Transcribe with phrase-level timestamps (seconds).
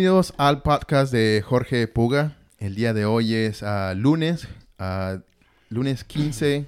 [0.00, 2.34] Bienvenidos al podcast de Jorge Puga.
[2.58, 5.18] El día de hoy es ah, lunes, ah,
[5.68, 6.64] lunes 15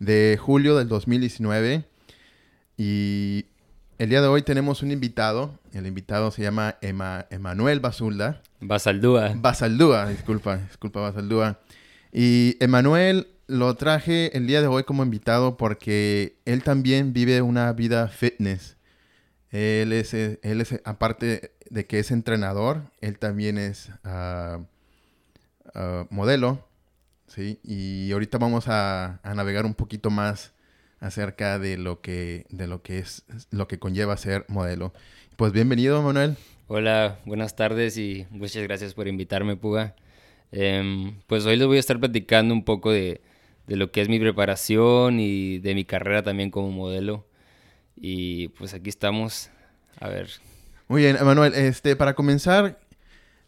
[0.00, 1.84] de julio del 2019.
[2.76, 3.46] Y
[3.98, 5.56] el día de hoy tenemos un invitado.
[5.72, 8.42] El invitado se llama Ema- Emanuel Basulda.
[8.58, 9.34] Basaldúa.
[9.36, 11.60] Basaldúa, disculpa, disculpa Basaldúa.
[12.12, 17.72] Y Emanuel lo traje el día de hoy como invitado porque él también vive una
[17.72, 18.77] vida fitness.
[19.50, 24.60] Él es, eh, él es aparte de que es entrenador, él también es ah,
[25.74, 26.66] ah, modelo,
[27.26, 27.58] ¿sí?
[27.62, 30.52] Y ahorita vamos a, a navegar un poquito más
[31.00, 34.92] acerca de lo que, de lo que es, lo que conlleva ser modelo.
[35.36, 36.36] Pues bienvenido, Manuel.
[36.66, 39.94] Hola, buenas tardes y muchas gracias por invitarme, Puga.
[40.52, 43.20] Em, pues hoy les voy a estar platicando un poco de,
[43.66, 47.26] de lo que es mi preparación y de mi carrera también como modelo.
[48.00, 49.50] Y pues aquí estamos.
[50.00, 50.28] A ver,
[50.88, 52.78] Muy bien, Emanuel, este, para comenzar,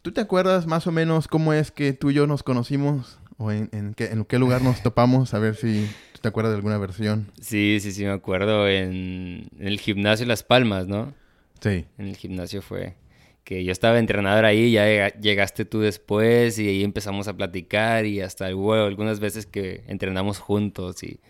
[0.03, 3.19] ¿tú te acuerdas más o menos cómo es que tú y yo nos conocimos?
[3.39, 5.33] ¿O en, en qué, en qué lugar nos topamos?
[5.35, 7.31] A ver si tú te acuerdas de alguna versión.
[7.41, 11.15] sí, sí, sí, me acuerdo en, en el gimnasio Las Palmas, ¿no?
[11.61, 11.87] Sí.
[11.99, 12.97] En el gimnasio fue
[13.45, 18.05] que yo estaba entrenador ahí, ya llega- llegaste tú después y ahí empezamos a platicar
[18.07, 21.21] y hasta hubo algunas veces que entrenamos juntos y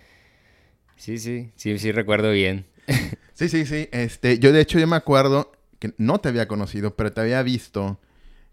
[0.97, 2.67] sí, sí, sí, sí recuerdo bien.
[3.35, 3.89] Sí, sí, sí.
[3.91, 7.43] Este, yo de hecho yo me acuerdo que no te había conocido, pero te había
[7.43, 7.99] visto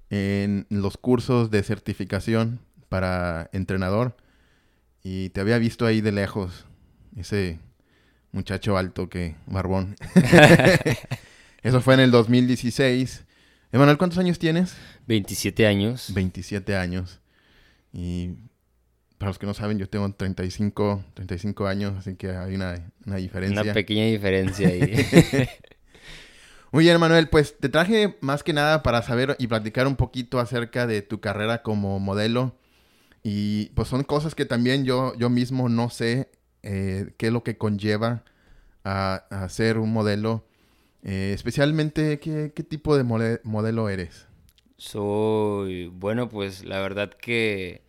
[0.09, 4.15] en los cursos de certificación para entrenador.
[5.03, 6.65] Y te había visto ahí de lejos.
[7.17, 7.59] Ese
[8.31, 9.97] muchacho alto que, barbón.
[11.63, 13.25] Eso fue en el 2016.
[13.73, 14.73] Emanuel, ¿cuántos años tienes?
[15.07, 16.13] 27 años.
[16.13, 17.19] 27 años.
[17.91, 18.35] Y
[19.17, 23.15] para los que no saben, yo tengo 35, 35 años, así que hay una, una
[23.17, 23.61] diferencia.
[23.61, 24.81] Una pequeña diferencia ahí.
[26.71, 30.39] Muy bien, Manuel, pues te traje más que nada para saber y platicar un poquito
[30.39, 32.55] acerca de tu carrera como modelo.
[33.23, 36.29] Y pues son cosas que también yo, yo mismo no sé
[36.63, 38.23] eh, qué es lo que conlleva
[38.83, 40.45] a, a ser un modelo.
[41.03, 43.03] Eh, especialmente, ¿qué, qué tipo de
[43.43, 44.27] modelo eres?
[44.77, 47.81] Soy, bueno, pues la verdad que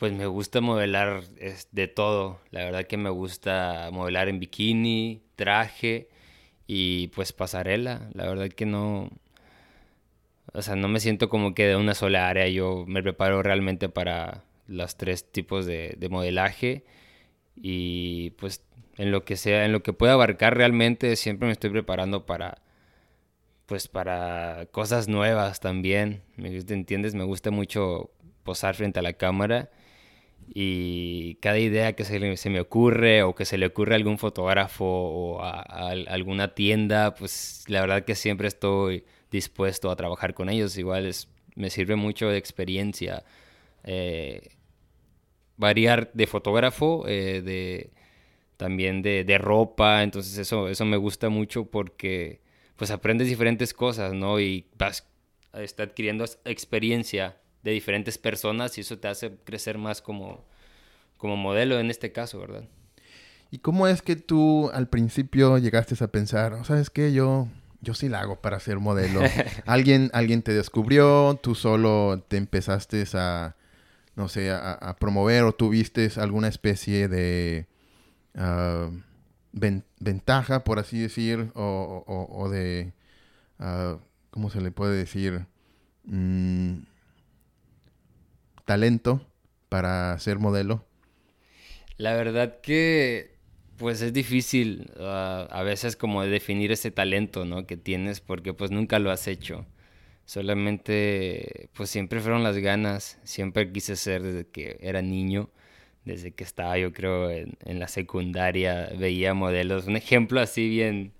[0.00, 2.40] pues me gusta modelar es, de todo.
[2.50, 6.08] La verdad que me gusta modelar en bikini, traje
[6.66, 8.08] y pues pasarela.
[8.14, 9.10] La verdad que no,
[10.54, 12.48] o sea, no me siento como que de una sola área.
[12.48, 16.84] Yo me preparo realmente para los tres tipos de, de modelaje
[17.54, 18.64] y pues
[18.96, 22.62] en lo que sea, en lo que pueda abarcar realmente, siempre me estoy preparando para
[23.66, 26.22] pues para cosas nuevas también.
[26.36, 27.14] ¿Me entiendes?
[27.14, 28.10] Me gusta mucho
[28.44, 29.70] posar frente a la cámara
[30.52, 33.96] y cada idea que se, le- se me ocurre o que se le ocurre a
[33.96, 39.90] algún fotógrafo o a, a al- alguna tienda, pues la verdad que siempre estoy dispuesto
[39.90, 40.76] a trabajar con ellos.
[40.78, 43.24] Igual es, me sirve mucho de experiencia.
[43.84, 44.50] eh,
[45.56, 47.90] variar de fotógrafo, eh, de
[48.56, 52.40] también de, de ropa, entonces eso, eso me gusta mucho porque
[52.76, 54.40] pues aprendes diferentes cosas, ¿no?
[54.40, 55.06] Y vas
[55.54, 60.44] está adquiriendo ex- experiencia de diferentes personas y eso te hace crecer más como,
[61.16, 62.64] como modelo en este caso, ¿verdad?
[63.50, 67.12] ¿Y cómo es que tú al principio llegaste a pensar, "Oh, ¿sabes qué?
[67.12, 67.48] Yo,
[67.80, 69.20] yo sí la hago para ser modelo.
[69.66, 73.56] ¿Alguien, alguien te descubrió, tú solo te empezaste a,
[74.14, 77.66] no sé, a, a promover o tuviste alguna especie de
[78.36, 78.88] ah,
[79.52, 82.92] ven- ventaja, por así decir, o, o- o de,
[83.58, 83.98] ah,
[84.30, 85.46] ¿cómo se le puede decir?
[86.04, 86.82] Mm,
[88.70, 89.20] talento
[89.68, 90.86] para ser modelo.
[91.96, 93.34] La verdad que
[93.76, 97.66] pues es difícil ah, a veces como definir ese talento, ¿no?
[97.66, 99.66] que tienes porque pues nunca lo has hecho.
[100.24, 105.50] Solamente pues siempre fueron las ganas, siempre quise ser desde que era niño,
[106.04, 111.12] desde que estaba yo creo en, en la secundaria, veía modelos, un ejemplo así bien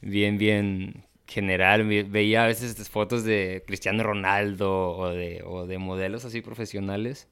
[0.00, 5.78] bien bien general, ve- veía a veces fotos de Cristiano Ronaldo o de, o de
[5.78, 7.28] modelos así profesionales.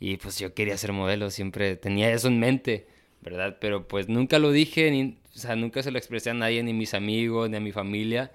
[0.00, 2.86] Y pues yo quería ser modelo, siempre tenía eso en mente,
[3.22, 3.58] ¿verdad?
[3.60, 6.72] Pero pues nunca lo dije, ni, o sea, nunca se lo expresé a nadie, ni
[6.72, 8.32] a mis amigos, ni a mi familia.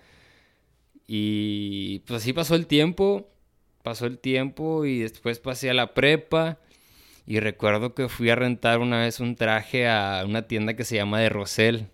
[1.07, 3.29] Y pues así pasó el tiempo,
[3.83, 6.59] pasó el tiempo y después pasé a la prepa.
[7.27, 10.95] Y recuerdo que fui a rentar una vez un traje a una tienda que se
[10.97, 11.87] llama de Rosel.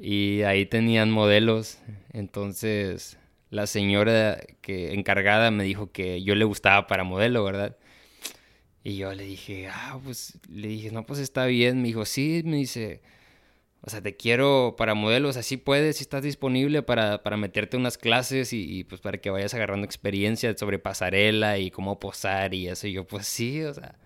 [0.00, 1.78] Y ahí tenían modelos.
[2.12, 3.18] Entonces
[3.50, 7.76] la señora que encargada me dijo que yo le gustaba para modelo, ¿verdad?
[8.82, 11.82] Y yo le dije, ah, pues, le dije, no, pues está bien.
[11.82, 13.02] Me dijo, sí, me dice,
[13.80, 17.98] o sea, te quiero para modelos, así puedes, si estás disponible para, para meterte unas
[17.98, 22.86] clases y, pues para que vayas agarrando experiencia sobre pasarela y cómo posar y eso.
[22.86, 23.96] Y yo, pues sí, o sea,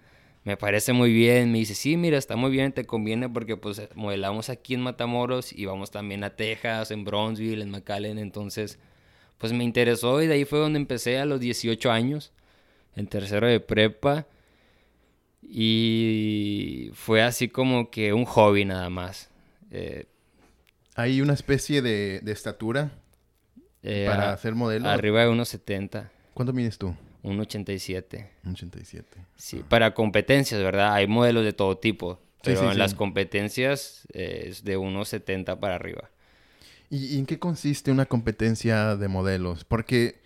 [0.44, 1.52] me parece muy bien.
[1.52, 5.52] Me dice, sí, mira, está muy bien, te conviene porque pues modelamos aquí en Matamoros
[5.52, 8.18] y vamos también a Texas, en Bronzeville, en McAllen.
[8.18, 8.78] Entonces,
[9.38, 12.32] pues me interesó y de ahí fue donde empecé a los 18 años,
[12.96, 14.26] en tercero de prepa.
[15.42, 19.30] Y fue así como que un hobby nada más.
[19.70, 20.06] Eh,
[20.94, 22.92] ¿Hay una especie de, estatura
[23.82, 24.88] eh, para hacer modelo?
[24.88, 26.08] Arriba de 1,70.
[26.34, 26.94] ¿Cuánto mides tú?
[27.22, 28.28] 1,87.
[28.44, 29.04] 1,87.
[29.36, 30.94] Sí, para competencias, ¿verdad?
[30.94, 32.20] Hay modelos de todo tipo.
[32.42, 36.10] Pero en las competencias es de 1,70 para arriba.
[36.88, 39.64] ¿Y, en qué consiste una competencia de modelos?
[39.64, 40.20] Porque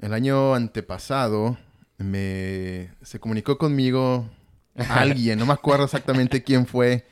[0.00, 1.58] el año antepasado
[1.98, 4.28] me se comunicó conmigo
[4.74, 7.06] alguien, no me acuerdo exactamente quién fue,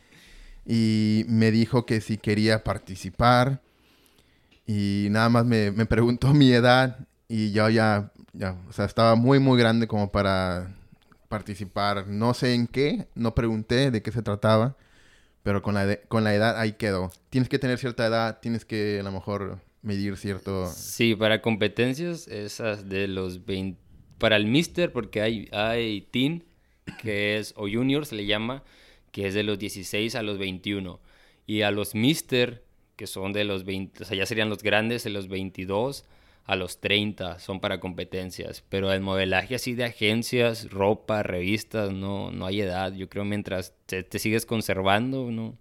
[0.67, 3.61] y me dijo que si quería participar
[4.67, 9.15] y nada más me, me preguntó mi edad y yo ya, ya, o sea, estaba
[9.15, 10.75] muy, muy grande como para
[11.29, 12.06] participar.
[12.06, 14.77] No sé en qué, no pregunté de qué se trataba,
[15.43, 17.11] pero con la, con la edad ahí quedó.
[17.31, 20.67] Tienes que tener cierta edad, tienes que a lo mejor medir cierto...
[20.67, 23.79] Sí, para competencias esas de los 20...
[24.19, 26.44] Para el Mister, porque hay, hay teen,
[27.00, 28.62] que es, o junior se le llama,
[29.12, 31.00] que es de los 16 a los 21.
[31.47, 32.62] Y a los Mister,
[32.97, 36.05] que son de los 20, o sea, ya serían los grandes de los 22
[36.50, 38.64] a los 30, son para competencias.
[38.69, 42.93] Pero el modelaje así de agencias, ropa, revistas, no, no hay edad.
[42.93, 45.56] Yo creo mientras te, sigues conservando, no,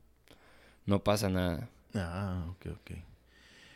[0.87, 1.69] no pasa nada.
[1.93, 2.91] Ah, ok, ok.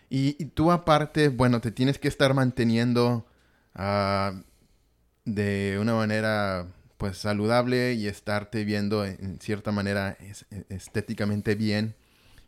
[0.09, 3.27] Y, tú aparte, bueno, te tienes que estar manteniendo
[3.75, 4.35] uh,
[5.23, 6.65] de una manera
[6.97, 10.17] pues saludable y estarte viendo en cierta manera
[10.69, 11.93] estéticamente bien.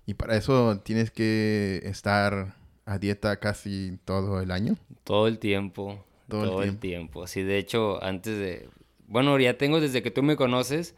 [0.08, 2.56] Y para eso tienes que estar
[2.86, 4.76] a dieta casi todo el año.
[5.04, 6.04] Todo el tiempo.
[6.28, 7.28] Todo, el, tiempo.
[7.28, 8.70] Sí, de hecho, antes de...
[9.08, 10.96] Bueno, ya tengo desde que tú me conoces.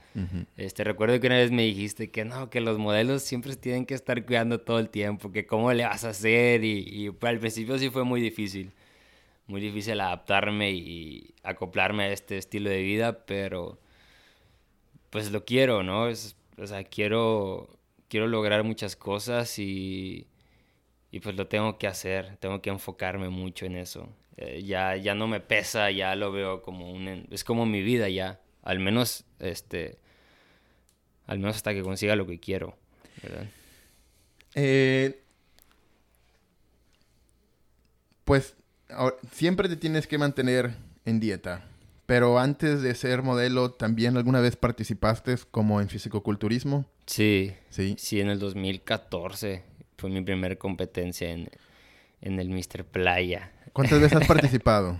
[0.55, 3.93] este, recuerdo que una vez me dijiste que no, que los modelos siempre tienen que
[3.93, 6.63] estar cuidando todo el tiempo, que cómo le vas a hacer.
[6.63, 8.71] Y, y pues, al principio sí fue muy difícil
[9.47, 13.79] muy difícil adaptarme y acoplarme a este estilo de vida, pero
[15.09, 16.09] pues lo quiero, ¿no?
[16.09, 17.69] Es, o sea, quiero,
[18.09, 20.27] quiero lograr muchas cosas y,
[21.11, 24.09] y pues lo tengo que hacer, tengo que enfocarme mucho en eso.
[24.37, 27.27] Eh, ya, ya no me pesa, ya lo veo como un...
[27.31, 29.97] Es como mi vida ya, al menos, este,
[31.25, 32.77] al menos hasta que consiga lo que quiero,
[33.23, 33.47] ¿verdad?
[34.55, 35.21] Eh,
[38.25, 38.55] pues
[39.31, 40.75] siempre te tienes que mantener
[41.05, 41.65] en dieta.
[42.05, 46.85] Pero antes de ser modelo, ¿también alguna vez participaste como en fisicoculturismo?
[47.05, 47.53] Sí.
[47.69, 47.95] Sí.
[47.97, 49.63] Sí, en el 2014
[49.97, 51.49] fue mi primera competencia en,
[52.21, 52.85] el Mr.
[52.85, 53.51] Playa.
[53.73, 54.99] ¿Cuántas veces has participado?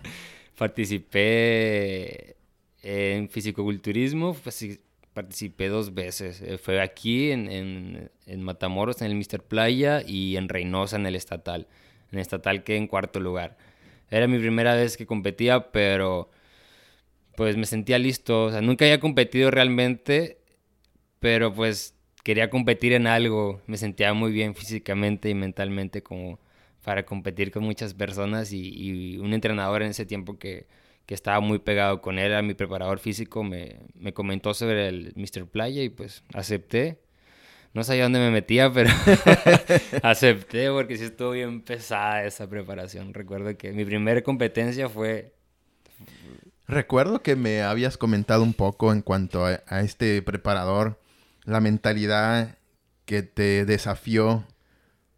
[0.57, 2.35] Participé
[2.81, 4.79] en fisicoculturismo, pues,
[5.13, 6.41] participé dos veces.
[6.41, 9.43] Eh, fue aquí en, en, en, Matamoros, en el Mr.
[9.43, 11.67] Playa, y en Reynosa, en el estatal.
[12.11, 13.57] En el estatal quedé en cuarto lugar.
[14.09, 16.31] Era mi primera vez que competía, pero
[17.35, 18.45] pues me sentía listo.
[18.45, 20.39] O sea, nunca había competido realmente,
[21.19, 21.96] pero pues
[22.27, 23.61] quería competir en algo.
[23.67, 26.39] Me sentía muy bien físicamente y mentalmente como
[26.83, 30.67] para competir con muchas personas y, un entrenador en ese tiempo que,
[31.05, 35.13] que, estaba muy pegado con él, era mi preparador físico, me, me comentó sobre el
[35.15, 35.47] Mr.
[35.47, 36.99] Playa y pues acepté
[37.73, 38.89] no sabía dónde me metía, pero
[40.03, 43.13] acepté porque sí estuvo bien pesada esa preparación.
[43.13, 45.33] Recuerdo que mi primera competencia fue...
[46.67, 50.99] Recuerdo que me habías comentado un poco en cuanto a, a este preparador,
[51.47, 52.57] la mentalidad
[53.05, 54.45] que te desafió,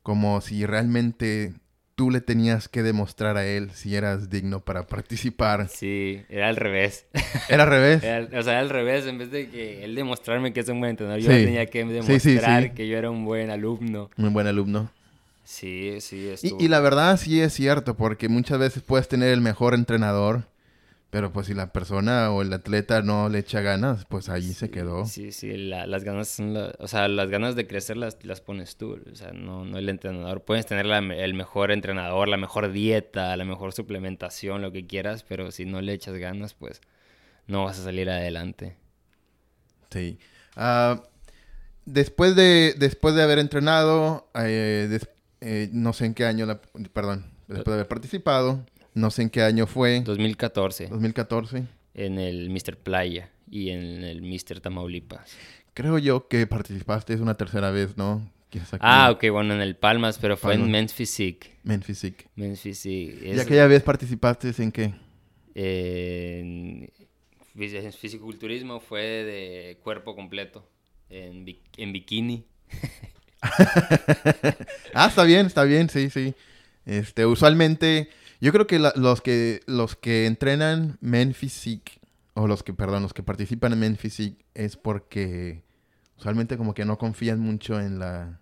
[0.04, 1.54] como si realmente
[1.96, 5.68] tú le tenías que demostrar a él si eras digno para participar.
[5.68, 7.08] Sí, era al revés.
[7.50, 7.98] ¿Era al revés?
[7.98, 9.08] o sea, era al revés.
[9.08, 12.74] En vez de que él demostrarme que es un buen entrenador, yo tenía que demostrar
[12.76, 14.12] que yo era un buen alumno.
[14.16, 14.92] Un buen alumno.
[15.44, 16.32] Sí, sí.
[16.44, 20.44] Y, y la verdad sí es cierto, porque muchas veces puedes tener el mejor entrenador,
[21.10, 24.70] pero pues si la persona o el atleta no le echa ganas, pues ahí se
[24.70, 25.06] quedó.
[25.06, 29.00] Sí, sí, las ganas son o sea, las ganas de crecer las, las pones tú,
[29.12, 30.44] o sea, no, no el entrenador.
[30.44, 35.52] Puedes tener el mejor entrenador, la mejor dieta, la mejor suplementación, lo que quieras, pero
[35.52, 36.80] si no le echas ganas, pues
[37.48, 38.78] no vas a salir adelante.
[39.90, 40.20] Sí.
[40.56, 41.04] Ah,
[41.86, 45.00] después, de, después de haber entrenado, eh,
[45.42, 46.46] eh, no sé en qué año,
[46.94, 50.02] perdón, después de haber participado, no sé en qué año fue.
[50.02, 50.88] 2014.
[50.88, 51.66] 2014.
[51.94, 52.78] En el Mr.
[52.78, 54.60] Playa y en el Mr.
[54.62, 55.36] Tamaulipas.
[55.74, 58.30] Creo yo que participaste es una tercera vez, ¿no?
[58.80, 61.52] Ah, ok, bueno, en el Palmas, pero fue en Men's Physique.
[61.64, 62.26] Men's Physique.
[62.36, 63.36] Men's Physique.
[63.36, 64.94] ¿Y aquella vez participaste en qué?
[65.54, 66.90] En
[67.92, 70.68] fisiculturismo fue de cuerpo completo,
[71.10, 71.46] en,
[71.78, 72.46] en bikini.
[74.94, 76.34] ah, está bien, está bien, sí, sí.
[76.86, 78.10] Este, usualmente,
[78.42, 82.00] yo creo que los que los que entrenan Men Physique,
[82.34, 85.64] o los que, perdón, los que participan en Men Physique es porque
[86.18, 88.40] usualmente como que no confían mucho en la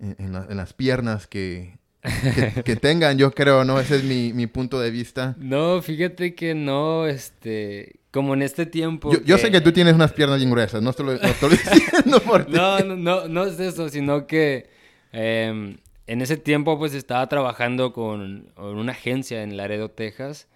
[0.00, 1.78] en, las piernas que,
[2.64, 3.78] que, tengan, yo creo, ¿no?
[3.78, 5.36] Ese es mi, mi, punto de vista.
[5.38, 9.12] No, fíjate que no, este, como en este tiempo.
[9.24, 11.18] Yo, sé que tú tienes unas piernas bien gruesas, no estoy,
[11.50, 12.52] diciendo por ti.
[12.52, 14.70] No, no, no, no es eso, sino que
[15.12, 15.76] em,
[16.10, 20.48] en ese tiempo pues estaba trabajando con, una agencia en Laredo, Texas.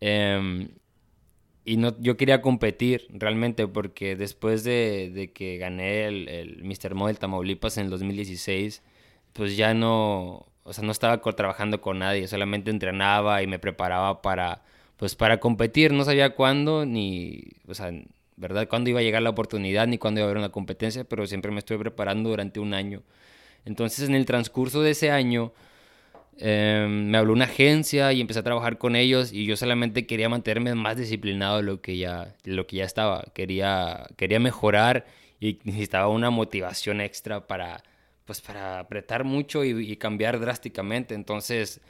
[0.00, 0.68] Em,
[1.64, 6.94] y no, yo quería competir realmente porque después de, que gané el, el Mr.
[6.94, 8.84] Model Tamaulipas en el 2016,
[9.32, 14.22] pues ya no, o sea, no estaba trabajando con nadie, solamente entrenaba y me preparaba
[14.22, 14.62] para,
[14.98, 15.92] pues para competir.
[15.92, 17.90] No sabía cuándo ni, o sea,
[18.36, 18.68] ¿verdad?
[18.68, 21.50] Cuándo iba a llegar la oportunidad ni cuándo iba a haber una competencia, pero siempre
[21.50, 23.02] me estoy preparando durante un año.
[23.66, 25.52] Entonces, en el transcurso de ese año,
[26.38, 30.28] Em, me habló una agencia y empecé a trabajar con ellos y yo solamente quería
[30.28, 33.24] mantenerme más disciplinado de lo que ya, lo que ya estaba.
[33.34, 35.06] Quería, quería mejorar
[35.40, 37.82] y necesitaba una motivación extra para,
[38.26, 41.14] pues, para apretar mucho y, cambiar drásticamente.
[41.14, 41.80] Entonces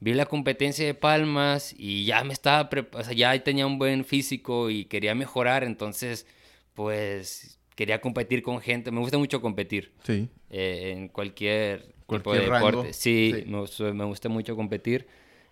[0.00, 4.04] vi la competencia de palmas y ya me estaba, o sea, ya tenía un buen
[4.04, 5.64] físico y quería mejorar.
[5.64, 6.26] Entonces,
[6.74, 8.90] pues quería competir con gente.
[8.90, 9.92] Me gusta mucho competir.
[10.04, 10.28] Sí.
[10.50, 12.92] Eh, en cualquier tipo de deporte.
[12.92, 15.06] Sí, Me, me, gusta mucho competir.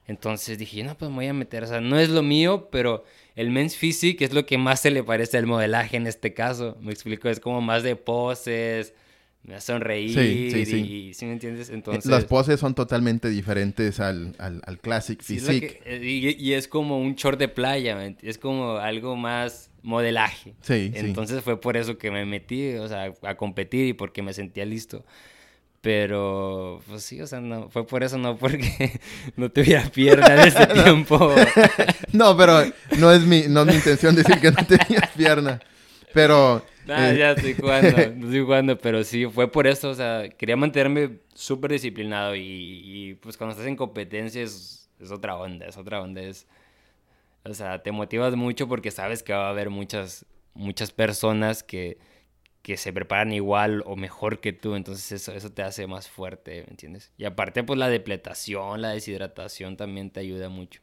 [0.06, 1.62] Entonces dije, no, pues me voy a meter.
[1.62, 3.04] O sea, no es lo mío, pero
[3.36, 6.76] el men's physique es lo que más se le parece al modelaje en este caso.
[6.80, 8.94] Me explico, es como más de poses,
[9.44, 10.80] me hace sonreír sí, sí, sí.
[10.80, 11.70] Y, ¿sí me entiendes?
[11.70, 15.80] Entonces, Las poses son totalmente diferentes al, al, al classic physique.
[15.84, 20.54] Eh, y, y, es como un short de playa, es como algo más modelaje.
[20.62, 24.32] Sí, Entonces fue por eso que me metí, o sea, a competir y porque me
[24.32, 25.04] sentía listo.
[25.82, 29.00] Pero, pues sí, o sea, no, fue por eso, no porque
[29.36, 31.34] no tuviera pierna en ese tiempo.
[32.12, 32.62] no, pero
[32.98, 35.60] no es, mi, no es mi intención decir que no tenías pierna.
[36.14, 36.64] Pero...
[36.86, 41.18] Nah, ya estoy jugando, estoy jugando, pero sí, fue por eso, o sea, quería mantenerme
[41.32, 46.00] súper disciplinado y, y, pues cuando estás en competencia es, es otra onda, es otra
[46.00, 46.46] onda, es...
[47.44, 51.98] O sea, te motivas mucho porque sabes que va a haber muchas, muchas personas que
[52.62, 56.62] que se preparan igual o mejor que tú, entonces eso, eso te hace más fuerte,
[56.66, 57.10] ¿me entiendes?
[57.18, 60.80] Y aparte, pues la depletación, la deshidratación también te ayuda mucho.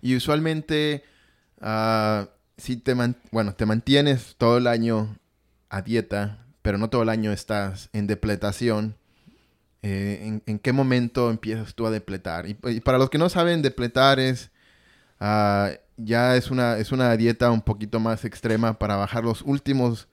[0.00, 1.04] Y usualmente,
[1.60, 2.24] uh,
[2.56, 2.94] si te,
[3.30, 5.18] bueno, te mantienes todo el año
[5.68, 8.96] a dieta, pero no todo el año estás en depletación,
[9.82, 12.46] eh, ¿en, qué momento empiezas tú a depletar?
[12.48, 14.50] Y, para los que no saben, depletar es...
[15.20, 20.08] Uh, ya es una, es una dieta un poquito más extrema para bajar los últimos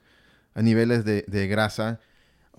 [0.54, 2.00] niveles de, grasa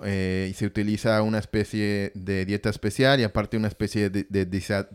[0.04, 4.46] eh, y se utiliza una especie de dieta especial y aparte una especie de,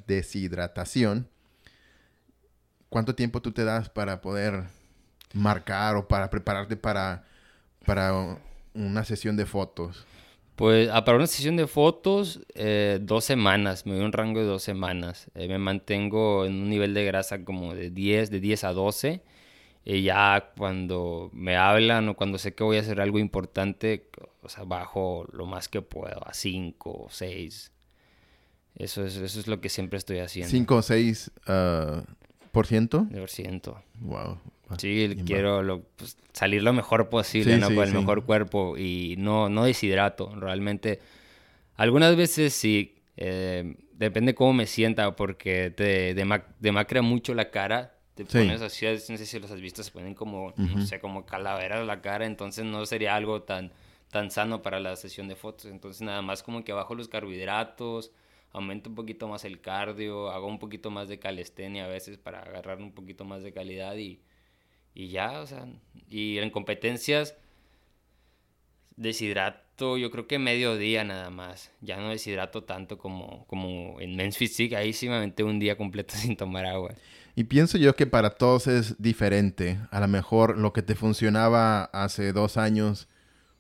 [0.06, 1.28] deshidratación.
[2.88, 4.64] ¿Cuánto tiempo tú te das para poder
[5.32, 7.24] marcar o para prepararte para,
[7.84, 8.38] para
[8.72, 10.06] una sesión de fotos?
[10.56, 14.46] Pues ah, para una sesión de fotos, eh, dos semanas, me doy un rango de
[14.46, 15.30] dos semanas.
[15.34, 19.23] Eh, me mantengo en un nivel de grasa como de 10, de 10 a 12
[19.84, 24.08] y ya cuando me hablan o cuando sé que voy a hacer algo importante,
[24.42, 27.73] o sea, bajo lo más que puedo, a 5 o 6.
[28.76, 30.56] Eso es, eso es lo que siempre estoy haciendo.
[30.56, 32.02] ¿5 o 6 uh,
[32.50, 33.06] por ciento?
[33.12, 33.82] Por ciento.
[34.00, 34.38] Wow.
[34.78, 37.66] Sí, quiero lo, pues, salir lo mejor posible, ¿no?
[37.75, 40.35] Con el mejor cuerpo y no, no deshidrato.
[40.37, 41.00] Realmente,
[41.76, 48.25] algunas veces sí, eh, depende cómo me sienta, porque te demacra mucho la cara te
[48.25, 51.80] pones así, no sé si los has visto, se ponen como, no sé, como calaveras
[51.80, 53.73] a la cara, entonces no sería algo tan,
[54.11, 55.66] tan sano para la sesión de fotos.
[55.66, 58.12] Entonces nada más como que bajo los carbohidratos,
[58.52, 62.38] aumento un poquito más el cardio, hago un poquito más de calistenia a veces para
[62.38, 64.21] agarrar un poquito más de calidad y,
[64.94, 65.66] y ya, o sea,
[66.08, 67.36] y en competencias
[68.96, 71.70] deshidrato, yo creo que medio día nada más.
[71.80, 74.76] Ya no deshidrato tanto como, como en Men's Physique.
[74.76, 76.94] Ahí sí me aventé un día completo sin tomar agua.
[77.36, 79.78] Y pienso yo que para todos es diferente.
[79.90, 83.08] A lo mejor lo que te funcionaba hace dos años,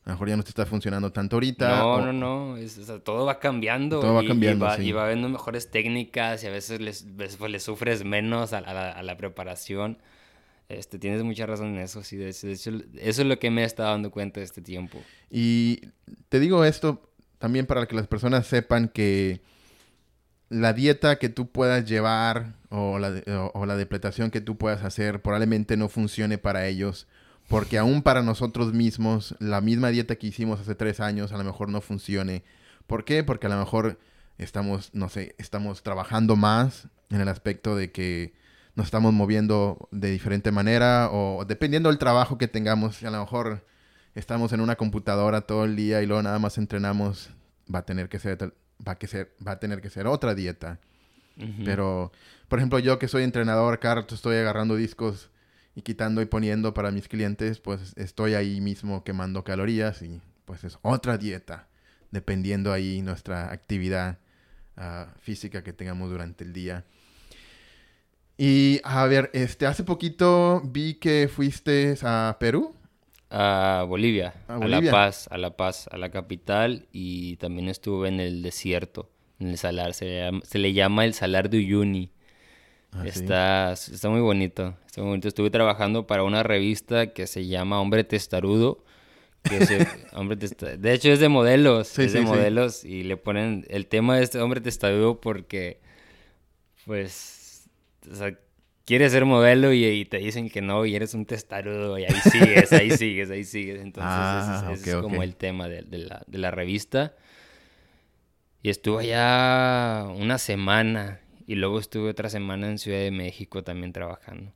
[0.04, 1.78] a lo mejor ya no te está funcionando tanto ahorita.
[1.78, 3.00] No, no, no.
[3.00, 3.98] todo va cambiando.
[3.98, 4.80] Todo va cambiando.
[4.80, 9.16] Y va, habiendo mejores técnicas y a veces les, pues, le sufres menos a, la,
[9.16, 9.98] preparación.
[10.68, 12.22] Este, tienes mucha razón en eso, sí.
[12.22, 14.98] eso es lo que me he estado dando cuenta de este tiempo.
[15.30, 15.80] Y
[16.28, 19.42] te digo esto también para que las personas sepan que
[20.48, 25.20] la dieta que tú puedas llevar o la, o la depletación que tú puedas hacer
[25.20, 27.06] probablemente no funcione para ellos.
[27.48, 31.44] Porque aún para nosotros mismos, la misma dieta que hicimos hace tres años a lo
[31.44, 32.42] mejor no funcione.
[32.86, 33.22] ¿Por qué?
[33.22, 33.98] Porque a lo mejor
[34.38, 38.32] estamos, no sé, estamos trabajando más en el aspecto de que
[38.74, 43.64] nos estamos moviendo de diferente manera o dependiendo del trabajo que tengamos, a lo mejor
[44.14, 47.30] estamos en una computadora todo el día y luego nada más entrenamos,
[47.72, 48.54] va a tener que ser,
[48.86, 50.80] va a, ser, va a tener que ser otra dieta.
[51.64, 52.12] Pero,
[52.46, 55.30] por ejemplo, yo que soy entrenador, estoy agarrando discos
[55.74, 60.62] y quitando y poniendo para mis clientes, pues estoy ahí mismo quemando calorías y pues
[60.62, 61.66] es otra dieta,
[62.12, 64.18] dependiendo ahí nuestra actividad
[64.76, 66.84] ah, física que tengamos durante el día.
[68.36, 72.74] Y a ver, este, hace poquito vi que fuiste a Perú.
[73.30, 78.20] A Bolivia, a, La Paz, a La Paz, a la capital y también estuve en
[78.20, 79.10] el desierto,
[79.40, 82.12] en el salar, se, le llama el salar de Uyuni.
[82.92, 85.26] Ah, está, está muy bonito, está muy bonito.
[85.26, 88.84] Estuve trabajando para una revista que se llama Hombre Testarudo.
[89.42, 89.58] Que
[90.14, 94.22] hombre de hecho es de modelos, es de modelos y le ponen el tema de
[94.22, 95.80] este hombre testarudo porque
[96.86, 97.33] pues
[98.10, 98.38] o sea,
[98.84, 102.72] quieres ser modelo y, te dicen que no y eres un testarudo y ahí sigues,
[102.72, 103.80] ahí sigues, ahí sigues.
[103.80, 105.84] Entonces ah, ese, es como el tema de,
[106.28, 107.14] la, revista.
[108.62, 113.92] Y estuve allá una semana y luego estuve otra semana en Ciudad de México también
[113.92, 114.52] trabajando.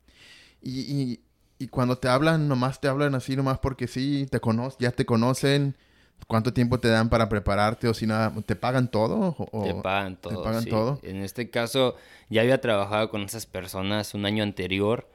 [0.61, 1.19] Y,
[1.59, 4.39] y, cuando te hablan, nomás te hablan así, nomás porque sí, te
[4.79, 5.75] ya te conocen
[6.27, 9.35] ¿Cuánto tiempo te dan para prepararte o si nada, te pagan todo?
[9.51, 10.37] O, te pagan todo.
[10.37, 10.99] ¿Te pagan todo?
[11.01, 11.95] En este caso,
[12.29, 15.09] ya había trabajado con esas personas un año anterior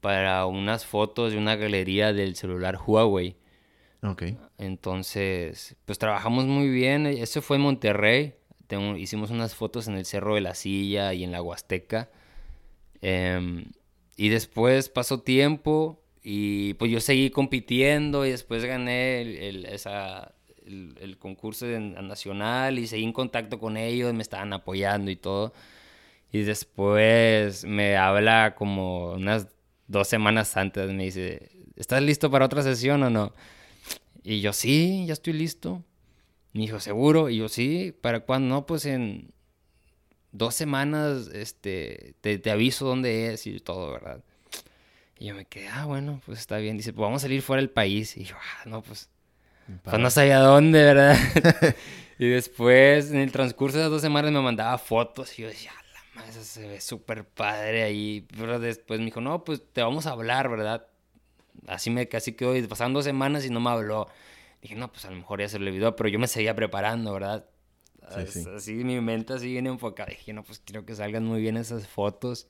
[0.00, 3.36] para unas fotos de una galería del celular Huawei.
[4.02, 4.24] Ok.
[4.58, 7.06] Entonces, pues trabajamos muy bien.
[7.06, 8.34] Eso fue en Monterrey.
[8.96, 12.10] hicimos unas fotos en el Cerro de la Silla y en la Huasteca.
[13.00, 13.66] Em,
[14.16, 20.34] y después pasó tiempo y pues yo seguí compitiendo y después gané el, esa,
[20.72, 25.52] el, concurso nacional y seguí en contacto con ellos, me estaban apoyando y todo.
[26.32, 29.48] Y después me habla como unas
[29.86, 33.34] dos semanas antes, me dice, ¿estás listo para otra sesión o no?
[34.22, 35.84] Y yo, sí, ya estoy listo.
[36.52, 37.30] Me dijo, ¿seguro?
[37.30, 38.54] Y yo, sí, ¿para cuándo?
[38.54, 39.32] No, pues en
[40.32, 44.24] dos semanas este, te, te aviso dónde es y todo, ¿verdad?
[45.18, 46.76] Y yo me quedé, ah, bueno, pues está bien.
[46.76, 48.16] Dice, pues vamos a salir fuera del país.
[48.16, 49.08] Y yo, ah, no, pues
[49.82, 51.16] pues no sabía dónde, ¿verdad?
[52.18, 55.72] y después, en el transcurso de las dos semanas, me mandaba fotos y yo decía,
[55.94, 58.26] la madre, se ve súper padre ahí.
[58.36, 60.86] Pero después me dijo, no, pues te vamos a hablar, ¿verdad?
[61.66, 62.56] Así me casi quedó.
[62.56, 64.08] Y pasaron dos semanas y no me habló.
[64.60, 67.12] Dije, no, pues a lo mejor ya se le olvidó, pero yo me seguía preparando,
[67.12, 67.46] ¿verdad?
[68.56, 70.10] Así mi mente así bien enfocada.
[70.10, 72.46] Dije, no, pues quiero que salgan muy bien esas fotos.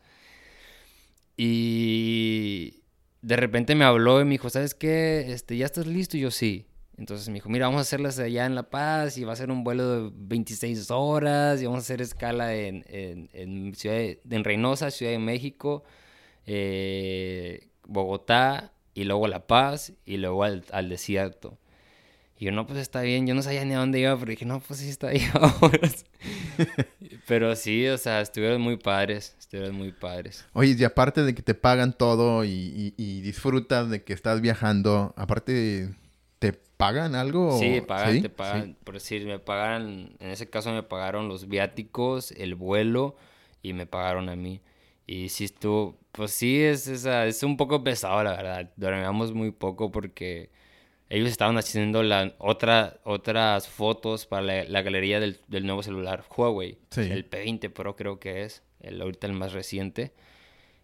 [1.36, 2.82] Y
[3.22, 5.32] de repente me habló y me dijo, ¿sabes qué?
[5.32, 6.16] Este, ¿Ya estás listo?
[6.16, 6.66] Y yo sí.
[6.98, 9.50] Entonces me dijo, mira, vamos a hacerlas allá en La Paz y va a ser
[9.50, 14.90] un vuelo de 26 horas y vamos a hacer escala en, en, ciudad en Reynosa,
[14.90, 15.84] Ciudad de México,
[16.46, 21.58] eh, Bogotá y luego La Paz y luego al, desierto.
[22.38, 24.44] Y yo, no, pues está bien, yo no sabía ni a dónde iba, pero dije,
[24.44, 25.88] no, pues sí está ahí ahora.
[27.26, 30.44] pero sí, o sea, estuvieron muy padres, estuvieron muy padres.
[30.52, 34.40] Oye, y aparte de que te pagan todo y, y, y disfrutas de que estás
[34.40, 36.01] viajando, aparte ¿Te
[36.82, 37.58] pagan algo?
[37.58, 38.76] Sí, pagan, te pagan.
[38.82, 43.16] Por decir, me pagaron, en ese caso me pagaron los viáticos, el vuelo
[43.62, 44.60] y me pagaron a mí.
[45.06, 48.70] Y si estuvo, pues sí, es, es un poco pesado, la verdad.
[48.76, 50.50] Dormíamos muy poco porque
[51.08, 56.78] ellos estaban haciendo la, otra, otras fotos para la, galería del, del, nuevo celular Huawei.
[56.96, 60.12] El P20 Pro creo que es, el, ahorita el más reciente.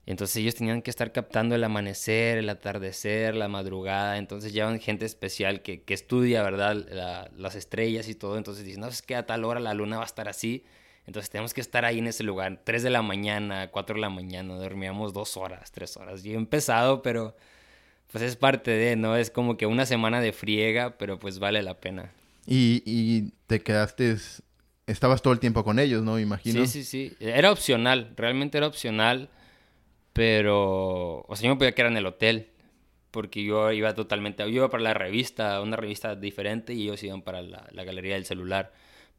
[0.09, 4.16] Entonces ellos tenían que estar captando el amanecer, el atardecer, la madrugada.
[4.16, 7.29] Entonces llevan gente especial que, que estudia, ¿verdad?
[7.37, 8.38] las estrellas y todo.
[8.38, 10.64] Entonces dicen, no, es que a tal hora la luna va a estar así.
[11.07, 12.59] Entonces tenemos que estar ahí en ese lugar.
[12.64, 14.55] 3 de la mañana, 4 de la mañana.
[14.55, 16.23] Dormíamos dos horas, tres horas.
[16.23, 17.37] Bien pesado, pero
[18.11, 19.14] pues es parte de, ¿no?
[19.14, 22.12] Es como que una semana de friega, pero pues vale la pena.
[22.47, 24.16] Y, y te quedaste
[24.87, 26.18] estabas todo el tiempo con ellos, ¿no?
[26.18, 26.64] Imagino.
[26.64, 27.16] Sí, sí, sí.
[27.21, 29.29] Era opcional, realmente era opcional.
[30.18, 32.50] Pero, o sea, yo me podía quedar en el hotel,
[33.12, 37.22] porque yo iba totalmente, yo iba para la revista, una revista diferente, y ellos iban
[37.22, 38.72] para la, galería del celular.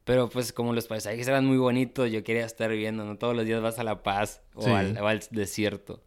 [0.03, 3.17] Pero pues como los paisajes eran muy bonitos, yo quería estar viendo, ¿no?
[3.17, 6.03] Todos los días vas a La Paz o, al, desierto.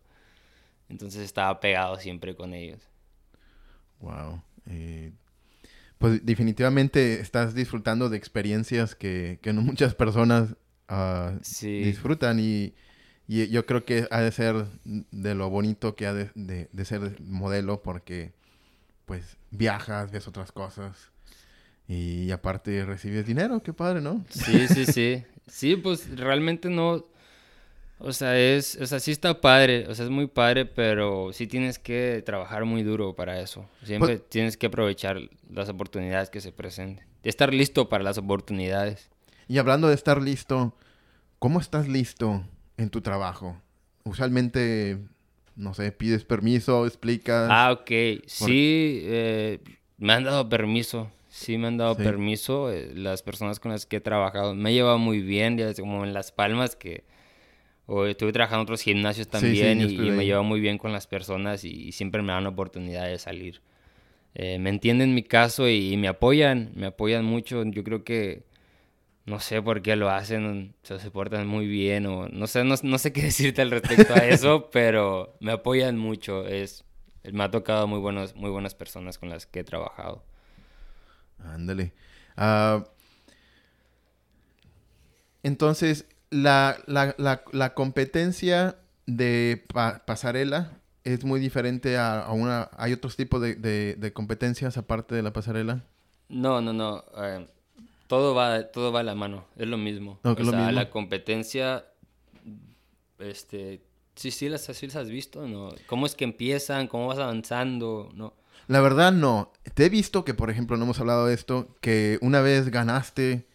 [0.90, 2.82] Entonces estaba pegado siempre con ellos.
[3.98, 4.42] Wow.
[4.68, 5.12] Eh,
[5.96, 10.54] pues definitivamente estás disfrutando de experiencias que, que no muchas personas
[10.86, 12.74] ah, disfrutan y,
[13.32, 17.20] y, yo creo que ha de ser de lo bonito que ha de, de, ser
[17.20, 18.32] modelo porque
[19.06, 21.10] pues viajas, ves otras cosas
[21.88, 24.24] y aparte recibes dinero, qué padre, ¿no?
[24.28, 25.24] Sí, sí, sí.
[25.48, 27.04] Sí, pues realmente no,
[27.98, 31.48] o sea, es, o sea, sí está padre, o sea, es muy padre, pero sí
[31.48, 33.68] tienes que trabajar muy duro para eso.
[33.84, 35.18] Siempre pues tienes que aprovechar
[35.50, 37.04] las oportunidades que se presenten.
[37.24, 39.10] Estar listo para las oportunidades.
[39.48, 40.76] Y hablando de estar listo,
[41.38, 42.44] ¿cómo estás listo
[42.82, 43.56] en tu trabajo?
[44.04, 44.98] Usualmente,
[45.56, 47.48] no sé, pides permiso, explicas.
[47.50, 47.90] Ah, ok.
[48.26, 49.60] Sí, eh,
[49.98, 51.10] me han dado permiso.
[51.28, 52.70] Sí, me han dado permiso.
[52.70, 56.04] Eh, las personas con las que he trabajado me he llevado muy bien, ya como
[56.04, 57.04] en Las Palmas, que
[57.86, 61.64] o estuve trabajando en otros gimnasios también y, me llevo muy bien con las personas
[61.64, 63.60] y, siempre me dan oportunidad de salir.
[64.34, 67.64] Eh, me entienden mi caso y, me apoyan, me apoyan mucho.
[67.64, 68.44] Yo creo que
[69.24, 73.12] no sé por qué lo hacen, se portan muy bien o no sé, no, sé
[73.12, 76.46] qué decirte al respecto a eso, pero me apoyan mucho.
[76.46, 76.84] Es,
[77.32, 80.24] me ha tocado muy, buenos, muy buenas personas con las que he trabajado.
[81.38, 81.92] Ándale.
[82.36, 82.84] Ah,
[85.42, 89.64] entonces, la, la, la, la competencia de
[90.06, 92.70] pasarela es muy diferente a, una...
[92.76, 95.84] ¿Hay otros tipos de, de, competencias aparte de la pasarela?
[96.28, 97.04] No, no, no.
[97.16, 97.46] Eh,
[98.12, 99.46] todo, va, todo va a la mano.
[99.56, 100.20] Es lo mismo.
[100.22, 101.86] o sea, la competencia...
[103.18, 103.80] Este...
[104.16, 105.74] Sí, sí las, sí las has visto, ¿no?
[105.86, 106.88] ¿Cómo es que empiezan?
[106.88, 108.10] ¿Cómo vas avanzando?
[108.14, 108.34] ¿No?
[108.66, 109.50] La verdad, no.
[109.72, 113.46] Te he visto que, por ejemplo, no hemos hablado de esto, que una vez ganaste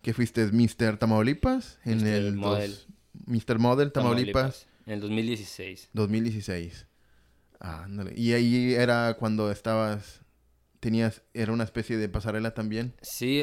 [0.00, 0.96] que fuiste Mr.
[0.96, 2.78] Tamaulipas en el Model.
[3.26, 3.58] Mr.
[3.58, 4.68] Model Tamaulipas.
[4.86, 5.88] En el 2016.
[5.92, 6.86] 2016.
[7.58, 10.23] Ah, Y ahí era cuando estabas
[10.84, 12.92] tenías era una especie de pasarela también.
[13.00, 13.42] Sí,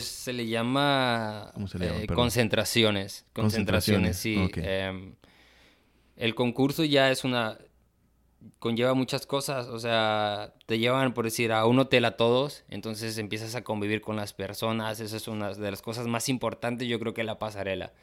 [0.00, 2.00] se le llama, ¿Cómo se le llama?
[2.02, 4.36] Eh, concentraciones, concentraciones, sí.
[4.56, 5.14] Em,
[6.16, 7.56] el concurso ya es una
[8.58, 13.16] conlleva muchas cosas, o sea, te llevan, por decir, a un hotel a todos, entonces
[13.16, 17.00] empiezas a convivir con las personas, esa es una de las cosas más importantes, yo
[17.00, 17.94] creo que la pasarela.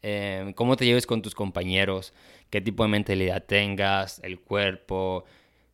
[0.00, 2.14] Em, cómo te lleves con tus compañeros,
[2.48, 5.26] qué tipo de mentalidad tengas, el cuerpo.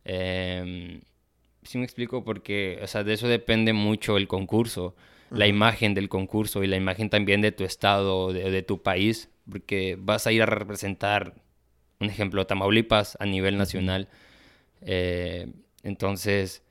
[0.04, 1.00] Eh,
[1.70, 4.96] sí me explico porque, o sea, de eso depende mucho el concurso,
[5.30, 9.30] la imagen del concurso y la imagen también de tu estado, de, de tu país,
[9.48, 11.36] porque vas a ir a representar
[12.00, 14.08] un ejemplo, Tamaulipas a nivel nacional.
[14.80, 15.46] Eh,
[15.84, 16.64] entonces,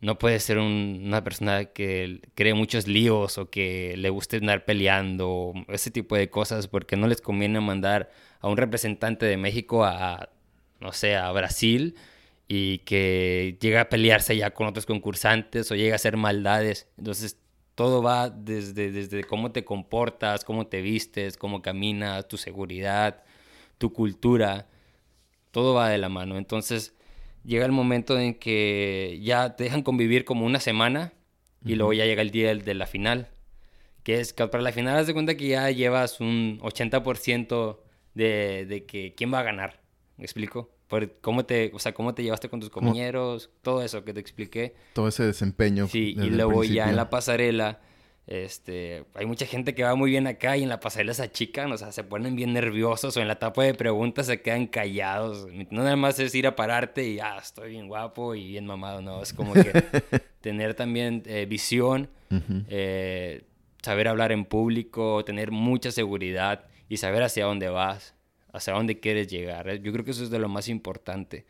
[0.00, 5.52] no puedes ser una persona que cree muchos líos o que le guste andar peleando,
[5.68, 10.30] ese tipo de cosas, porque no les conviene mandar a un representante de México a,
[10.80, 11.94] no sé, a Brasil
[12.48, 16.88] y que llega a pelearse ya con otros concursantes o llega a hacer maldades.
[16.98, 17.38] Entonces,
[17.74, 23.24] todo va desde, desde cómo te comportas, cómo te vistes, cómo caminas, tu seguridad,
[23.78, 24.68] tu cultura
[25.56, 26.36] todo va de la mano.
[26.36, 26.94] Entonces
[27.42, 31.14] llega el momento en que ya te dejan convivir como una semana
[31.64, 33.30] y luego ya llega el día de la final.
[34.02, 37.78] Que es que para la final haz de cuenta que ya llevas un 80%
[38.12, 39.80] de, de que quién va a ganar.
[40.18, 40.75] ¿Me explico?
[40.88, 44.20] Por cómo te, o sea, cómo te llevaste con tus compañeros, todo eso que te
[44.20, 44.74] expliqué.
[44.92, 45.88] Todo ese desempeño.
[45.88, 47.80] Sí, y luego ya en la pasarela
[48.26, 51.70] este, hay mucha gente que va muy bien acá y en la pasarela se achican,
[51.70, 55.46] o sea, se ponen bien nerviosos o en la etapa de preguntas se quedan callados.
[55.70, 59.00] No nada más es ir a pararte y, ah, estoy bien guapo y bien mamado,
[59.00, 59.70] no, es como que
[60.40, 62.10] tener también eh, visión,
[62.68, 63.44] eh,
[63.80, 68.15] saber hablar en público, tener mucha seguridad y saber hacia dónde vas,
[68.56, 69.80] hacia dónde quieres llegar.
[69.80, 71.46] Yo creo que eso es de lo más importante.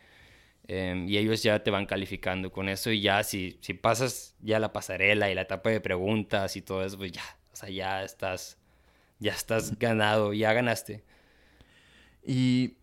[0.69, 4.59] Em, y ellos ya te van calificando con eso y ya si, si pasas ya
[4.59, 8.03] la pasarela y la etapa de preguntas y todo eso, pues ya, o sea, ya
[8.03, 8.59] estás,
[9.21, 11.05] ya estás ganado, ya ganaste.
[12.25, 12.75] ¿Y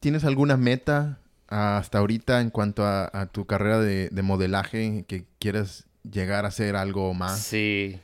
[0.00, 6.46] tienes alguna meta hasta ahorita en cuanto a, tu carrera de, modelaje que quieres llegar
[6.46, 7.38] a hacer algo más?
[7.40, 8.00] Sí,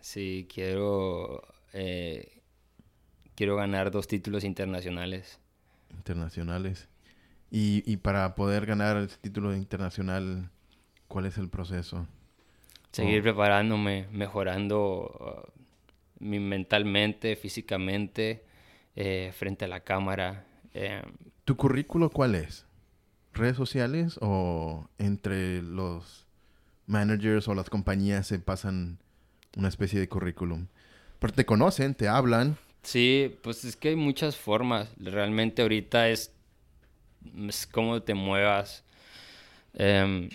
[0.00, 1.42] sí, quiero,
[1.72, 2.33] eh,
[3.34, 5.38] quiero ganar dos títulos internacionales.
[5.90, 6.88] Internacionales.
[7.50, 10.50] Y, para poder ganar el título internacional,
[11.06, 12.08] ¿cuál es el proceso?
[12.90, 18.44] Seguir preparándome, mejorando uh, mentalmente, físicamente,
[18.96, 20.46] eh, frente a la cámara.
[20.72, 21.02] Eh.
[21.44, 22.66] ¿Tu currículo cuál es?
[23.32, 26.26] ¿Redes sociales o entre los
[26.86, 28.98] managers o las compañías se pasan
[29.56, 30.66] una especie de currículum?
[31.20, 32.56] Porque te conocen, te hablan.
[32.84, 34.88] Sí, pues es que hay muchas formas.
[34.98, 36.34] Realmente ahorita es
[37.48, 38.84] es cómo te muevas.
[39.74, 40.28] Em,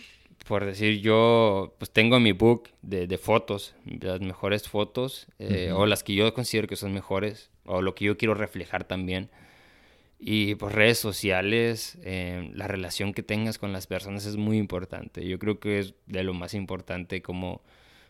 [0.47, 6.03] por decir, yo pues tengo mi book de, fotos, las mejores fotos, eh, o las
[6.03, 9.29] que yo considero que son mejores, o lo que yo quiero reflejar también.
[10.19, 15.25] Y pues redes sociales, eh, la relación que tengas con las personas es muy importante.
[15.25, 17.61] Yo creo que es de lo más importante como,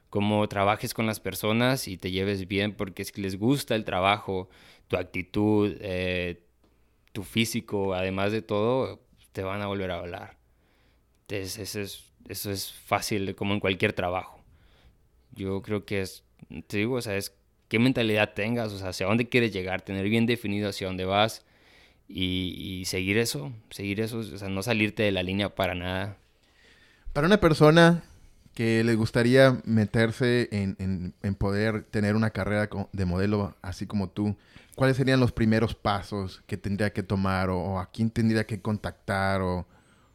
[0.09, 3.85] como trabajes con las personas y te lleves bien, porque es que les gusta el
[3.85, 4.49] trabajo,
[4.87, 6.43] tu actitud, eh,
[7.11, 10.37] tu físico, además de todo, te van a volver a hablar.
[11.21, 14.43] Entonces, eso es, eso es fácil, como en cualquier trabajo.
[15.31, 16.23] Yo creo que es,
[16.67, 17.35] te digo, o sea, es
[17.67, 21.45] qué mentalidad tengas, o sea, hacia dónde quieres llegar, tener bien definido hacia dónde vas
[22.07, 26.17] y, seguir eso, seguir eso, o sea, no salirte de la línea para nada.
[27.13, 28.03] Para una persona
[28.53, 34.35] que le gustaría meterse en, en, poder tener una carrera de modelo así como tú,
[34.75, 39.41] ¿cuáles serían los primeros pasos que tendría que tomar o, a quién tendría que contactar
[39.41, 39.67] o,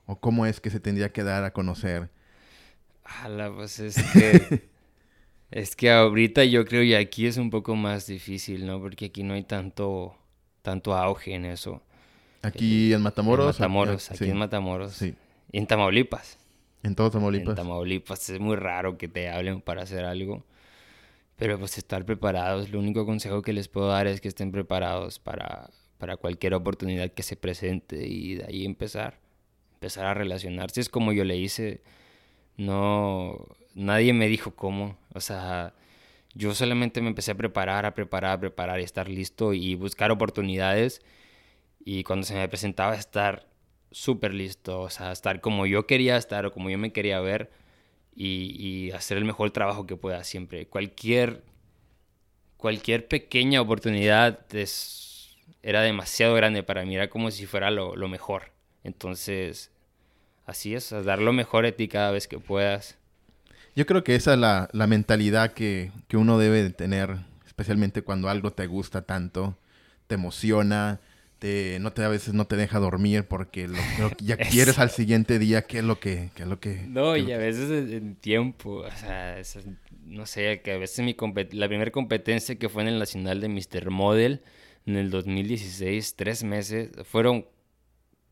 [0.07, 2.11] o, cómo es que se tendría que dar a conocer?
[3.57, 4.69] pues es que,
[5.51, 8.81] es que ahorita yo creo que aquí es un poco más difícil, ¿no?
[8.81, 10.19] Porque aquí no hay tanto
[10.65, 11.83] tanto auge en eso.
[12.43, 13.45] Aquí en Matamoros.
[13.57, 14.95] En Matamoros, aquí en Matamoros.
[14.95, 15.15] Sí.
[15.53, 16.39] Y en Tamaulipas.
[16.85, 17.49] En todo Tamaulipas.
[17.49, 20.45] En Tamaulipas es muy raro que te hablen para hacer algo.
[21.37, 25.19] Pero pues estar preparados, lo único consejo que les puedo dar es que estén preparados
[25.19, 29.19] para, para cualquier oportunidad que se presente y de ahí empezar.
[29.75, 30.81] Empezar a relacionarse.
[30.81, 31.83] Es como yo le hice.
[32.59, 34.99] No, nadie me dijo cómo.
[35.15, 35.75] O sea,
[36.35, 40.11] yo solamente me empecé a preparar, a preparar, a preparar y estar listo y buscar
[40.11, 41.01] oportunidades.
[41.85, 43.47] Y cuando se me presentaba estar
[43.95, 47.51] súper listo, o sea, estar como yo quería estar o como yo me quería ver
[48.17, 50.67] y, hacer el mejor trabajo que pueda siempre.
[50.67, 51.43] Cualquier,
[52.57, 58.09] cualquier pequeña oportunidad es, era demasiado grande para mí, era como si fuera lo, lo
[58.09, 58.53] mejor.
[58.83, 59.71] Entonces,
[60.45, 62.99] así es, dar lo mejor de ti cada vez que puedas.
[63.77, 68.03] Yo creo que esa es la, la mentalidad que, que, uno debe de tener, especialmente
[68.03, 69.57] cuando algo te gusta tanto,
[70.07, 71.01] te emociona,
[71.45, 73.77] te, no te, a veces no te deja dormir porque lo,
[74.17, 76.31] ya quieres al siguiente día qué es lo que...
[76.35, 79.43] Qué es lo que no, y a veces en tiempo, o sea,
[80.07, 81.15] no sé, que a veces mi
[81.51, 83.91] la primera competencia que fue en el Nacional de Mr.
[83.91, 84.43] Model
[84.87, 87.47] en el 2016, tres meses, fueron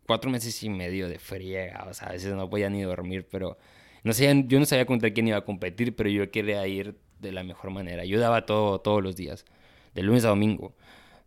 [0.07, 3.59] cuatro meses y medio de friega, o sea, a veces no podía ni dormir, pero
[4.05, 7.33] no sé, yo no sabía contra quién iba a competir, pero yo quería ir de
[7.33, 8.07] la mejor manera.
[8.07, 9.45] Yo daba todo todos los días,
[9.95, 10.75] de lunes a domingo.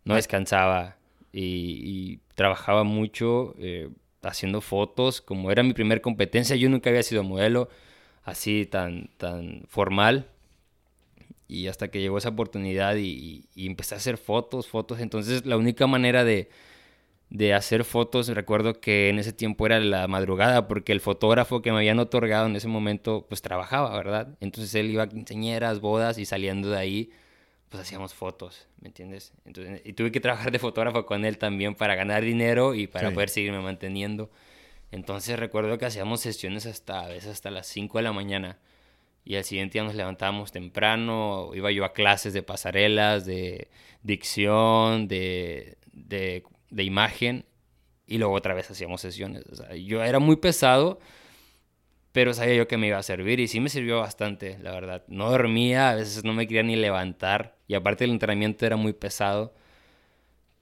[0.04, 0.96] No descansaba
[1.40, 3.88] y, trabajaba mucho eh,
[4.22, 5.20] haciendo fotos.
[5.20, 7.68] Como era mi primer competencia, yo nunca había sido modelo
[8.24, 10.28] así tan, tan formal.
[11.48, 15.00] Y hasta que llegó esa oportunidad y empecé a hacer fotos, fotos.
[15.00, 16.50] Entonces la única manera de,
[17.30, 18.28] de hacer fotos.
[18.28, 22.46] Recuerdo que en ese tiempo era la madrugada porque el fotógrafo que me habían otorgado
[22.46, 24.36] en ese momento pues trabajaba, ¿verdad?
[24.40, 27.10] Entonces él iba a quinceañeras, bodas y saliendo de ahí
[27.68, 29.32] pues hacíamos fotos, ¿me entiendes?
[29.44, 33.10] Entonces, y tuve que trabajar de fotógrafo con él también para ganar dinero y para
[33.10, 34.30] poder seguirme manteniendo.
[34.92, 38.58] Entonces recuerdo que hacíamos sesiones hasta a veces hasta las 5 de la mañana.
[39.24, 43.68] Y al siguiente día nos levantábamos temprano, iba yo a clases de pasarelas, de
[44.04, 47.44] dicción, de, de de imagen
[48.06, 49.44] y luego otra vez hacíamos sesiones.
[49.84, 51.00] yo era muy pesado,
[52.16, 55.04] pero sabía yo que me iba a servir y sí me sirvió bastante, la verdad.
[55.06, 58.94] No dormía, a veces no me quería ni levantar y aparte el entrenamiento era muy
[58.94, 59.52] pesado.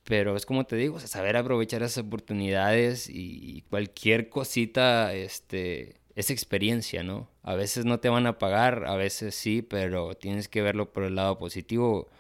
[0.03, 7.05] Pero es como te digo, saber aprovechar esas oportunidades y cualquier cosita, este, es experiencia,
[7.05, 7.31] ¿no?
[7.45, 11.05] A veces no te van a pagar, a veces sí, pero tienes que verlo por
[11.05, 12.11] el lado positivo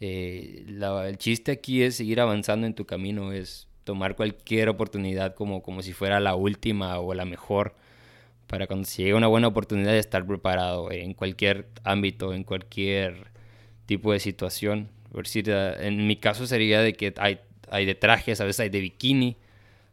[0.00, 5.62] eh, el chiste aquí es seguir avanzando en tu camino, es tomar cualquier oportunidad como,
[5.62, 7.74] como si fuera la última o la mejor,
[8.48, 13.28] para cuando se llegue una buena oportunidad de estar preparado en cualquier ámbito, en cualquier
[13.86, 14.88] tipo de situación.
[15.12, 18.60] Por decir, eh, en mi caso sería de que hay, hay de trajes, a veces
[18.60, 19.36] hay de bikini,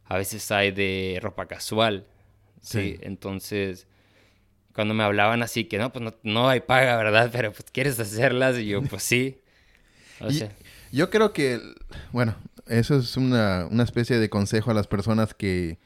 [0.06, 2.08] a veces hay de ropa casual.
[2.62, 2.98] Sí.
[3.02, 3.88] Entonces,
[4.74, 7.30] cuando me hablaban así que no, pues no, no hay paga, ¿verdad?
[7.32, 9.40] Pero pues quieres hacerlas y yo, pues sí.
[10.92, 11.60] Yo creo que,
[12.14, 12.36] bueno,
[12.68, 15.78] eso es una, especie de consejo a las personas que,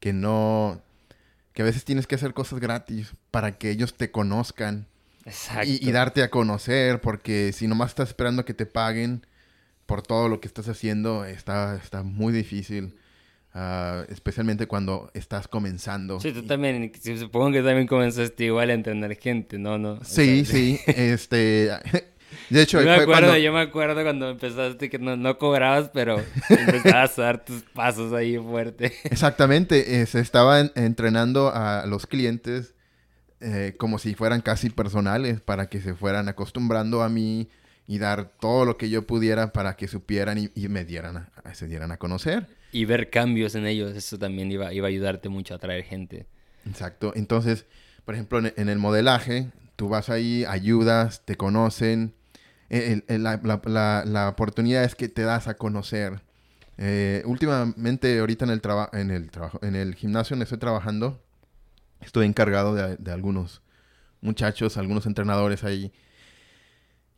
[0.00, 0.82] que no,
[1.56, 4.86] que a veces tienes que hacer cosas gratis para que ellos te conozcan.
[5.64, 9.26] Y, darte a conocer, porque si nomás estás esperando que te paguen
[9.86, 12.98] por todo lo que estás haciendo, está, está muy difícil.
[13.54, 16.20] Ah, especialmente cuando estás comenzando.
[16.20, 19.78] Sí, tú también, supongo que también comenzaste igual a entender gente, ¿no?
[19.78, 21.70] no sí, sí, este,
[22.50, 23.36] de hecho, yo me, acuerdo, cuando...
[23.38, 28.12] yo me acuerdo cuando empezaste que no, no cobrabas, pero empezabas a dar tus pasos
[28.12, 28.92] ahí fuerte.
[29.04, 32.74] Exactamente, se estaba entrenando a los clientes
[33.40, 37.50] eh, como si fueran casi personales para que se fueran acostumbrando a mí
[37.86, 41.66] y dar todo lo que yo pudiera para que supieran y, me dieran a, se
[41.66, 42.46] dieran a conocer.
[42.72, 46.26] Y ver cambios en ellos, eso también iba, iba a ayudarte mucho a atraer gente.
[46.66, 47.12] Exacto.
[47.14, 47.66] Entonces,
[48.06, 52.14] por ejemplo, en, el modelaje, tú vas ahí, ayudas, te conocen.
[52.70, 56.22] la, oportunidad es que te das a conocer.
[56.78, 58.60] Eh, últimamente, ahorita en el,
[58.92, 61.22] en, el trabajo, en el gimnasio donde estoy trabajando,
[62.00, 63.62] estoy encargado de, de algunos
[64.20, 65.92] muchachos, algunos entrenadores ahí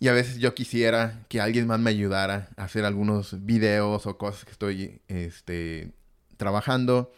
[0.01, 4.16] y a veces yo quisiera que alguien más me ayudara a hacer algunos videos o
[4.16, 5.92] cosas que estoy este,
[6.37, 7.12] trabajando.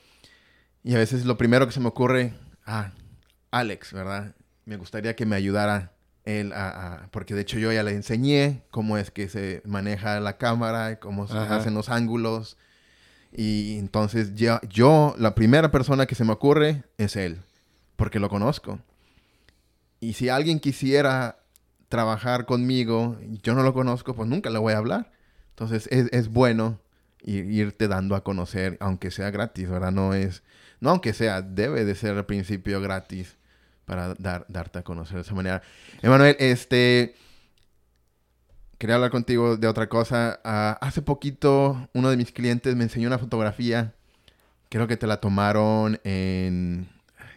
[0.82, 2.32] Y a veces lo primero que se me ocurre,
[2.64, 2.92] ah,
[3.50, 4.34] Alex, ¿verdad?
[4.70, 8.98] Me gustaría que me ayudara él a, porque de hecho yo ya le enseñé cómo
[8.98, 12.56] es que se maneja la cámara, cómo se hacen los ángulos.
[13.32, 17.42] Y entonces yo, yo, la primera persona que se me ocurre es él,
[17.96, 18.78] porque lo conozco.
[19.98, 21.40] Y si alguien quisiera
[21.88, 25.10] trabajar conmigo, yo no lo conozco, pues nunca le voy a hablar.
[25.48, 26.78] Entonces es, bueno
[27.24, 29.90] irte dando a conocer, aunque sea gratis, ¿verdad?
[29.90, 30.44] No es,
[30.78, 33.36] no aunque sea, debe de ser al principio gratis
[33.90, 35.62] para dar, darte a conocer de esa manera.
[36.00, 37.16] Emanuel, este,
[38.78, 40.38] quería hablar contigo de otra cosa.
[40.44, 43.92] Ah, hace poquito uno de mis clientes me enseñó una fotografía,
[44.68, 46.88] creo que te la tomaron en,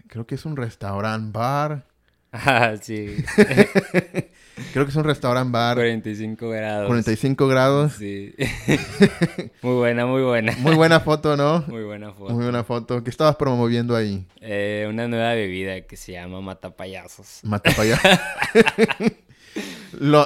[0.06, 1.88] creo que es un restaurant bar.
[2.36, 3.24] Ah, sí.
[4.72, 5.76] Creo que es un restaurant bar.
[5.78, 6.88] 45 grados.
[6.88, 7.94] 45 grados.
[7.94, 8.36] Sí.
[9.62, 10.54] muy buena, muy buena.
[10.60, 11.63] Muy buena foto, ¿no?
[11.68, 12.34] Muy buena foto.
[12.34, 13.04] Muy buena foto.
[13.04, 14.26] ¿Qué estabas promoviendo ahí?
[14.42, 17.39] Eh, una nueva bebida que se llama Matapayasos.
[17.44, 18.04] Matapayasos.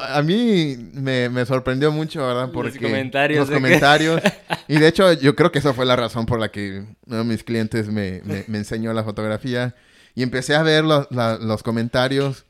[0.01, 2.49] a mí me, sorprendió mucho, ¿verdad?
[2.51, 3.47] Porque los comentarios.
[3.47, 4.21] Los comentarios.
[4.67, 7.23] y de hecho, yo creo que esa fue la razón por la que uno de
[7.23, 9.75] mis clientes me, enseñó la fotografía.
[10.15, 12.46] Y empecé a ver los comentarios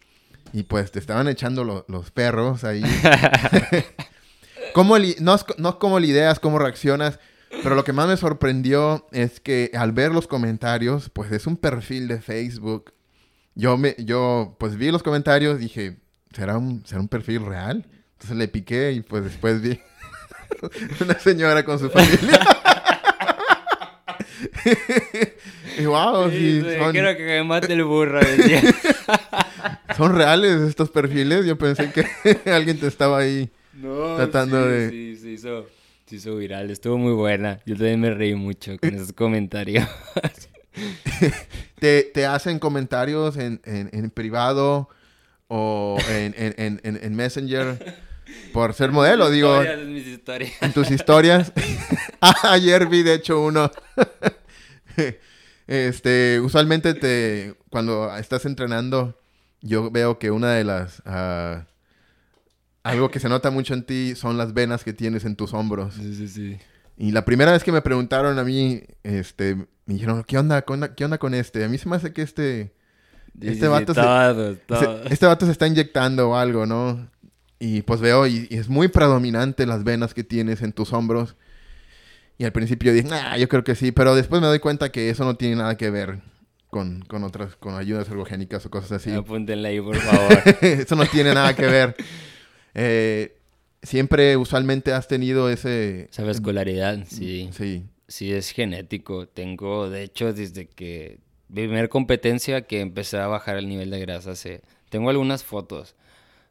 [0.54, 2.84] y pues te estaban echando los perros ahí.
[4.74, 7.20] ¿Cómo no, no cómo lidias, cómo reaccionas,
[7.64, 11.58] pero lo que más me sorprendió es que al ver los comentarios, pues es un
[11.58, 12.94] perfil de Facebook.
[13.56, 15.98] Yo, me, yo pues vi los comentarios, dije,
[16.32, 17.88] ¿será un, ¿será un perfil real?
[18.14, 19.80] Entonces le piqué y pues después vi
[21.02, 22.40] una señora con su familia.
[25.80, 28.20] y wow, sí, quiero que me mate el burro.
[29.96, 31.46] ¿Son reales estos perfiles?
[31.46, 32.06] Yo pensé que
[32.52, 33.50] alguien te estaba ahí
[34.17, 34.89] tratando de...
[34.89, 35.67] Sí, sí, hizo,
[36.06, 36.70] se hizo viral.
[36.72, 37.60] Estuvo muy buena.
[37.65, 39.88] Yo también me reí mucho con esos comentarios.
[41.80, 44.89] ¿Te, ¿Te, hacen comentarios en, en, privado
[45.48, 47.98] o en, en, Messenger
[48.54, 49.30] por ser modelo?
[49.30, 50.52] Digo, en, mis historias.
[50.62, 51.52] en tus historias.
[52.43, 53.72] Ayer vi, de hecho, uno...
[55.67, 59.17] este, usualmente te, cuando estás entrenando
[59.62, 61.02] yo veo que una de las...
[61.06, 61.65] Ah,
[62.84, 65.96] algo que se nota mucho en ti son las venas que tienes en tus hombros.
[65.96, 66.58] Sí, sí, sí.
[66.98, 71.06] Y la primera vez que me preguntaron a mí, este, me dijeron, ¿qué onda, qué
[71.06, 71.65] onda con este?
[71.65, 72.74] A mí se me hace que este...
[73.39, 74.02] Este, vato se,
[75.12, 77.08] este vato se está inyectando o algo, ¿no?
[77.60, 81.36] Y pues veo, y, es muy predominante las venas que tienes en tus hombros.
[82.39, 85.12] Y al principio dije, ah, yo creo que sí, pero después me doy cuenta que
[85.12, 86.20] eso no tiene nada que ver
[86.70, 89.12] con, con otras, con ayudas ergogénicas o cosas así.
[89.12, 90.44] Apúntenle ahí, por favor.
[90.62, 91.96] Eso no tiene nada que ver.
[92.74, 93.38] Eh,
[93.82, 96.10] siempre, usualmente, has tenido ese...
[96.12, 97.50] Esa vascularidad, sí.
[97.52, 97.86] Sí.
[98.08, 99.28] Sí, es genético.
[99.28, 101.20] Tengo, de hecho, desde que...
[101.54, 104.36] Primer competencia que empecé a bajar el nivel de grasa.
[104.36, 104.62] Se...
[104.90, 105.96] Tengo algunas fotos.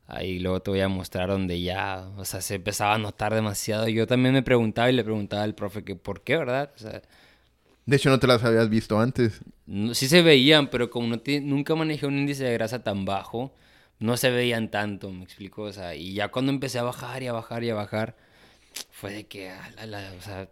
[0.09, 3.89] Ahí luego te voy a mostrar donde ya, o sea, se empezaba a notar demasiado.
[3.89, 6.71] Yo también me preguntaba y le preguntaba al profe que por qué, ¿verdad?
[6.77, 7.03] O sea,
[7.87, 9.41] de hecho, no te las habías visto antes.
[9.93, 13.55] sí se veían, pero como no nunca manejé un índice de grasa tan bajo,
[14.01, 15.63] no se veían tanto, me explico.
[15.63, 18.17] O sea, y ya cuando empecé a bajar y a bajar y a bajar,
[18.91, 20.51] fue de que, o sea,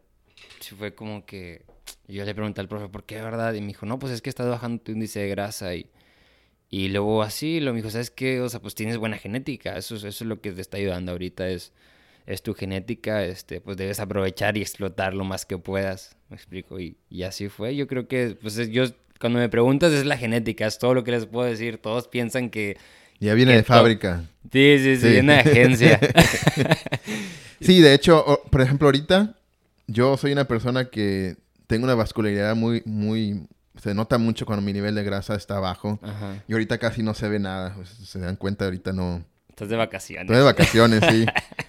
[0.78, 1.64] fue como que
[2.08, 3.54] yo le pregunté al profe, ¿por qué, verdad?
[3.54, 5.90] Y me dijo, no, pues es que estás bajando tu índice de grasa y...
[6.70, 8.40] Y luego así, lo me dijo, ¿sabes qué?
[8.40, 9.76] O sea, pues tienes buena genética.
[9.76, 11.48] Eso, eso es lo que te está ayudando ahorita.
[11.48, 11.72] Es,
[12.27, 16.79] es tu genética, este, pues debes aprovechar y explotar lo más que puedas, me explico,
[16.81, 18.85] y, así fue, yo creo que, pues yo,
[19.20, 22.50] cuando me preguntas es la genética, es todo lo que les puedo decir, todos piensan
[22.50, 22.77] que...
[23.20, 24.25] Ya viene de fábrica.
[24.50, 26.00] Sí, sí, sí, viene de agencia.
[27.60, 29.37] sí, de hecho, por ejemplo, ahorita
[29.87, 33.46] yo soy una persona que tengo una vascularidad muy, muy,
[33.81, 36.00] se nota mucho cuando mi nivel de grasa está bajo.
[36.48, 37.77] Y ahorita casi no se ve nada.
[37.85, 39.25] se dan cuenta, ahorita no.
[39.48, 40.25] Estás de vacaciones.
[40.25, 41.27] Estoy de vacaciones, sí.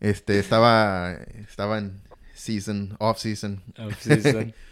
[0.00, 2.00] Este, estaba, estaba en
[2.34, 3.62] season, off season.
[3.78, 4.54] Off season.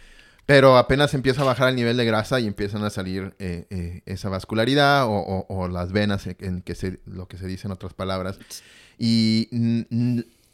[0.47, 4.01] Pero apenas empieza a bajar el nivel de grasa y empiezan a salir eh, eh,
[4.05, 8.39] esa vascularidad o, las venas, en que se, lo que se dice en otras palabras.
[8.97, 9.49] Y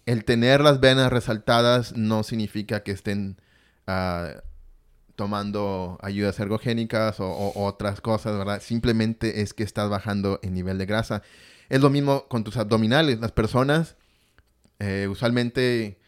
[0.08, 3.38] el tener las venas resaltadas no significa que estén
[3.86, 4.32] ah,
[5.16, 8.64] tomando ayudas ergogénicas o, otras cosas, ¿verdad?
[8.64, 11.22] Simplemente es que estás bajando el nivel de grasa.
[11.70, 13.20] Es lo mismo con tus abdominales.
[13.20, 13.96] Las personas
[14.80, 16.00] eh, usualmente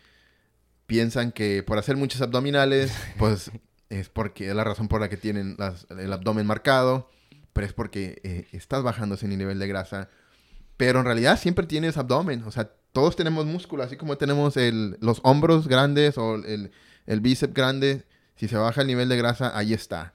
[0.86, 3.52] piensan que por hacer muchos abdominales, pues
[3.90, 5.58] es porque es la razón por la que tienen
[5.90, 7.10] el abdomen marcado,
[7.54, 10.10] pero es porque eh, estás bajando ese nivel de grasa.
[10.78, 14.98] Pero en realidad siempre tienes abdomen, o sea, todos tenemos músculo, así como tenemos el,
[15.00, 16.72] los hombros grandes o el,
[17.06, 18.04] el bíceps grande,
[18.36, 20.14] si se baja el nivel de grasa, ahí está.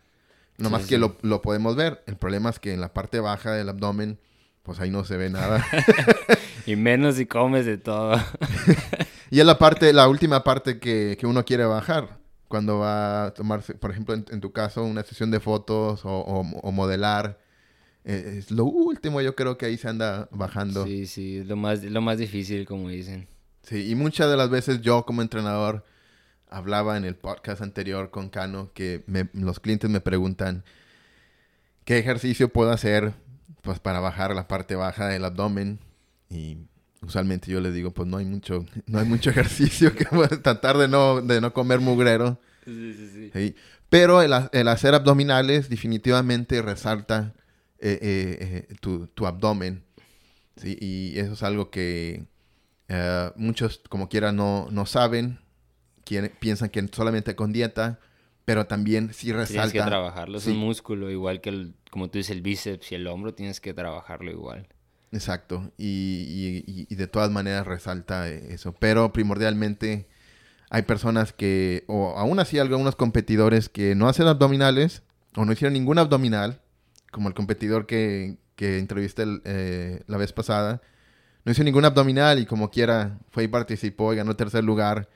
[0.58, 2.02] No más que Lo, lo, podemos ver.
[2.06, 4.18] El problema es que en la parte baja del abdomen,
[4.62, 5.64] pues ahí no se ve nada.
[6.66, 8.16] y menos si comes de todo.
[9.30, 12.18] y es la parte, la última parte que, que, uno quiere bajar.
[12.48, 16.72] Cuando va a tomarse, por ejemplo, en, tu caso, una sesión de fotos o, o,
[16.72, 17.38] modelar.
[18.04, 20.84] Eh, es lo último, yo creo que ahí se anda bajando.
[20.84, 23.28] Sí, sí, lo más, lo más difícil, como dicen.
[23.62, 25.84] Sí, y muchas de las veces yo como entrenador
[26.48, 30.64] hablaba en el podcast anterior con Cano que los clientes me preguntan
[31.84, 33.14] qué ejercicio puedo hacer
[33.62, 35.78] pues para bajar la parte baja del abdomen
[36.30, 36.58] y
[37.02, 40.04] usualmente yo les digo pues no hay mucho no hay mucho ejercicio que
[40.38, 43.54] tratar de no de no comer mugrero sí, sí, sí.
[43.88, 44.32] pero el,
[44.68, 47.34] hacer abdominales definitivamente resalta
[47.78, 49.82] eh, eh, eh, tu, abdomen
[50.62, 52.26] y eso es algo que
[53.36, 55.40] muchos como quiera no, no saben
[56.18, 58.00] piensan que solamente con dieta,
[58.44, 59.70] pero también si resalta.
[59.70, 62.96] Tienes que trabajarlo, es un músculo, igual que, el, como tú dices, el bíceps y
[62.96, 64.66] el hombro, tienes que trabajarlo igual.
[65.12, 70.06] Exacto, y, y, de todas maneras resalta eso, pero primordialmente
[70.70, 75.02] hay personas que, o aún así algunos competidores que no hacen abdominales,
[75.34, 76.60] o no hicieron ningún abdominal,
[77.10, 80.80] como el competidor que, que entrevisté eh, la vez pasada,
[81.44, 85.08] no hizo ningún abdominal y como quiera fue y participó y ganó tercer lugar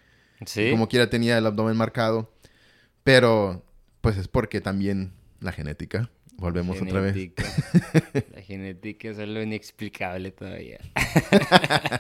[0.70, 2.32] como quiera tenía el abdomen marcado.
[3.02, 3.64] Pero,
[4.00, 6.10] pues es porque también la genética.
[6.36, 7.16] Volvemos otra vez.
[8.34, 10.78] la genética es algo inexplicable todavía.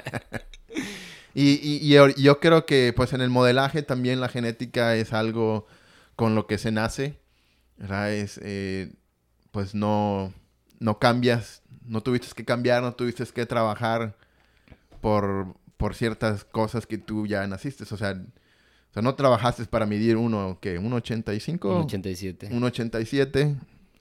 [1.34, 5.66] y, yo creo que pues en el modelaje también la genética es algo
[6.16, 7.18] con lo que se nace.
[7.78, 8.92] Es, eh,
[9.50, 10.32] pues no,
[10.78, 14.16] no cambias, no tuviste que cambiar, no tuviste que trabajar
[15.00, 17.84] por, por ciertas cosas que tú ya naciste.
[17.84, 20.80] O sea, o sea no trabajaste para medir uno, ¿qué?
[20.80, 21.58] ¿1,85?
[21.58, 22.50] 1,87.
[22.50, 23.56] 1,87.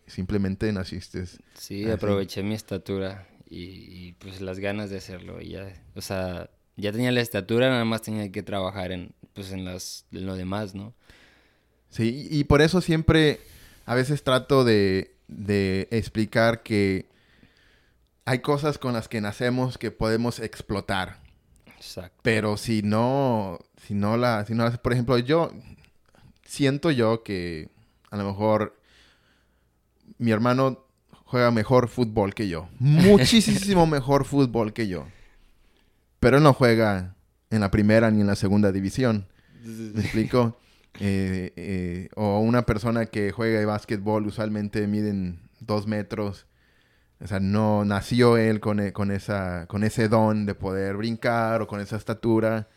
[0.07, 1.25] Simplemente naciste.
[1.53, 5.41] Sí, aproveché mi estatura y, pues las ganas de hacerlo.
[5.41, 9.65] ya, o sea, ya tenía la estatura, nada más tenía que trabajar en, pues en,
[9.65, 10.93] las, en lo demás, ¿no?
[11.89, 13.39] Sí, y por eso siempre
[13.85, 17.07] a veces trato de, de explicar que
[18.25, 21.21] hay cosas con las que nacemos que podemos explotar.
[22.21, 25.51] Pero si no, si no la, si no por ejemplo, yo
[26.45, 27.69] siento yo que
[28.09, 28.79] a lo mejor
[30.17, 30.85] mi hermano
[31.25, 32.69] juega mejor fútbol que yo.
[32.79, 35.05] Muchísimo mejor fútbol que yo.
[36.19, 37.15] Pero no juega
[37.49, 39.27] en la primera ni en la segunda división.
[39.63, 40.57] ¿Me explico?
[40.99, 46.45] Eh, eh, o una persona que juega básquetbol usualmente miden dos metros
[47.23, 51.61] o sea, no nació él con, e, con, esa, con ese don de poder brincar
[51.61, 52.67] o con esa estatura.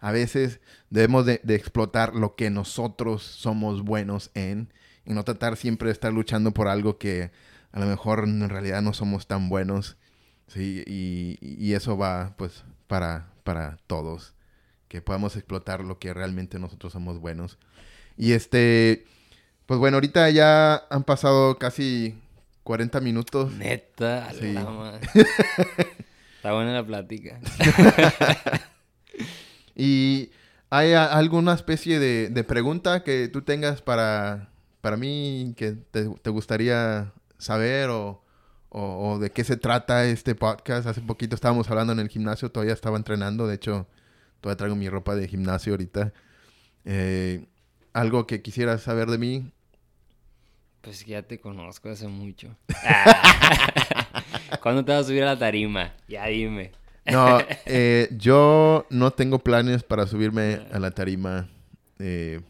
[0.00, 4.72] A veces debemos de, explotar lo que nosotros somos buenos en
[5.08, 7.30] y no tratar siempre de estar luchando por algo que
[7.72, 9.96] a lo mejor en realidad no somos tan buenos.
[10.46, 10.84] ¿sí?
[10.86, 14.34] Y, eso va pues para, para todos.
[14.86, 17.58] Que podamos explotar lo que realmente nosotros somos buenos.
[18.16, 19.06] Y este,
[19.66, 22.18] pues bueno, ahorita ya han pasado casi
[22.64, 23.52] 40 minutos.
[23.52, 24.54] Neta, sí.
[26.36, 27.40] Está buena la plática.
[29.74, 30.30] ¿Y
[30.70, 34.50] hay alguna especie de, pregunta que tú tengas para,
[34.80, 38.22] para mí que te, gustaría saber o,
[39.20, 40.86] de qué se trata este podcast?
[40.86, 43.86] Hace poquito estábamos hablando en el gimnasio, todavía estaba entrenando, de hecho,
[44.40, 46.12] todavía traigo mi ropa de gimnasio ahorita.
[46.84, 47.46] Eh,
[47.92, 49.52] ¿Algo que quisieras saber de mí?
[50.80, 52.56] Pues ya te conozco hace mucho.
[54.62, 55.94] ¿Cuándo te vas a subir a la tarima?
[56.06, 56.72] Ya dime.
[57.04, 61.48] No, eh, yo no tengo planes para subirme a la tarima
[61.98, 62.40] eh,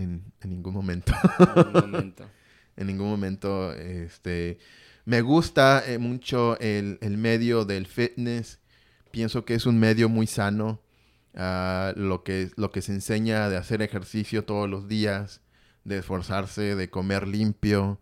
[0.00, 1.12] en, ningún momento.
[1.38, 2.30] En ningún momento.
[2.76, 3.72] en ningún momento.
[3.72, 4.58] Este,
[5.04, 8.60] me gusta eh, mucho el, medio del fitness.
[9.10, 10.80] Pienso que es un medio muy sano.
[11.34, 15.42] Ah, lo, que, lo que se enseña de hacer ejercicio todos los días
[15.84, 18.00] de esforzarse, de comer limpio.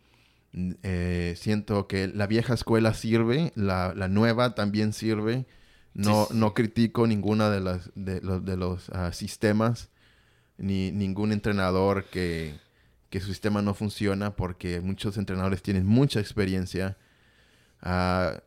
[0.83, 5.47] Eh, siento que la vieja escuela sirve, la, la nueva también sirve.
[5.95, 6.39] No, Sí, sí.
[6.39, 9.91] no critico ninguna de las de los, de los ah, sistemas
[10.59, 12.55] ni ningún entrenador que,
[13.11, 16.97] que su sistema no funciona porque muchos entrenadores tienen mucha experiencia.
[17.81, 18.43] Ah,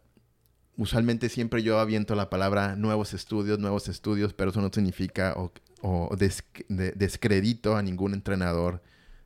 [0.78, 5.52] usualmente siempre yo aviento la palabra nuevos estudios, nuevos estudios, pero eso no significa o,
[5.82, 8.82] o des- de- descredito a ningún entrenador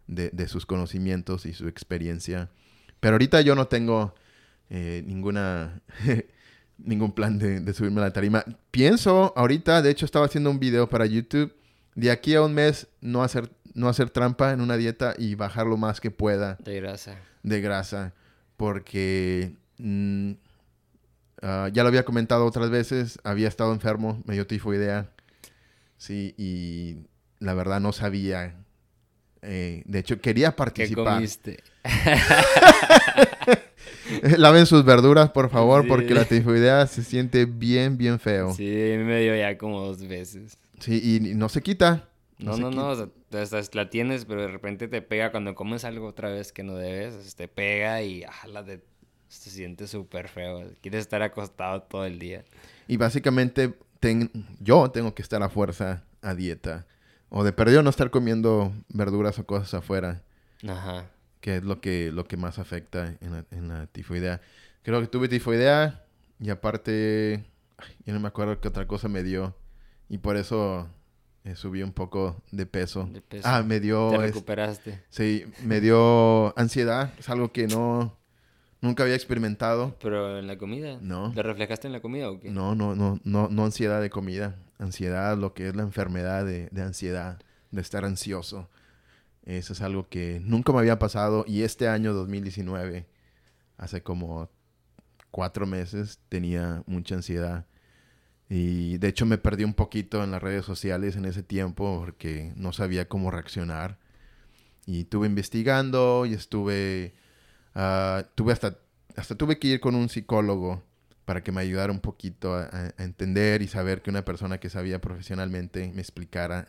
[0.08, 2.50] de, de sus conocimientos y su experiencia.
[3.00, 4.16] Pero ahorita yo no tengo
[4.70, 5.82] eh, ninguna
[6.78, 8.44] ningún plan de, de subirme a la tarima.
[8.72, 11.54] Pienso ahorita, de hecho estaba haciendo un video para YouTube,
[11.96, 15.68] de aquí a un mes no hacer, no hacer trampa en una dieta y bajar
[15.68, 17.16] lo más que pueda De grasa.
[17.44, 18.14] de grasa,
[18.58, 20.32] porque mm,
[21.42, 25.10] ah, ya lo había comentado otras veces, había estado enfermo, me dio tifoidea,
[25.98, 26.98] sí, y
[27.40, 28.56] la verdad no sabía.
[29.42, 31.16] eh, de hecho, quería ¿Qué participar.
[31.16, 31.60] comiste?
[34.38, 35.90] Laven sus verduras, por favor, Sí.
[35.90, 38.54] porque la tifoidea se siente bien, bien feo.
[38.54, 40.58] Sí, me dio ya como dos veces.
[40.88, 42.10] Y, y no se quita.
[42.38, 42.82] No, no, quita.
[42.82, 46.30] no, o sea, estás- la tienes, pero de repente te pega cuando comes algo otra
[46.30, 48.84] vez que no debes, te pega y ah, la de-
[49.28, 50.70] se siente súper feo.
[50.82, 52.44] Quieres estar acostado todo el día.
[52.88, 56.86] Y básicamente ten- yo tengo que estar a fuerza a dieta.
[57.30, 60.24] O de perdido no estar comiendo verduras o cosas afuera.
[60.68, 61.10] Ajá.
[61.42, 64.42] que es lo que, lo que más afecta en la, en la tifoidea.
[64.82, 66.04] Creo que tuve tifoidea
[66.40, 67.46] y aparte,
[67.78, 69.56] ay, yo no me acuerdo qué otra cosa me dio.
[70.10, 70.88] Y por eso
[71.44, 73.10] eh, subí un poco de peso.
[73.12, 73.48] De peso.
[73.48, 75.02] Ah, me dio, Te es- recuperaste.
[75.10, 77.12] sí, me dio ansiedad.
[77.20, 78.16] Es algo que no,
[78.82, 79.96] nunca había experimentado.
[80.02, 80.98] Pero en la comida.
[81.02, 81.32] No.
[81.34, 82.50] ¿Te reflejaste en la comida o qué?
[82.52, 84.56] No, no, no, no, no ansiedad de comida.
[84.78, 87.40] Ansiedad, lo que es la enfermedad de, de ansiedad,
[87.72, 88.70] de estar ansioso.
[89.46, 91.46] Eso es algo que nunca me había pasado.
[91.48, 93.06] Y este año 2019,
[93.78, 94.50] hace como
[95.32, 97.66] cuatro meses, tenía mucha ansiedad.
[98.50, 102.54] Y de hecho me perdí un poquito en las redes sociales en ese tiempo porque
[102.56, 103.98] no sabía cómo reaccionar.
[104.86, 107.16] Y estuve investigando y estuve...
[107.76, 108.78] ah, tuve hasta,
[109.16, 110.84] hasta tuve que ir con un psicólogo
[111.26, 114.70] para que me ayudara un poquito a, a- entender y saber que una persona que
[114.70, 116.68] sabía profesionalmente me explicara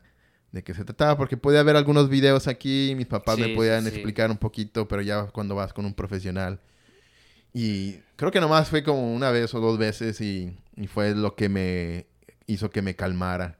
[0.52, 3.84] de qué se trataba, porque podía haber algunos videos aquí, mis papás Sí, me podían
[3.84, 3.88] sí.
[3.88, 6.60] explicar un poquito, pero ya cuando vas con un profesional.
[7.52, 11.34] Y creo que nomás fue como una vez o dos veces y, y fue lo
[11.34, 12.06] que me
[12.46, 13.58] hizo que me calmara.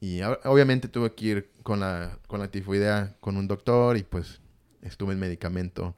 [0.00, 4.40] Y obviamente tuve que ir con la, con la tifoidea con un doctor y pues
[4.82, 5.94] estuve en medicamento.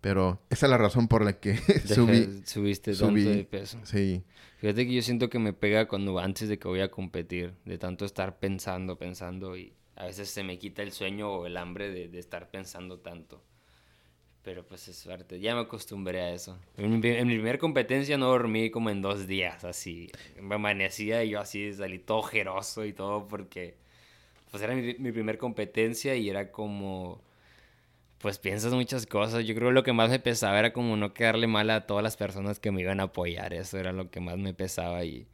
[0.00, 1.56] Pero esa es la razón por la que
[1.86, 2.42] subí.
[2.46, 3.24] subiste subí.
[3.24, 3.78] tanto de peso.
[3.84, 4.22] Sí,
[4.58, 7.76] Fíjate que yo siento que me pega cuando antes de que voy a competir, de
[7.76, 11.90] tanto estar pensando, pensando y a veces se me quita el sueño o el hambre
[11.90, 13.42] de, de estar pensando tanto.
[14.44, 16.58] Pero pues es suerte, ya me acostumbré a eso.
[16.76, 20.10] En mi, primera competencia no dormí como en dos días, así.
[20.40, 23.74] Me amanecía y yo así salí todo ojeroso y todo porque
[24.50, 27.22] pues era mi, mi primer competencia y era como
[28.18, 29.44] pues piensas muchas cosas.
[29.44, 32.02] Yo creo que lo que más me pesaba era como no quedarle mal a todas
[32.02, 33.52] las personas que me iban a apoyar.
[33.54, 35.26] Eso era lo que más me pesaba y,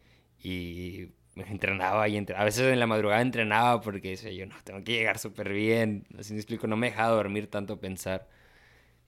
[0.42, 4.82] y entrenaba y entre- a veces en la madrugada entrenaba porque decía yo no, tengo
[4.84, 6.06] que llegar súper bien.
[6.18, 8.28] Así me explico, no me dejaba dormir tanto pensar.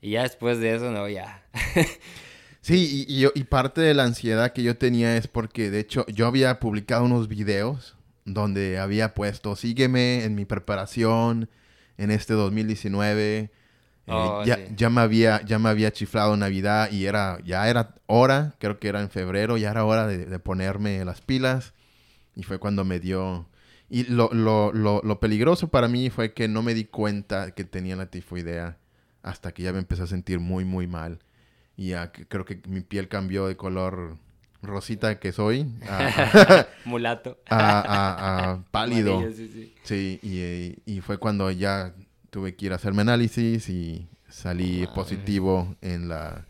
[0.03, 1.43] Y ya después de eso, no, ya.
[2.61, 6.07] Sí, y, y y parte de la ansiedad que yo tenía es porque, de hecho,
[6.07, 11.51] yo había publicado unos videos donde había puesto, sígueme en mi preparación
[11.99, 13.51] en este 2019.
[14.07, 14.75] Eh, Oh, ya, sí.
[14.77, 18.89] ya me había, ya me había chiflado Navidad y era, ya era hora, creo que
[18.89, 21.75] era en febrero, ya era hora de, de ponerme las pilas.
[22.37, 23.49] Y fue cuando me dio...
[23.91, 27.65] Y lo, lo, lo, lo peligroso para mí fue que no me di cuenta que
[27.65, 28.79] tenía la tifoidea
[29.23, 31.21] hasta que ya me empecé a sentir muy, muy mal.
[31.77, 34.19] Y ya creo que mi piel cambió de color
[34.63, 37.39] rosita que soy a, Mulato.
[37.51, 39.17] a- a- a pálido.
[39.19, 39.75] Amarillo, sí, sí.
[39.83, 41.95] Sí, y, y fue cuando ya
[42.31, 46.47] tuve que ir a hacerme análisis y salí positivo en la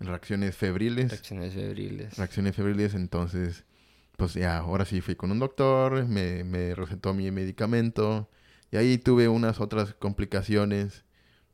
[0.00, 1.10] en reacciones febriles.
[1.10, 2.16] Reacciones febriles.
[2.18, 3.64] Reacciones febriles, entonces,
[4.16, 8.28] pues ya, ahora sí fui con un doctor, me, me recetó mi medicamento
[8.70, 11.04] y ahí tuve unas otras complicaciones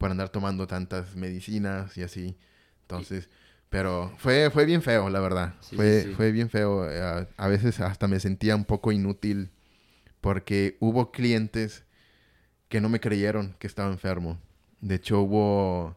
[0.00, 2.36] por andar tomando tantas medicinas y así.
[2.82, 3.28] Entonces,
[3.68, 5.54] pero fue, fue bien feo, la verdad.
[5.60, 6.90] Sí, fue, sí, fue bien feo.
[6.90, 9.50] eh, a veces hasta me sentía un poco inútil
[10.22, 11.84] porque hubo clientes
[12.68, 14.38] que no me creyeron que estaba enfermo.
[14.80, 15.96] De hecho, hubo,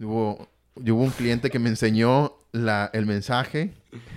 [0.00, 3.74] hubo, hubo un cliente que me enseñó la, el mensaje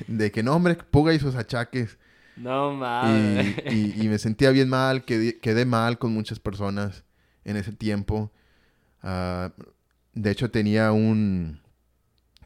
[0.07, 1.97] de que no, hombre, puga y sus achaques.
[2.37, 3.55] No Y, mames.
[3.69, 7.03] y- y me sentía bien mal, quedé, quedé mal con muchas personas
[7.43, 8.31] en ese tiempo.
[9.05, 9.53] Ah,
[10.13, 11.61] de hecho, tenía un...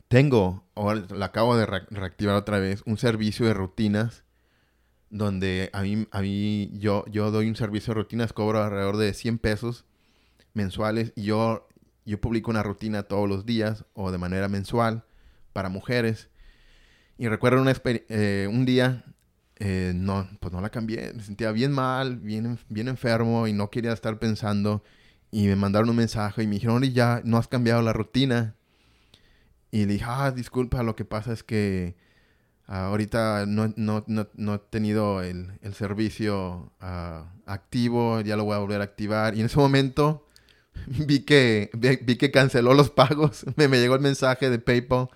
[0.10, 4.24] Tengo, ahora la acabo de reactivar otra vez, un servicio de rutinas
[5.10, 9.14] donde a mí, a mí yo, yo doy un servicio de rutinas, cobro alrededor de
[9.14, 9.86] 100 pesos
[10.54, 11.68] mensuales y yo,
[12.06, 15.06] yo publico una rutina todos los días o de manera mensual
[15.54, 16.30] para mujeres.
[17.18, 19.06] Y recuerdo eh, un día,
[19.58, 23.70] eh, no, pues no la cambié, me sentía bien mal, bien, bien enfermo y no
[23.70, 24.84] quería estar pensando.
[25.32, 28.56] Y me mandaron un mensaje y me dijeron, ya no has cambiado la rutina.
[29.72, 31.96] Y le dije, ah, disculpa, lo que pasa es que
[32.66, 38.60] ahorita no, no, no, he tenido el, el servicio uh, activo, ya lo voy a
[38.60, 39.36] volver a activar.
[39.36, 40.26] Y en ese momento
[40.88, 43.46] vi que, vi, que canceló los pagos.
[43.56, 45.10] Me, me, llegó el mensaje de PayPal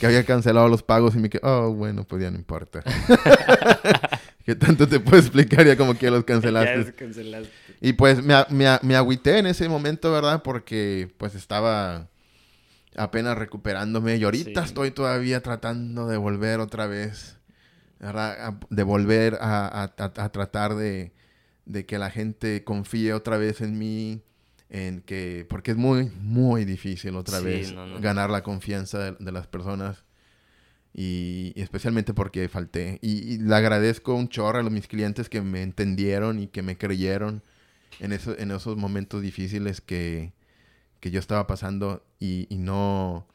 [0.00, 2.82] que había cancelado los pagos y me quedé, oh, bueno, pues ya no importa.
[4.48, 6.94] ¿Qué tanto te puedo explicar ya como que los cancelaste?
[7.82, 10.42] Y pues me, me, me agüité en ese momento, ¿verdad?
[10.42, 12.08] Porque pues estaba
[12.96, 17.36] apenas recuperándome y ahorita estoy todavía tratando de volver otra vez,
[18.00, 18.54] ¿verdad?
[18.70, 21.12] de volver a, a, tratar de,
[21.66, 24.22] de, que la gente confíe otra vez en mí,
[24.70, 30.06] en que, porque es muy, muy difícil otra vez ganar la confianza de, las personas.
[30.94, 32.98] Y, especialmente porque falté.
[33.02, 36.76] Y, le agradezco un chorro a los, mis clientes que me entendieron y que me
[36.76, 37.42] creyeron
[38.00, 40.32] en, eso, en esos momentos difíciles que,
[41.00, 43.26] que yo estaba pasando y, no...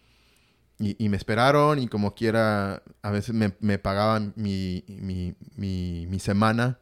[0.79, 6.79] Y, me esperaron y como quiera, a veces me, me pagaban mi, mi, mi, semana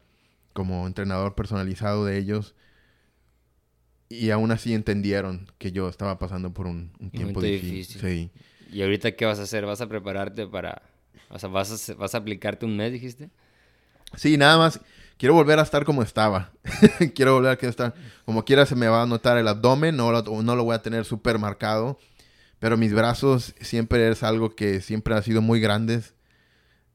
[0.52, 2.56] como entrenador personalizado de ellos.
[4.08, 8.00] Y aún así entendieron que yo estaba pasando por un, tiempo difícil.
[8.00, 8.30] Sí.
[8.72, 9.66] ¿Y ahorita qué vas a hacer?
[9.66, 10.82] ¿Vas a prepararte para...
[11.28, 13.30] O sea, ¿vas a, vas a aplicarte un mes, dijiste?
[14.16, 14.80] Sí, nada más
[15.22, 16.50] quiero volver a estar como estaba.
[17.14, 17.94] quiero volver a estar
[18.24, 20.82] como quiera se me va a notar el abdomen, no lo, no lo voy a
[20.82, 21.98] tener súper marcado,
[22.58, 26.14] pero mis brazos siempre es algo que siempre ha sido muy grandes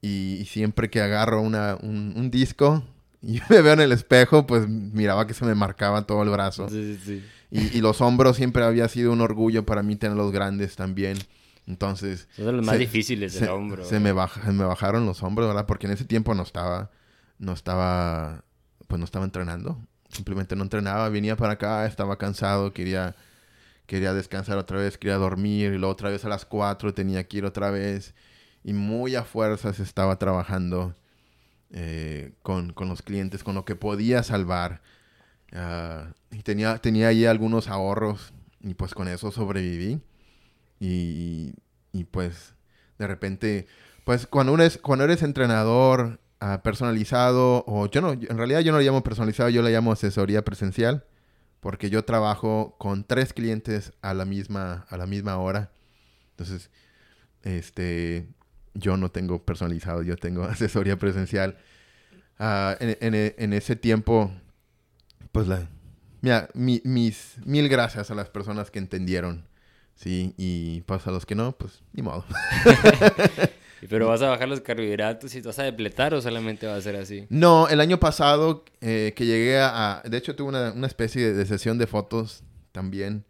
[0.01, 2.83] y, siempre que agarro una, un, disco
[3.21, 6.69] y me veo en el espejo, pues miraba que se me marcaba todo el brazo.
[6.69, 7.23] Sí, sí.
[7.49, 11.17] Y, y, los hombros siempre había sido un orgullo para mí tenerlos grandes también.
[11.67, 12.27] Entonces...
[12.35, 13.85] Son los más difíciles del hombro.
[13.85, 14.13] Se me,
[14.45, 15.65] se me bajaron los hombros, ¿verdad?
[15.65, 16.89] Porque en ese tiempo no estaba
[17.39, 18.43] no estaba,
[18.87, 19.79] pues no estaba entrenando.
[20.09, 23.15] Simplemente no entrenaba, venía para acá, estaba cansado, quería,
[23.85, 27.37] quería descansar otra vez, quería dormir, y luego otra vez a las 4 tenía que
[27.37, 28.15] ir otra vez.
[28.63, 30.95] Y muy a fuerzas estaba trabajando
[31.71, 34.81] eh, con, los clientes, con lo que podía salvar.
[35.53, 40.01] Ah, y tenía, tenía ahí algunos ahorros y pues con eso sobreviví.
[40.79, 41.53] Y,
[41.91, 42.53] y, pues
[42.99, 43.67] de repente,
[44.05, 46.19] pues cuando, uno es, cuando eres entrenador
[46.63, 50.43] personalizado, o yo no, en realidad yo no le llamo personalizado, yo le llamo asesoría
[50.43, 51.05] presencial,
[51.59, 55.71] porque yo trabajo con tres clientes a la misma, a la misma hora.
[56.31, 56.69] Entonces,
[57.43, 58.27] este,
[58.73, 61.57] yo no tengo personalizado, yo tengo asesoría presencial.
[62.39, 64.31] Ah, en, ese tiempo,
[65.31, 65.67] pues la,
[66.21, 69.47] mira, mis mil gracias a las personas que entendieron,
[69.97, 72.23] sí, y pues a los que no, pues ni modo.
[73.89, 76.95] Pero vas a bajar los carbohidratos y vas a depletar o solamente va a ser
[76.95, 77.25] así?
[77.29, 81.77] No, el año pasado eh, que llegué a, De hecho, tuve una, especie de, sesión
[81.77, 83.25] de fotos también.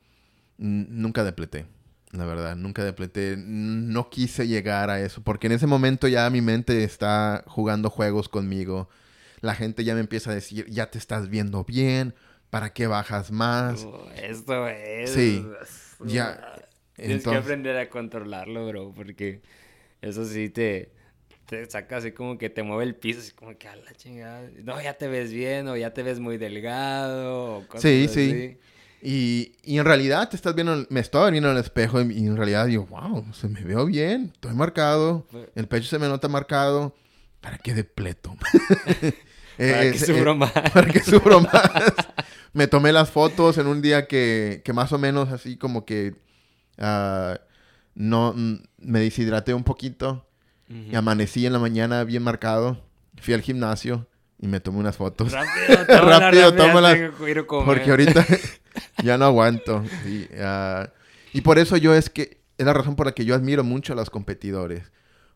[0.58, 1.66] nunca depleté,
[2.12, 2.56] la verdad.
[2.56, 3.36] Nunca depleté.
[3.38, 5.22] No quise llegar a eso.
[5.22, 8.90] Porque en ese momento ya mi mente está jugando juegos conmigo.
[9.42, 12.16] La gente ya me empieza a decir, ya te estás viendo bien.
[12.50, 13.86] ¿Para qué bajas más?
[14.16, 15.12] esto es...
[15.12, 15.46] Sí.
[16.06, 16.64] Ya...
[16.96, 19.42] Tienes que aprender a controlarlo, bro, porque
[20.02, 20.92] eso sí te,
[21.46, 24.50] te saca así como que te mueve el piso, así como que a la chingada.
[24.64, 28.32] No, ya te ves bien, o ya te ves muy delgado, o cosas sí, así.
[28.32, 28.58] Sí.
[29.04, 32.36] Y, y en realidad te estás viendo, me estoy viendo en el espejo y, en
[32.36, 36.96] realidad digo, wow, se me veo bien, estoy marcado, el pecho se me nota marcado.
[37.42, 38.36] ¿Para qué depleto?
[39.58, 40.52] para que sufro más.
[40.52, 41.72] Para que sufro más.
[42.54, 46.16] Me tomé las fotos en un día que, que más o menos así como que
[46.80, 47.38] uh,
[47.96, 48.34] no
[48.78, 50.28] me deshidraté un poquito
[50.70, 52.84] y amanecí en la mañana bien marcado.
[53.22, 54.08] Fui al gimnasio
[54.40, 55.32] y me tomé unas fotos.
[55.32, 56.98] Rápido, rápido, tómalas.
[57.48, 58.26] Porque ahorita
[59.04, 59.84] ya no aguanto.
[60.40, 60.90] Ah,
[61.34, 63.94] y, por eso yo es que es la razón por la que yo admiro mucho
[63.94, 64.92] a los competidores.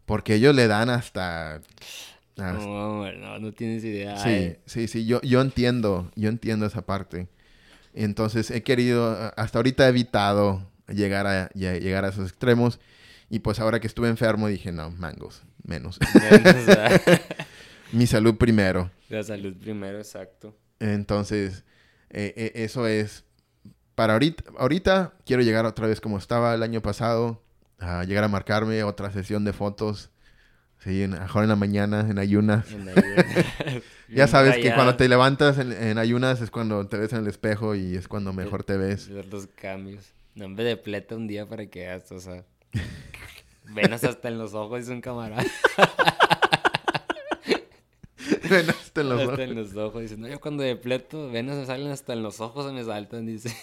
[0.05, 1.62] Porque ellos le dan hasta...
[2.42, 4.18] no, no, no tienes idea.
[4.18, 4.60] Sí, eh.
[4.66, 7.28] sí, sí, yo, yo entiendo, yo entiendo esa parte.
[7.94, 12.80] Entonces he querido, hasta ahorita he evitado llegar a, llegar a esos extremos.
[13.30, 16.00] Y pues ahora que estuve enfermo dije, no, mangos, menos.
[17.92, 18.92] Mi salud primero.
[19.10, 20.56] La salud primero, exacto.
[20.80, 21.64] Entonces,
[22.10, 23.24] eh, eh, eso es
[23.96, 27.42] para ahorita, ahorita quiero llegar otra vez como estaba el año pasado,
[27.80, 30.12] a llegar a marcarme otra sesión de fotos.
[30.84, 32.66] Sí, en, mejor en la mañana, en ayunas.
[34.10, 37.76] ya sabes que cuando te levantas en, ayunas es cuando te ves en el espejo
[37.76, 39.08] y es cuando mejor te ves.
[39.08, 40.12] Los cambios.
[40.34, 42.44] Nombre de pleta un día para que hagas, o sea.
[43.66, 45.44] venas hasta en los ojos, es un camarada.
[48.50, 49.34] venas hasta en los ojos.
[49.34, 50.02] Hasta en los ojos.
[50.02, 53.28] Dice, no, yo cuando depleto, venas me salen hasta en los ojos, se me saltan,
[53.28, 53.56] dice.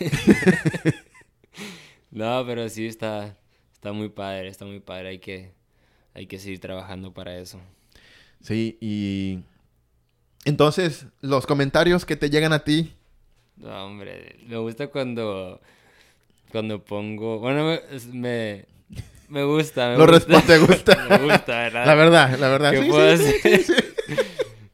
[2.12, 3.36] no, pero sí está,
[3.72, 5.08] está muy padre, está muy padre.
[5.08, 5.57] Hay que,
[6.18, 7.60] hay que seguir trabajando para eso.
[8.40, 9.38] Sí, y
[10.44, 12.92] entonces, los comentarios que te llegan a ti.
[13.56, 15.60] No, hombre, me gusta cuando
[16.50, 17.38] cuando pongo.
[17.38, 17.78] Bueno,
[18.12, 18.66] me.
[19.28, 19.90] Me, gusta.
[19.90, 20.40] Me Lo gusta.
[20.42, 21.06] te gusta.
[21.10, 21.86] me gusta, ¿verdad?
[21.86, 22.70] La verdad, la verdad.
[22.72, 23.64] ¿Qué puedo hacer?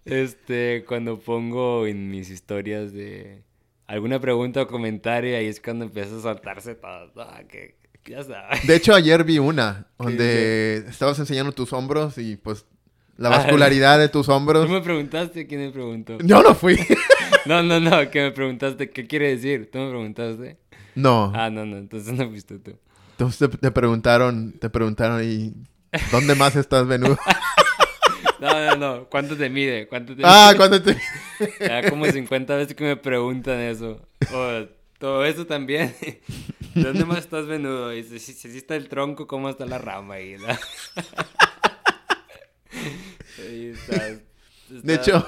[0.06, 3.42] Este, cuando pongo en mis historias de
[3.86, 7.10] alguna pregunta o comentario, ahí es cuando empieza a saltarse todo.
[7.48, 7.74] que,
[8.06, 8.66] ya sabes.
[8.66, 12.66] De hecho, ayer vi una donde estabas enseñando tus hombros y pues
[13.16, 14.66] la ah, vascularidad de tus hombros.
[14.66, 16.18] ¿Tú me preguntaste quién me preguntó?
[16.18, 16.78] Yo no fui.
[17.46, 19.70] no, no, no, que me preguntaste qué quiere decir.
[19.70, 20.58] ¿Tú me preguntaste?
[20.94, 21.32] No.
[21.34, 22.76] Ah, no, no, entonces no fuiste tú.
[23.12, 25.54] Entonces te, preguntaron, te preguntaron y
[26.10, 27.16] ¿dónde más estás venudo?
[28.40, 29.86] no, no, no, ¿cuánto te mide?
[29.86, 30.96] ¿Cuánto te ah, ¿cuánto te
[31.60, 34.00] Ya como 50 veces que me preguntan eso.
[34.32, 34.66] O
[34.98, 35.94] todo eso también.
[36.74, 37.94] ¿Dónde más estás venudo?
[37.94, 40.36] Y si, si, está el tronco, ¿cómo está la rama ahí?
[44.68, 45.24] De hecho,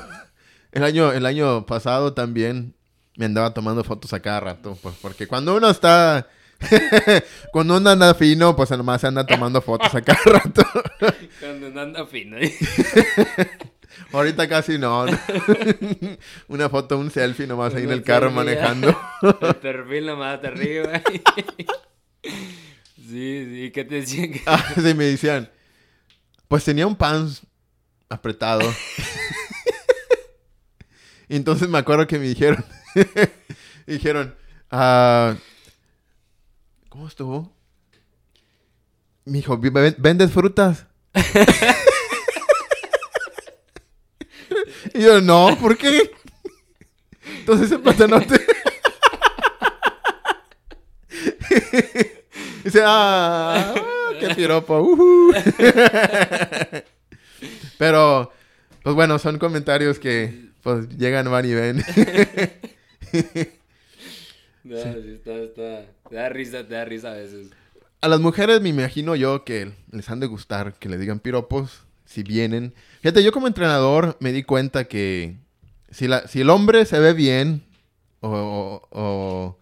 [0.72, 2.74] el año, el año pasado también
[3.16, 6.28] me andaba tomando fotos a cada rato, pues porque cuando uno está...
[7.52, 10.64] cuando uno anda fino, pues nomás se anda tomando fotos a cada rato.
[11.38, 12.38] cuando uno anda fino.
[14.12, 15.06] Ahorita casi no.
[16.48, 18.98] Una foto, un selfie nomás ahí en el carro manejando.
[19.40, 21.02] el perfil nomás arriba.
[22.22, 24.32] sí, sí, ¿qué te decían?
[24.46, 25.50] Ah, sí, me decían.
[26.48, 27.42] Pues tenía un pants
[28.08, 28.62] apretado.
[31.28, 32.64] y entonces me acuerdo que me dijeron,
[33.86, 34.34] dijeron,
[34.70, 35.34] uh,
[36.88, 37.52] ¿cómo estuvo?
[39.24, 40.86] Mi hijo, ¿vendes frutas?
[44.96, 46.10] Y yo, no, ¿por qué?
[47.38, 48.40] Entonces el patanote...
[52.64, 53.74] Dice, ah,
[54.18, 54.80] qué piropo.
[54.80, 55.32] Uh
[57.78, 58.32] Pero,
[58.82, 61.76] pues bueno, son comentarios que pues llegan, van y ven.
[64.64, 64.88] no, sí.
[65.14, 65.84] está, está.
[66.08, 67.48] Te da risa, te da risa a veces.
[68.00, 71.85] A las mujeres me imagino yo que les han de gustar que le digan piropos
[72.06, 72.72] si vienen.
[73.02, 75.36] Fíjate, yo como entrenador me di cuenta que
[75.90, 77.64] si, la, si el hombre se ve bien
[78.20, 79.58] o, o,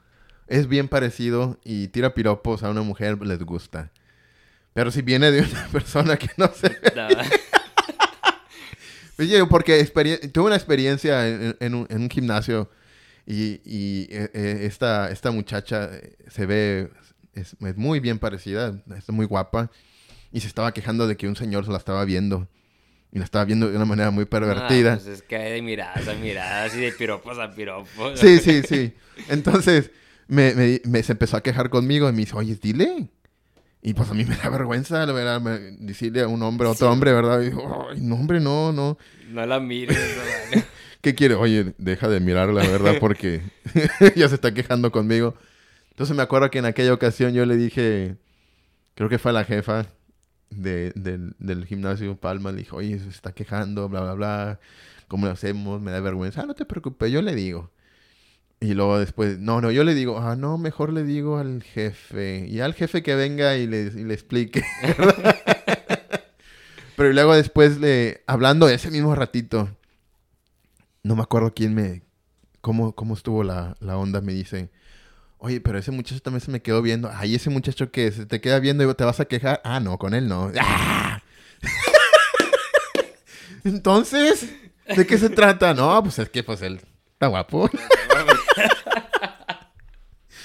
[0.47, 3.91] es bien parecido y tira piropos a una mujer, les gusta.
[4.73, 6.71] Pero si viene de una persona que no se
[9.17, 9.85] pues porque
[10.33, 12.71] tuve una experiencia en, un, gimnasio
[13.27, 13.61] y,
[14.11, 15.91] e, e, esta, esta muchacha
[16.29, 16.91] se ve,
[17.33, 19.71] es, muy bien parecida, es muy guapa
[20.35, 22.49] y se estaba quejando de que un señor se la estaba viendo.
[23.13, 24.95] Y la estaba viendo de una manera muy pervertida.
[24.95, 28.19] Ah, pues es que de miradas a miradas y de piropos a piropos.
[28.19, 28.93] Sí, sí, sí.
[29.29, 29.93] Entonces
[30.27, 33.11] me, me, se empezó a quejar conmigo y me dice, oye, dile,
[33.81, 35.41] y pues a mí me da vergüenza ¿verdad?
[35.79, 37.41] decirle a un hombre, a otro hombre, ¿verdad?
[37.41, 38.99] Y digo, Ay, no, hombre, no, no.
[39.31, 39.97] No la mires,
[41.01, 41.37] ¿Qué quiere?
[41.37, 42.97] Oye, deja de mirarla, ¿verdad?
[42.99, 43.41] Porque
[44.17, 45.37] ya se está quejando conmigo.
[45.91, 48.17] Entonces me acuerdo que en aquella ocasión yo le dije,
[48.97, 49.87] creo que fue a la jefa
[50.63, 54.61] de, del gimnasio Palma, le dijo, oye, se está quejando, bla, bla, bla.
[55.09, 55.81] ¿Cómo lo hacemos?
[55.81, 56.43] Me da vergüenza.
[56.43, 57.71] Ah, no te preocupes, yo le digo.
[58.61, 62.47] Y luego después, no, no, yo le digo, ah, no, mejor le digo al jefe.
[62.49, 64.63] Y al jefe que venga y le, le explique.
[66.97, 69.69] Pero luego después, le, hablando ese mismo ratito,
[71.03, 72.03] no me acuerdo quién me,
[72.61, 74.71] cómo, cómo estuvo la, la onda, me dice,
[75.45, 77.11] oye, pero ese muchacho también se me quedó viendo.
[77.15, 79.61] Ay, ese muchacho que se te queda viendo y te vas a quejar.
[79.63, 80.51] Ah, no, con él no.
[80.59, 81.23] ¡Ah!
[83.65, 84.49] Entonces,
[84.97, 85.75] ¿de qué se trata?
[85.75, 86.81] No, pues es que pues él
[87.13, 87.69] está guapo.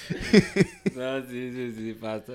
[0.95, 2.33] no, sí, sí, sí, pasa.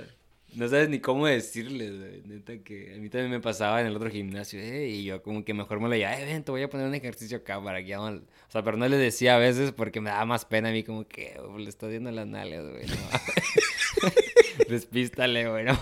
[0.54, 4.08] No sabes ni cómo decirles, neta que a mí también me pasaba en el otro
[4.10, 6.70] gimnasio, eh, y yo como que mejor me lo llevaba, eh, ven, te voy a
[6.70, 10.00] poner un ejercicio acá para que O sea, pero no le decía a veces porque
[10.00, 12.94] me daba más pena a mí como que le está viendo las nalgas, güey, no
[14.68, 15.78] Despístale, güey, no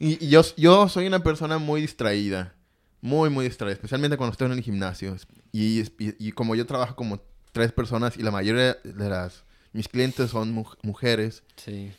[0.00, 2.54] y, y yo, yo soy una persona muy distraída,
[3.00, 5.16] muy, muy distraída, especialmente cuando estoy en el gimnasio.
[5.52, 7.20] Y, y, y como yo trabajo como
[7.52, 9.42] tres personas y la mayoría de las
[9.72, 11.42] mis clientes son mu- mujeres.
[11.56, 11.90] Sí.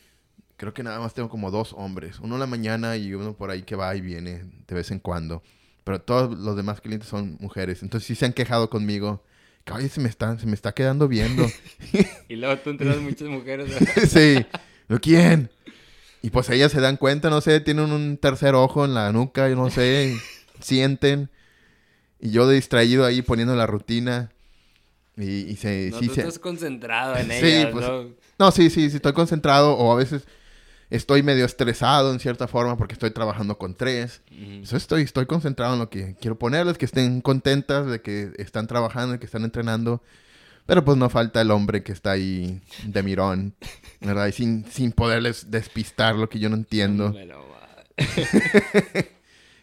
[0.60, 2.20] Creo que nada más tengo como dos hombres.
[2.20, 4.98] Uno en la mañana y uno por ahí que va y viene de vez en
[4.98, 5.42] cuando.
[5.84, 7.82] Pero todos los demás clientes son mujeres.
[7.82, 9.24] Entonces sí se han quejado conmigo.
[9.64, 11.46] Que, Oye, se me está, se me está quedando viendo.
[12.28, 13.68] Y luego tú entrenas muchas mujeres.
[14.06, 14.44] sí.
[15.00, 15.50] ¿Quién?
[16.20, 19.48] Y pues ellas se dan cuenta, no sé, tienen un tercer ojo en la nuca,
[19.48, 20.14] yo no sé,
[20.60, 21.30] sienten.
[22.20, 24.30] Y yo distraído ahí poniendo la rutina.
[25.16, 25.88] Y, y se...
[25.90, 28.04] No, sí tú se- estás concentrado en Sí, ellas, pues, ¿no?
[28.38, 30.24] No, sí, sí, sí, estoy concentrado o a veces
[30.90, 34.22] estoy medio estresado en cierta forma porque estoy trabajando con tres.
[34.62, 38.66] Eso estoy, estoy concentrado en lo que quiero ponerles, que estén contentas de que están
[38.66, 40.02] trabajando, que están entrenando.
[40.66, 43.54] Pero pues no falta el hombre que está ahí de mirón,
[44.00, 44.26] ¿verdad?
[44.26, 47.14] Y sin, sin poderles despistar lo que yo no entiendo.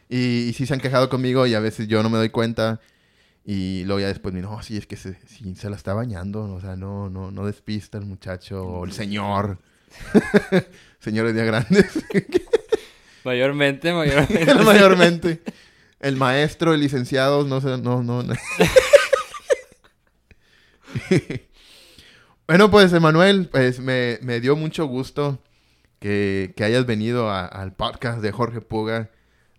[0.09, 2.79] Y, y sí se han quejado conmigo y a veces yo no me doy cuenta.
[3.45, 6.43] Y luego ya después me no, sí, es que se, sí, se la está bañando.
[6.43, 9.59] O sea, no, no, no despista el muchacho o el señor.
[10.99, 11.85] Señores ya grandes.
[13.23, 14.53] Mayormente, mayormente.
[14.63, 15.41] Mayormente.
[15.99, 18.23] El maestro, el licenciado, no sé, no, no.
[18.23, 18.33] no.
[22.47, 25.39] bueno, pues, Emanuel, pues me, me dio mucho gusto
[25.99, 29.09] que, que hayas venido a- al podcast de Jorge Puga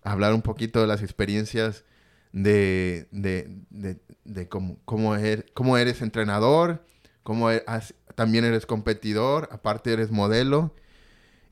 [0.03, 1.83] a hablar un poquito de las experiencias
[2.31, 6.83] de, de, de, de cómo, cómo, er- cómo eres entrenador,
[7.29, 7.63] cómo e-
[8.15, 10.73] también eres competidor, aparte eres modelo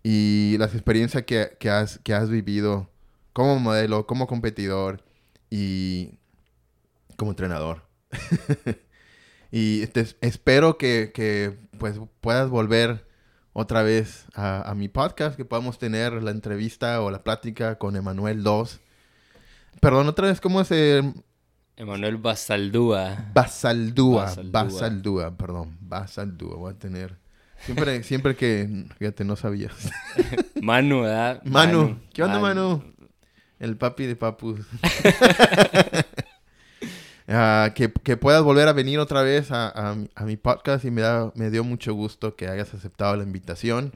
[0.01, 2.89] y las experiencias que, que has, que has vivido
[3.31, 5.03] como modelo, como competidor
[5.51, 6.17] y
[7.15, 7.83] como entrenador.
[9.51, 13.05] y te- espero que, que, pues, puedas volver
[13.53, 18.41] otra vez a, mi podcast, que podamos tener la entrevista o la plática con Emanuel
[18.41, 18.79] 2.
[19.79, 21.03] Perdón, otra vez, ¿cómo se...?
[21.77, 23.31] Emanuel Basaldúa.
[23.33, 24.63] Basaldúa, Basaldúa.
[24.63, 27.15] Basaldúa, perdón, Basaldúa, voy a tener...
[27.65, 29.73] Siempre, siempre que, fíjate, no sabías.
[30.61, 31.41] Manu, ¿verdad?
[31.43, 32.83] Manu, ¿qué onda, Manu?
[33.59, 34.59] El papi de papus.
[37.29, 40.85] Ah, que, que puedas volver a venir otra vez a, a mi- a mi podcast
[40.85, 43.91] y me, da, me dio mucho gusto que hayas aceptado la invitación.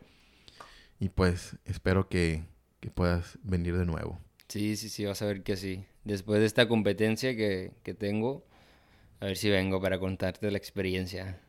[0.99, 2.43] Y pues espero que,
[2.81, 4.19] que puedas venir de nuevo.
[4.49, 5.85] Sí, sí, sí, vas a ver que sí.
[6.03, 8.43] Después de esta competencia que, que tengo,
[9.19, 11.39] a ver si vengo para contarte la experiencia.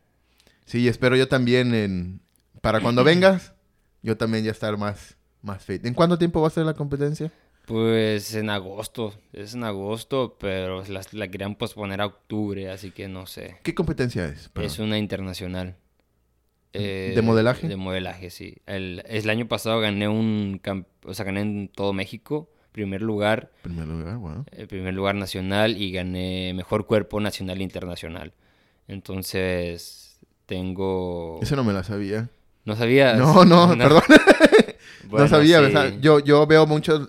[0.66, 2.20] Sí, espero yo también en...
[2.60, 3.54] Para cuando vengas,
[4.02, 5.84] yo también ya estar más, más fit.
[5.84, 7.32] ¿En cuánto tiempo va a ser la competencia?
[7.66, 13.08] Pues en agosto, es en agosto, pero la, la querían posponer a octubre, así que
[13.08, 13.56] no sé.
[13.62, 14.48] ¿Qué competencia es?
[14.48, 14.70] Perdón.
[14.70, 15.76] Es una internacional.
[16.72, 17.68] Eh, ¿De modelaje?
[17.68, 18.56] De modelaje, sí.
[18.66, 23.50] El, el año pasado gané un, camp- o sea, gané en todo México, primer lugar,
[23.62, 24.44] Primer lugar, bueno.
[24.50, 28.32] el primer lugar nacional y gané mejor cuerpo nacional e internacional.
[28.88, 31.38] Entonces, tengo...
[31.42, 32.30] Eso no me la sabía.
[32.64, 33.18] ¿No sabías?
[33.18, 34.02] No, no, perdón.
[35.04, 35.64] Bueno, no sabía, sí.
[35.66, 37.08] o sea, yo, yo veo muchos...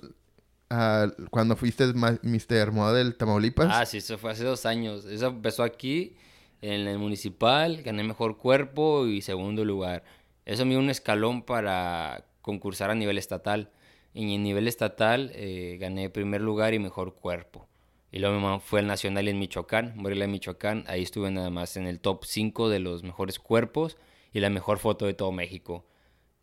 [0.70, 2.72] ah, cuando fuiste Mr.
[2.74, 3.70] Model Tamaulipas.
[3.72, 5.06] Ah, sí, eso fue hace dos años.
[5.06, 6.18] Eso empezó aquí,
[6.62, 10.04] en el municipal, gané mejor cuerpo y segundo lugar.
[10.46, 13.70] Eso me dio un escalón para concursar a nivel estatal.
[14.14, 17.68] En nivel estatal eh, gané primer lugar y mejor cuerpo.
[18.12, 20.84] Y luego fue el nacional en Michoacán, Morelia, Michoacán.
[20.88, 23.98] Ahí estuve nada más en el top 5 de los mejores cuerpos
[24.34, 25.86] y la mejor foto de todo México.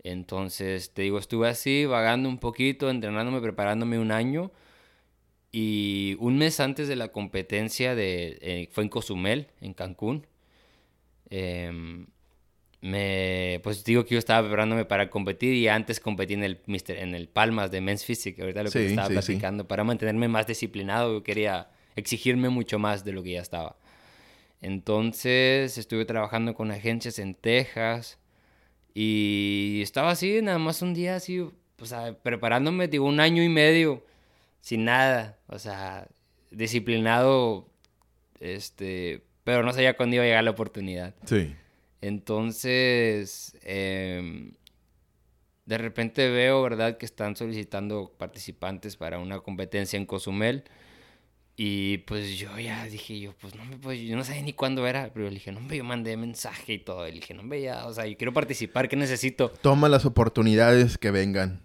[0.03, 4.51] Entonces, te digo, estuve así, vagando un poquito, entrenándome, preparándome un año.
[5.53, 10.27] Y un mes antes de la competencia de, eh, fue en Cozumel, en Cancún.
[11.31, 12.07] em,
[12.83, 16.99] me, pues digo que yo estaba preparándome para competir y antes competí en el, Mister-
[16.99, 19.21] en el Palmas de Men's Physique, ahorita lo que Sí, estaba sí, sí.
[19.21, 23.77] platicando, para mantenerme más disciplinado, yo quería exigirme mucho más de lo que ya estaba.
[24.63, 28.19] Entonces estuve trabajando con agencias en Texas
[28.95, 31.53] y estaba así, nada más un día así, o
[31.85, 34.05] sea, preparándome, digo, un año y medio
[34.61, 36.09] sin nada, o sea,
[36.51, 37.69] disciplinado,
[38.41, 41.15] este, pero no sabía cuándo iba a llegar la oportunidad.
[41.25, 41.55] Sí.
[42.01, 44.53] Entonces, em,
[45.67, 50.65] de repente veo, ¿verdad?, que están solicitando participantes para una competencia en Cozumel.
[51.57, 54.87] Y pues yo ya dije, yo, pues no me pues, yo no sabía ni cuándo
[54.87, 57.05] era, pero le dije, no, hombre, yo mandé mensaje y todo.
[57.05, 59.51] Le dije, no, hombre, ya, o sea, yo quiero participar, ¿qué necesito?
[59.51, 61.61] Toma las oportunidades que vengan.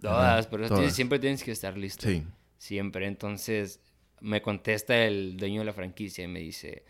[0.00, 0.78] Todas, pero todas.
[0.80, 2.06] tienes- siempre tienes que estar listo.
[2.08, 2.24] Sí.
[2.58, 3.06] Siempre.
[3.08, 3.80] Entonces
[4.20, 6.84] me contesta el dueño de la franquicia y me dice,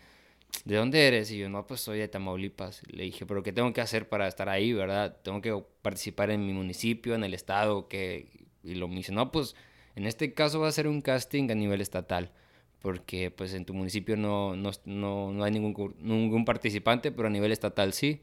[0.65, 1.31] ¿de dónde eres?
[1.31, 2.81] Y yo, no, pues soy de Tamaulipas.
[2.87, 5.17] Le dije, ¿pero qué tengo que hacer para estar ahí, verdad?
[5.23, 8.29] Tengo que participar en mi municipio, en el estado, que...
[8.63, 9.55] Y lo me dice, no, pues
[9.95, 12.31] en este caso va a ser un casting a nivel estatal.
[12.79, 17.31] Porque pues en tu municipio no, no, no, no hay ningún, ningún participante, pero a
[17.31, 18.21] nivel estatal sí.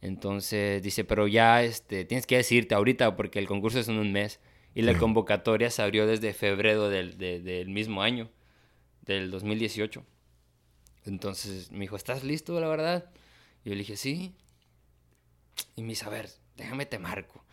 [0.00, 4.12] Entonces dice, pero ya este, tienes que decirte ahorita porque el concurso es en un
[4.12, 4.40] mes.
[4.74, 8.30] Y la convocatoria se abrió desde febrero del, del mismo año,
[9.02, 10.04] del 2018.
[11.06, 13.10] Entonces me dijo, ¿estás listo, la verdad?
[13.64, 14.34] Y yo le dije, sí.
[15.76, 17.44] Y me dice, a ver, déjame te marco.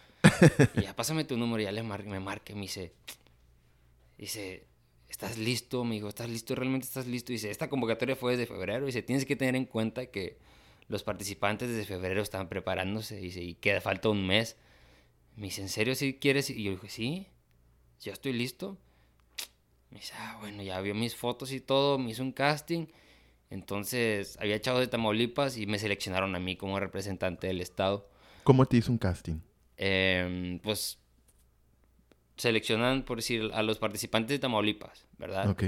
[0.76, 2.93] y ya pásame tu número, y ya le me marque, me dice,
[4.18, 4.68] dice,
[5.10, 5.84] ¿estás listo?
[5.84, 6.56] Me dijo, ¿estás listo?
[6.56, 7.32] ¿Realmente estás listo?
[7.32, 8.86] Dice, esta convocatoria fue desde febrero.
[8.86, 10.38] Dice, tienes que tener en cuenta que
[10.88, 13.18] los participantes desde febrero estaban preparándose.
[13.18, 14.58] Dice, y queda falta un mes.
[15.36, 16.50] Me dice, ¿en serio si quieres?
[16.50, 17.28] Y yo dije, sí,
[18.02, 18.78] ya estoy listo.
[19.89, 22.88] Me dice, ah, bueno, ya vio mis fotos y todo, me hizo un casting.
[23.50, 28.10] Entonces, había echado de Tamaulipas y me seleccionaron a mí como representante del estado.
[28.43, 29.39] ¿Cómo te hizo un casting?
[29.78, 31.00] Em, pues
[32.36, 35.50] seleccionan, por decir, a los participantes de Tamaulipas, ¿verdad?
[35.50, 35.64] Ok.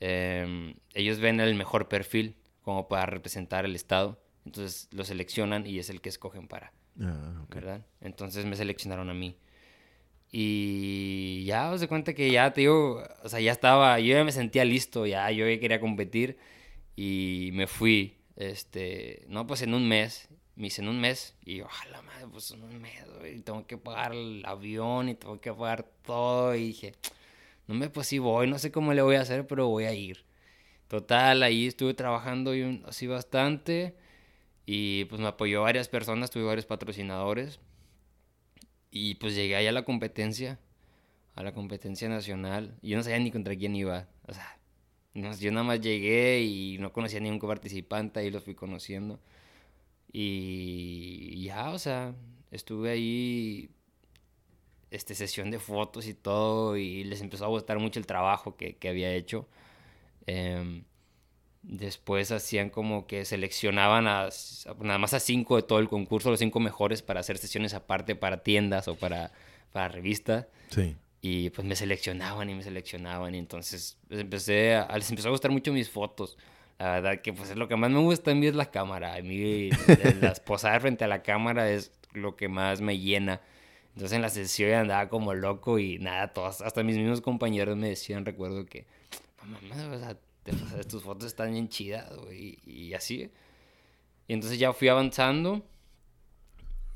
[0.00, 4.20] Em, ellos ven el mejor perfil como para representar el estado.
[4.44, 6.72] Entonces lo seleccionan y es el que escogen para.
[7.00, 7.84] Ah, ¿Verdad?
[8.00, 9.36] Entonces me seleccionaron a mí.
[10.30, 14.24] Y ya os de cuenta que ya, te digo, o sea, ya estaba, yo ya
[14.24, 16.38] me sentía listo, ya yo ya quería competir
[16.96, 21.60] y me fui, este, no, pues en un mes, me hice en un mes y
[21.60, 25.52] ojalá, madre, pues en un mes, y tengo que pagar el avión y tengo que
[25.52, 26.94] pagar todo y dije,
[27.68, 29.92] no me, pues sí voy, no sé cómo le voy a hacer, pero voy a
[29.92, 30.24] ir.
[30.88, 32.52] Total, ahí estuve trabajando
[32.86, 33.96] así bastante
[34.66, 37.60] y pues me apoyó varias personas, tuve varios patrocinadores.
[38.90, 40.58] Y pues llegué ahí a la competencia,
[41.34, 42.78] a la competencia nacional.
[42.82, 44.08] Y yo no sabía ni contra quién iba.
[44.26, 44.58] O sea,
[45.40, 49.20] yo nada más llegué y no conocía a ningún participante, ahí los fui conociendo.
[50.12, 52.14] Y ya, o sea,
[52.50, 53.70] estuve ahí,
[54.90, 58.76] este, sesión de fotos y todo, y les empezó a gustar mucho el trabajo que,
[58.76, 59.48] que había hecho.
[60.26, 60.82] Eh,
[61.68, 64.28] Después hacían como que seleccionaban a,
[64.78, 68.14] nada más a cinco de todo el concurso, los cinco mejores para hacer sesiones aparte
[68.14, 69.32] para tiendas o para,
[69.72, 70.46] para revistas.
[70.70, 70.94] Sí.
[71.20, 75.32] Y pues me seleccionaban y me seleccionaban y entonces pues, empecé a, les empezó a
[75.32, 76.36] gustar mucho mis fotos.
[76.78, 79.14] La verdad que pues es lo que más me gusta a mí es la cámara.
[79.14, 79.70] A mí
[80.20, 83.40] las posar frente a la cámara es lo que más me llena.
[83.94, 87.88] Entonces en la sesión andaba como loco y nada, todos, hasta mis mismos compañeros me
[87.88, 88.84] decían, recuerdo que,
[89.42, 90.18] mamá, o sea,
[90.86, 93.30] tus fotos están bien chidas, güey, y así.
[94.28, 95.64] Y entonces ya fui avanzando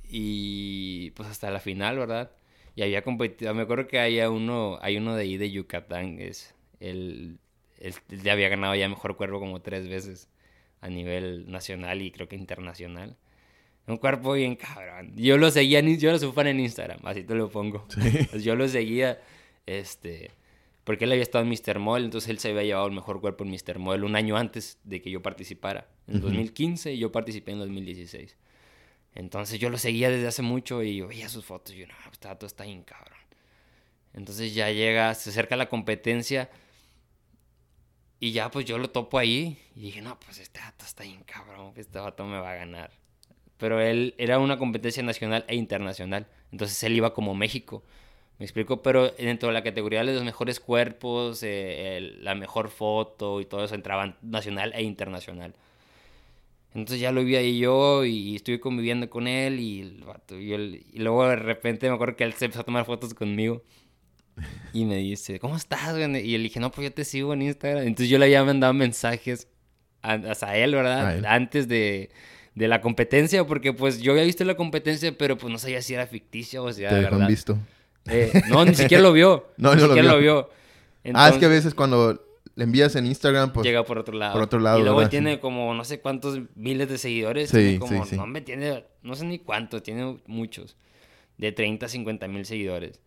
[0.03, 2.33] y pues hasta la final, ¿verdad?
[2.81, 6.55] Y había competido, me acuerdo que había uno, hay uno de ahí de Yucatán, es
[6.81, 7.39] el,
[7.79, 10.31] el, ya había ganado ya mejor cuerpo como tres veces
[10.81, 13.19] a nivel nacional y creo que internacional.
[13.87, 15.13] Un cuerpo bien cabrón.
[15.15, 17.87] Yo lo seguía, yo lo subo en Instagram, así te lo pongo.
[18.41, 19.21] yo lo seguía,
[19.67, 20.31] este,
[20.85, 21.81] porque él había estado en Mr.
[21.81, 23.79] Mole, entonces él se había llevado el mejor cuerpo en Mr.
[23.79, 25.87] Mole un año antes de que yo participara.
[26.07, 28.39] En 2015 y yo participé en 2016.
[29.15, 31.95] Entonces yo lo seguía desde hace mucho y yo veía sus fotos y yo, no,
[32.13, 33.19] este dato está bien cabrón.
[34.13, 36.51] Entonces ya llega, se acerca la competencia
[38.19, 41.23] y ya pues yo lo topo ahí y dije, no, pues este dato está bien
[41.25, 42.91] cabrón, este vato me va a ganar.
[43.57, 47.83] Pero él era una competencia nacional e internacional, entonces él iba como México.
[48.39, 53.41] Me explico, pero dentro de la categoría de los mejores cuerpos, eh, la mejor foto
[53.41, 55.55] y todo eso entraban nacional e internacional.
[56.75, 61.37] Entonces ya lo vi ahí yo y estuve conviviendo con él y, y, luego de
[61.37, 63.65] repente me acuerdo que él se empezó a tomar fotos conmigo
[64.73, 65.99] y me dice, ¿cómo estás?
[65.99, 67.83] Y él le dije, no, pues yo te sigo en Instagram.
[67.83, 69.49] Entonces yo le había mandado mensajes
[70.03, 71.25] a, a él, ¿verdad?
[71.27, 72.11] Antes de,
[72.55, 75.95] de, la competencia, porque pues yo había visto la competencia, pero pues no sabía si
[75.95, 77.27] era ficticia o si era ¿Te verdad.
[77.27, 77.59] visto?
[78.07, 79.49] Eh, no, ni siquiera lo vio.
[79.57, 80.51] no, ni siquiera lo vio.
[81.15, 82.30] ah, es que a veces cuando
[82.61, 83.65] le envías en Instagram, pues...
[83.65, 84.35] Llega por otro lado.
[84.35, 87.49] Por otro lado, Y luego tiene como no sé cuántos miles de seguidores.
[87.49, 90.77] Sí, como, sí, No me tiene, no sé ni cuántos, tiene muchos.
[91.39, 93.01] De 30 a 50 mil seguidores.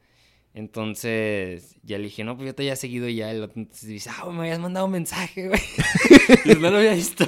[0.56, 3.30] Entonces, ya le dije, no, pues yo te había seguido ya.
[3.30, 5.62] Entonces dice, ah, me habías mandado un mensaje, güey.
[6.46, 7.26] y no lo había visto.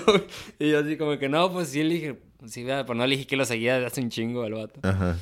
[0.58, 3.28] Y yo así como que, no, pues sí, le dije, sí, pero no le dije
[3.28, 4.80] que lo seguía hace un chingo al vato.
[4.82, 5.20] Ajá.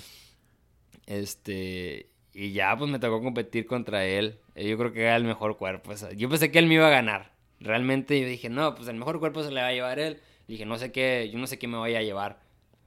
[1.06, 4.40] Este, y ya, pues me tocó competir contra él.
[4.56, 5.94] Eh, yo creo que era el mejor cuerpo.
[6.16, 7.34] yo pensé que él me iba a ganar.
[7.60, 10.20] Realmente yo dije, no, pues el mejor cuerpo se le va a llevar él.
[10.48, 12.42] dije, no sé qué, yo no sé qué me voy a llevar.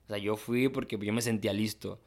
[0.07, 2.01] O sea, yo fui porque yo me sentía listo.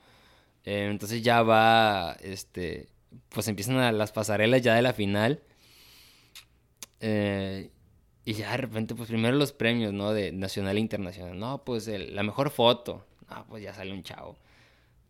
[0.65, 2.89] Eh, entonces ya va, este,
[3.29, 5.41] pues empiezan las pasarelas ya de la final.
[6.99, 7.71] Eh,
[8.25, 10.13] y ya de repente, pues primero los premios, ¿no?
[10.13, 11.39] De nacional e internacional.
[11.39, 13.05] No, pues la mejor foto.
[13.29, 14.37] No, pues ya sale un chavo.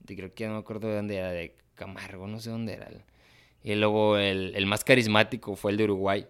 [0.08, 2.90] Y creo que no me acuerdo de dónde era, de Camargo, no sé dónde era.
[3.64, 6.28] Y luego el, más carismático fue el de Uruguay.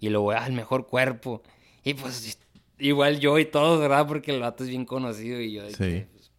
[0.00, 1.42] Y luego, ah, el mejor cuerpo.
[1.82, 2.38] Y pues
[2.78, 4.06] igual yo y todos, ¿verdad?
[4.06, 6.30] Porque el vato es bien conocido y yo de que, pues,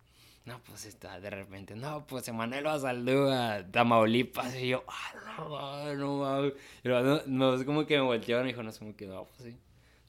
[0.45, 5.95] no, pues está de repente, no, pues Emanuel va a Tamaulipas y yo, ah, no,
[5.95, 6.51] no,
[6.83, 9.49] no, no, es como que me voltearon y dijo, no, es como que, no, pues
[9.49, 9.57] sí,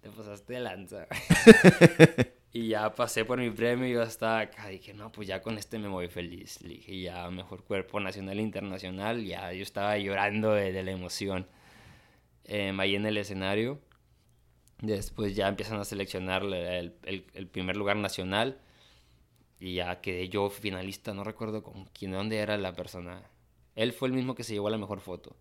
[0.03, 1.07] te pasaste de lanza.
[2.59, 5.59] y ya pasé por mi premio y yo estaba acá, dije, no, pues ya con
[5.59, 6.61] este me voy feliz.
[6.63, 11.47] Le dije, ya, mejor cuerpo nacional e internacional, ya yo estaba llorando de, la emoción.
[12.45, 13.81] Eh, ahí en el escenario
[14.81, 18.61] Después ya empiezan a seleccionar el, el, primer lugar nacional.
[19.61, 23.23] Y ya quedé yo finalista, no recuerdo con quién, dónde era la persona.
[23.75, 25.37] Él fue el mismo que se llevó la mejor foto.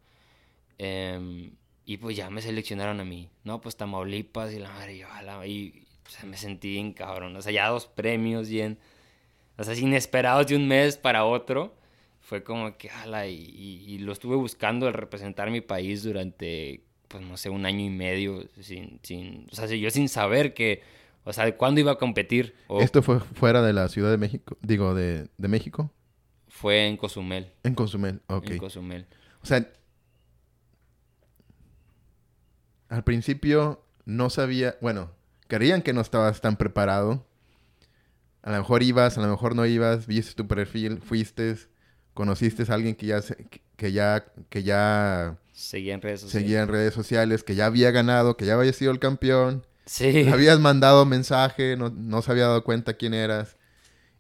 [0.80, 1.56] Em,
[1.86, 3.30] y pues ya me seleccionaron a mí.
[3.44, 5.08] No, pues Tamaulipas y la madre, yo,
[5.46, 5.87] y
[6.26, 7.36] me sentí bien cabrón.
[7.36, 8.78] O sea, ya dos premios bien,
[9.58, 11.76] o sea, inesperados de un mes para otro.
[12.22, 13.36] Fue como que, jala, y,
[13.88, 17.90] y, lo estuve buscando el representar mi país durante pues no sé, un año y
[17.90, 20.82] medio sin, sin, o sea, yo sin saber que,
[21.24, 22.56] o sea, cuándo iba a competir.
[22.80, 24.58] ¿Esto fue fuera de la Ciudad de México?
[24.62, 25.92] Digo, de, de México.
[26.48, 27.52] Fue en Cozumel.
[27.64, 28.50] En Cozumel, ok.
[28.52, 29.06] En Cozumel.
[29.42, 29.70] O sea,
[32.90, 35.12] al principio no sabía, bueno,
[35.48, 37.26] creían que no estabas tan preparado.
[38.42, 41.56] A lo mejor ibas, a lo mejor no ibas, viste tu perfil, fuiste,
[42.14, 43.22] conociste a alguien que ya,
[43.76, 46.46] que ya, que ya Seguía en redes sociales.
[46.46, 49.66] Seguía en redes sociales, que ya había ganado, que ya había sido el campeón.
[49.88, 50.28] Sí.
[50.32, 53.58] habías mandado mensaje, no, no se había dado cuenta quién eras.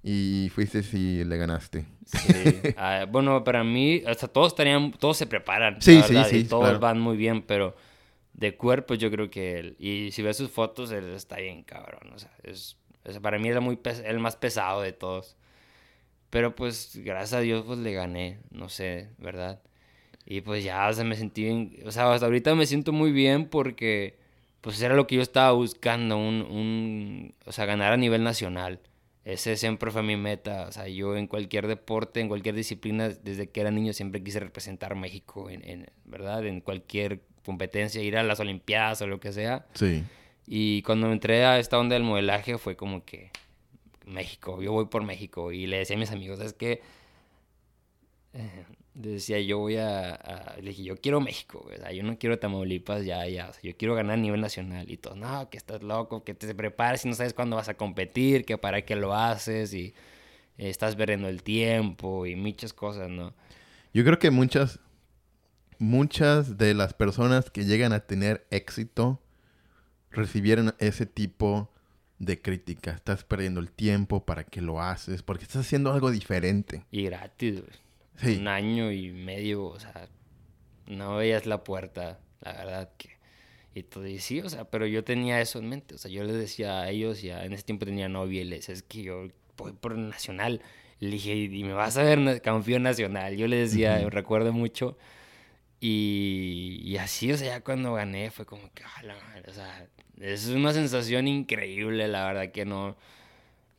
[0.01, 1.85] Y fuiste y le ganaste.
[2.05, 2.73] Sí.
[2.75, 4.55] Ah, bueno, para mí, hasta todos
[4.97, 5.79] todos se preparan.
[5.79, 6.43] Sí, sí, sí.
[6.45, 7.75] Todos van muy bien, pero
[8.37, 9.75] de cuerpo yo creo que él.
[9.79, 12.13] Y si ves sus fotos, él está bien cabrón.
[12.13, 12.77] O sea, es,
[13.21, 15.35] para mí era muy el más pesado de todos.
[16.29, 18.39] Pero pues, gracias a Dios, pues le gané.
[18.51, 19.61] No sé, ¿verdad?
[20.25, 23.11] Y pues ya, o sea, me sentí bien, o sea, hasta ahorita me siento muy
[23.13, 24.17] bien porque
[24.61, 28.81] pues era lo que yo estaba buscando, un, un, o sea, ganar a nivel nacional.
[29.23, 33.49] Ese siempre fue mi meta, o sea, yo en cualquier deporte, en cualquier disciplina, desde
[33.49, 36.45] que era niño siempre quise representar México, en, en ¿verdad?
[36.45, 39.65] En cualquier competencia, ir a las Olimpiadas o lo que sea.
[39.73, 40.03] Sí.
[40.45, 43.31] Y cuando entré a esta onda del modelaje fue como que
[44.05, 45.51] México, yo voy por México.
[45.51, 46.81] Y le decía a mis amigos, es que
[48.33, 52.39] eh, decía yo voy a, le dije yo quiero México o sea, yo no quiero
[52.39, 56.23] Tamaulipas ya ya yo quiero ganar a nivel nacional y todo no que estás loco
[56.23, 59.73] que te prepares y no sabes cuándo vas a competir que para qué lo haces
[59.73, 59.93] y
[60.57, 63.33] estás perdiendo el tiempo y muchas cosas no
[63.93, 64.79] yo creo que muchas
[65.79, 69.21] muchas de las personas que llegan a tener éxito
[70.11, 71.71] recibieron ese tipo
[72.19, 72.91] de crítica.
[72.91, 76.85] Estás perdiendo el tiempo para qué lo haces porque estás haciendo algo diferente.
[76.91, 77.61] Y gratis
[78.23, 80.07] un año y medio, o sea,
[80.87, 83.17] no veías la puerta, la verdad que...
[83.75, 86.23] Y todo, y sí, o sea, pero yo tenía eso en mente, o sea, yo
[86.23, 89.27] les decía a ellos, ya en ese tiempo tenía novia y les es que yo
[89.55, 90.61] voy por nacional,
[90.99, 94.97] le dije, y me vas a ver campeón nacional, yo le decía, recuerdo mucho,
[95.79, 99.87] y, así, o sea, ya cuando gané fue como que, ah, la madre, o sea,
[100.19, 102.97] es una sensación increíble, la verdad que no,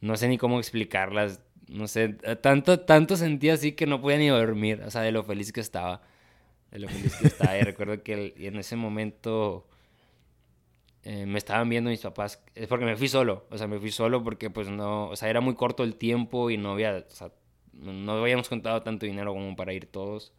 [0.01, 4.29] no sé ni cómo explicarlas, no sé, tanto, tanto sentía así que no podía ni
[4.29, 6.03] dormir, o sea, de lo feliz que estaba,
[6.71, 7.59] de lo feliz que estaba.
[7.59, 9.67] Y recuerdo que en ese momento
[11.03, 13.91] eh, me estaban viendo mis papás, es porque me fui solo, o sea, me fui
[13.91, 17.11] solo porque pues no, o sea, era muy corto el tiempo y no había, o
[17.11, 17.33] sea,
[17.73, 20.33] no habíamos contado tanto dinero como para ir todos.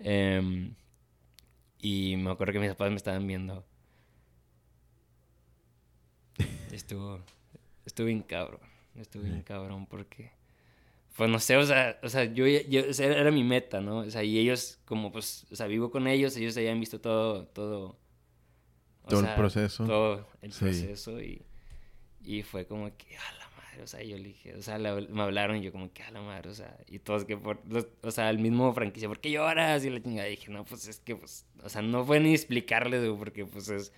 [0.00, 0.74] Em,
[1.80, 3.64] y me acuerdo que mis papás me estaban viendo.
[6.72, 7.20] Estuvo,
[7.84, 8.60] estuvo bien cabrón,
[8.94, 10.32] estuvo bien cabrón porque
[11.20, 13.98] pues no sé, o sea, o sea yo, yo era mi meta, ¿no?
[13.98, 17.44] O sea, y ellos, como pues, o sea, vivo con ellos, ellos habían visto todo,
[17.48, 17.98] todo.
[19.06, 19.84] todo el proceso.
[19.84, 21.44] Todo el proceso y,
[22.24, 25.22] y fue como que, a la madre, o sea, yo le dije, o sea, me
[25.22, 27.60] hablaron y yo como que, a la madre, o sea, y todos que por,
[28.02, 29.84] o sea, el mismo franquicia, ¿por qué lloras?
[29.84, 33.10] Y la chingada, dije, no, pues es que, pues, o sea, no fue ni explicarle,
[33.12, 33.92] porque pues es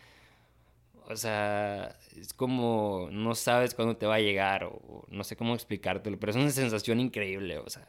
[1.09, 5.55] o sea, es como no sabes cuándo te va a llegar o, no sé cómo
[5.55, 7.89] explicártelo, pero es una sensación increíble, o sea.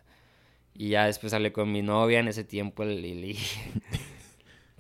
[0.76, 3.36] Y ya después hablé con mi novia en ese tiempo y le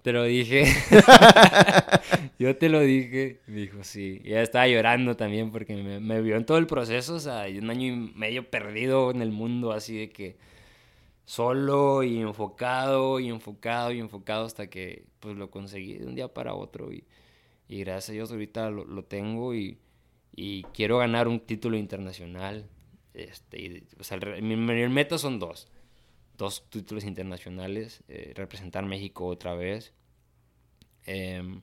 [0.03, 0.65] te lo dije,
[2.39, 6.35] yo te lo dije, dijo sí, y ella estaba llorando también porque me, me, vio
[6.37, 9.97] en todo el proceso, o sea, un año y medio perdido en el mundo, así
[9.97, 10.37] de que
[11.25, 16.27] solo y enfocado y enfocado y enfocado hasta que pues lo conseguí de un día
[16.27, 17.05] para otro y
[17.67, 19.79] y gracias a Dios ahorita lo, tengo y,
[20.35, 22.67] y, quiero ganar un título internacional.
[23.13, 25.67] Este, o sea, mi, meta son dos.
[26.37, 29.93] Dos títulos internacionales, eh, representar México otra vez.
[31.05, 31.61] Em,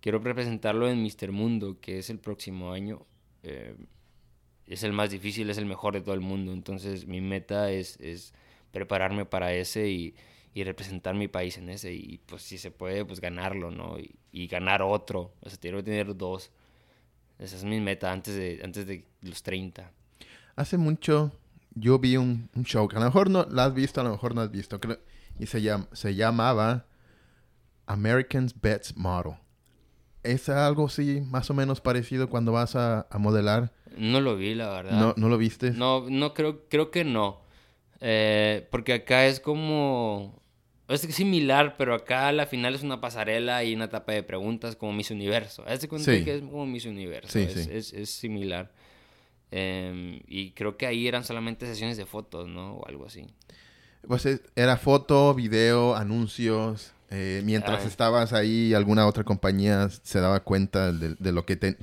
[0.00, 3.06] quiero representarlo en Mister Mundo, que es el próximo año.
[3.42, 3.76] Eh,
[4.66, 6.52] es el más difícil, es el mejor de todo el mundo.
[6.52, 8.34] Entonces mi meta es, es
[8.72, 10.14] prepararme para ese y,
[10.54, 11.92] y, representar mi país en ese.
[11.92, 13.98] Y pues si se puede, pues ganarlo, ¿no?
[13.98, 15.32] Y, y ganar otro.
[15.40, 16.50] O sea, quiero tener dos.
[17.38, 19.92] Esa es mi meta antes de, antes de los 30.
[20.56, 21.32] Hace mucho
[21.76, 24.10] yo vi un, un show que a lo mejor no lo has visto, a lo
[24.10, 24.80] mejor no has visto.
[25.38, 26.86] y se, llama, se llamaba
[27.86, 29.34] Americans Bets Model.
[30.22, 33.72] ¿Es algo así más o menos parecido cuando vas a, a modelar?
[33.96, 34.98] No lo vi, la verdad.
[34.98, 35.70] ¿No, ¿no lo viste?
[35.70, 37.40] No, no creo, creo que no.
[38.00, 40.42] Eh, porque acá es como...
[40.88, 44.92] Es similar, pero acá la final es una pasarela y una etapa de preguntas como
[44.92, 45.64] Miss Universo.
[45.66, 47.32] Haz cuenta que es como Miss Universo.
[47.32, 47.70] Sí, es, sí.
[47.72, 48.72] Es, es, similar.
[49.58, 52.74] Eh, y creo que ahí eran solamente sesiones de fotos, ¿no?
[52.74, 53.26] O algo así.
[54.06, 56.92] Pues era foto, video, anuncios.
[57.10, 57.88] Eh, mientras Ah.
[57.88, 61.76] estabas ahí, alguna otra compañía se daba cuenta de, de lo que te,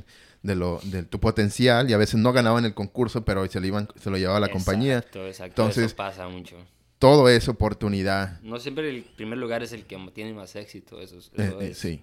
[0.43, 3.65] de lo de tu potencial y a veces no ganaban el concurso, pero se lo
[3.65, 4.97] iban, se lo llevaba la compañía.
[4.99, 5.45] Exacto.
[5.45, 6.57] Entonces- Eso pasa mucho.
[6.99, 8.39] Todo es oportunidad.
[8.41, 11.01] No siempre el primer lugar es el que tiene más éxito.
[11.01, 11.77] Eso, es- Eh, eso eh, es.
[11.77, 12.01] sí.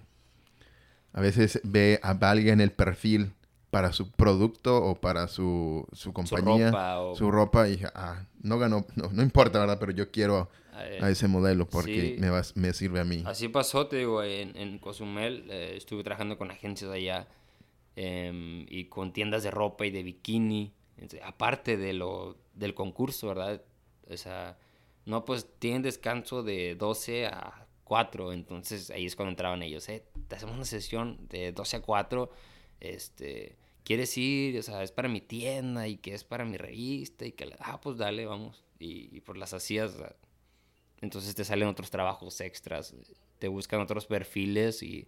[1.13, 3.33] A veces ve a alguien el perfil
[3.71, 8.59] para su producto o para su, su compañía, ropa o- su ropa y ah, no
[8.59, 9.77] ganó, no, no importa, ¿verdad?
[9.79, 12.21] Pero yo quiero a ese modelo porque sí.
[12.21, 13.23] me, va- me sirve a mí.
[13.25, 17.27] Así pasó, te digo, en, en Cozumel eh, estuve trabajando con agencias allá
[17.95, 20.73] em, y con tiendas de ropa y de bikini,
[21.23, 23.61] aparte de lo, del concurso, ¿verdad?
[24.09, 24.57] O sea,
[25.05, 30.03] no, pues tienen descanso de 12 a 4, entonces ahí es cuando entraban ellos, eh,
[30.27, 32.31] te hacemos una sesión de 12 a 4,
[32.79, 34.57] este, ¿quieres ir?
[34.59, 37.57] O sea, es para mi tienda y que es para mi revista y que, la-
[37.59, 38.63] ah, pues dale, vamos.
[38.79, 40.15] Y, y por las hacías, o sea,
[41.01, 42.93] entonces te salen otros trabajos extras,
[43.39, 45.07] te buscan otros perfiles y,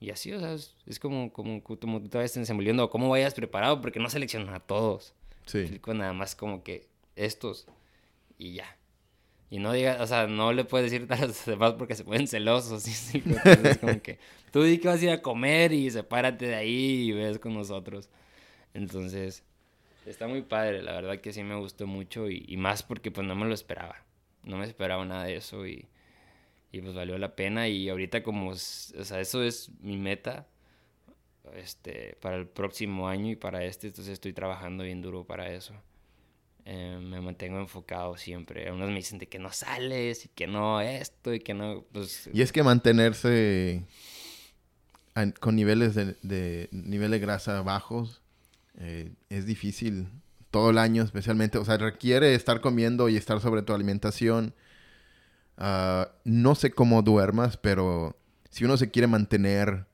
[0.00, 3.34] y así, o sea, es, es como, como, como tú te vayas desenvolviendo, cómo vayas
[3.34, 5.14] preparado, porque no seleccionan a todos.
[5.46, 5.80] Sí.
[5.86, 7.66] Nada más como que estos
[8.38, 8.76] y ya.
[9.54, 12.26] Y no digas, o sea, no le puedes decir a los demás porque se ponen
[12.26, 12.82] celosos.
[12.82, 12.92] ¿sí?
[12.92, 13.22] Sí,
[13.80, 14.18] como que
[14.50, 17.54] tú di que vas a ir a comer y sepárate de ahí y ves con
[17.54, 18.10] nosotros.
[18.74, 19.44] Entonces,
[20.06, 23.24] está muy padre, la verdad que sí me gustó mucho y, y más porque pues
[23.28, 24.04] no me lo esperaba.
[24.42, 25.86] No me esperaba nada de eso y,
[26.72, 30.48] y pues valió la pena y ahorita como, o sea, eso es mi meta
[31.54, 35.74] este, para el próximo año y para este, entonces estoy trabajando bien duro para eso.
[36.66, 38.70] Eh, me mantengo enfocado siempre.
[38.72, 42.30] Unos me dicen de que no sales y que no esto y que no, pues...
[42.32, 43.82] Y es que mantenerse
[45.14, 48.22] an- con niveles de, de nivel de grasa bajos
[48.78, 50.08] eh, es difícil
[50.50, 51.58] todo el año, especialmente.
[51.58, 54.54] O sea, requiere estar comiendo y estar sobre tu alimentación.
[55.56, 58.16] Ah, no sé cómo duermas, pero
[58.50, 59.86] si uno se quiere mantener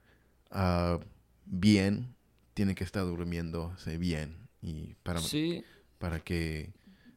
[0.51, 0.99] ah,
[1.45, 2.15] bien,
[2.55, 4.49] tiene que estar durmiéndose bien.
[4.63, 5.65] Y para, Sí,
[6.01, 6.73] para que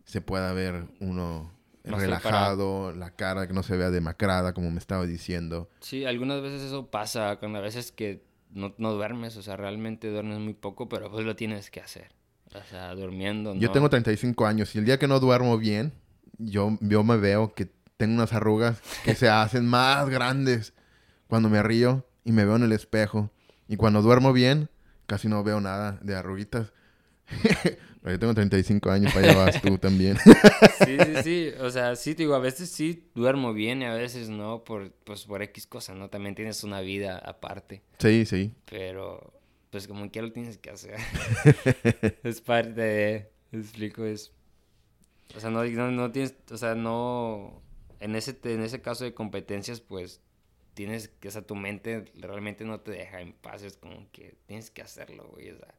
[0.06, 1.52] se pueda ver uno
[1.84, 5.70] Más relajado, la cara que no se vea demacrada, como me estaba diciendo.
[5.80, 10.12] sí, algunas veces eso pasa, cuando a veces que no, no duermes, o sea, realmente
[10.12, 12.12] duermes muy poco, pero pues lo tienes que hacer.
[12.54, 13.74] O sea, durmiendo, Yo no.
[13.74, 15.94] tengo 35 años y el día que no duermo bien,
[16.38, 20.74] yo, yo me veo que tengo unas arrugas que se hacen más grandes
[21.28, 23.32] cuando me río y me veo en el espejo.
[23.68, 24.70] Y cuando duermo bien,
[25.08, 26.74] casi no veo nada de arruguitas.
[28.06, 30.18] Yo tengo 35 años, para allá vas tú también.
[30.86, 31.52] Sí, sí, sí.
[31.62, 34.92] O sea, sí, te digo, a veces sí duermo bien y a veces no, por,
[35.06, 36.10] pues por X cosa, ¿no?
[36.10, 37.82] También tienes una vida aparte.
[38.00, 38.54] sí, sí.
[38.66, 39.34] Pero,
[39.70, 40.98] pues como quiera lo tienes que hacer.
[42.24, 43.32] es parte de...
[43.54, 44.34] explico, es...
[45.36, 46.36] O sea, no, no, no tienes...
[46.52, 47.62] O sea, no...
[48.02, 50.20] En ese, en ese caso de competencias, pues
[50.74, 51.30] tienes que...
[51.30, 53.64] O sea, tu mente realmente no te deja en paz.
[53.64, 55.52] Es como que tienes que hacerlo, güey.
[55.52, 55.74] O sea,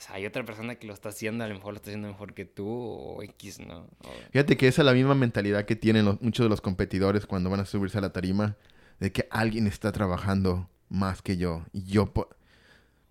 [0.00, 2.08] o sea, hay otra persona que lo está haciendo, a lo mejor lo está haciendo
[2.08, 3.80] mejor que tú o X, ¿no?
[4.02, 7.26] O- Fíjate que esa es la misma mentalidad que tienen los- muchos de los competidores
[7.26, 8.56] cuando van a subirse a la tarima,
[8.98, 11.64] de que alguien está trabajando más que yo.
[11.74, 12.30] Y yo, por,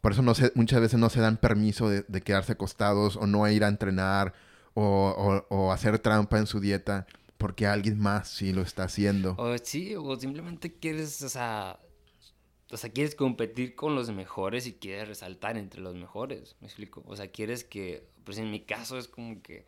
[0.02, 3.28] por eso no se, muchas veces no se dan permiso de, de quedarse acostados o
[3.28, 4.34] no ir a entrenar
[4.74, 7.06] o, o- o hacer trampa en su dieta,
[7.38, 9.36] porque alguien más sí lo está haciendo.
[9.38, 11.78] O sí, o simplemente quieres, o sea,
[12.72, 17.04] o sea, quieres competir con los mejores y quieres resaltar entre los mejores, ¿me explico?
[17.08, 19.66] O sea, quieres que, pues en mi caso es como que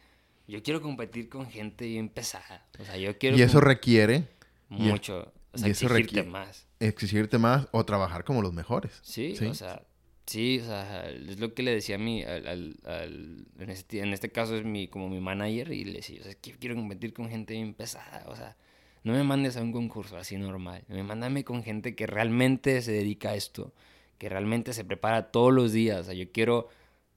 [0.47, 4.27] yo quiero competir con gente bien pesada, o sea, yo quiero Y eso requiere
[4.69, 8.99] mucho, o sea, y eso exigirte requiere- más, exigirte más o trabajar como los mejores.
[9.01, 9.35] ¿sí?
[9.35, 9.45] Sí.
[9.45, 9.83] O sea,
[10.25, 13.99] sí, o sea, es lo que le decía a mí, al, al- al- en, este,
[13.99, 16.51] en este caso es mi, como mi manager y le decía, o sea, es que
[16.51, 18.55] yo quiero competir con gente bien pesada, o sea,
[19.03, 20.83] no me mandes a un concurso así normal.
[20.87, 23.73] Me mándame con gente que realmente se dedica a esto,
[24.17, 26.01] que realmente se prepara todos los días.
[26.01, 26.69] O sea, yo quiero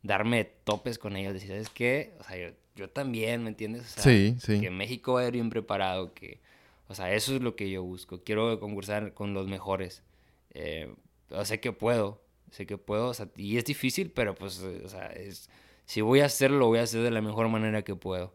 [0.02, 2.14] darme topes con ellos, decir, ¿sabes qué?
[2.20, 3.94] O sea, yo, también, ¿me entiendes?
[3.98, 4.60] sí, sí.
[4.60, 6.40] Que México va a ir bien preparado, que,
[6.88, 8.22] o sea, eso es lo que yo busco.
[8.22, 10.02] Quiero concursar con los mejores.
[10.52, 10.94] Eh,
[11.44, 15.06] sé que puedo, sé que puedo, o sea, y es difícil, pero pues, o sea,
[15.08, 15.50] es,
[15.86, 18.32] si voy a hacerlo, lo voy a hacer de la mejor manera que puedo.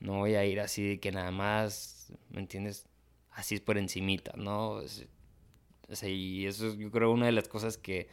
[0.00, 2.86] No voy a ir así de que nada más, ¿me entiendes?
[3.30, 4.70] Así es por encimita, ¿no?
[4.72, 8.08] O sea, y eso es, yo creo, una de las cosas que,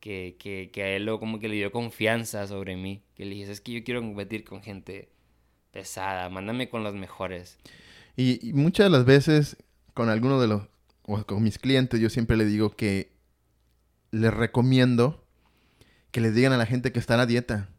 [0.00, 0.36] que,
[0.72, 3.02] que, a él lo, como que le dio confianza sobre mí.
[3.14, 5.08] Que le dije, es que yo quiero competir con gente
[5.70, 7.58] pesada, mándame con los mejores.
[8.16, 9.56] Y, muchas de las veces,
[9.94, 10.62] con alguno de los,
[11.02, 13.12] o con mis clientes, yo siempre le digo que
[14.10, 15.22] les recomiendo
[16.10, 17.70] que les digan a la gente que están a dieta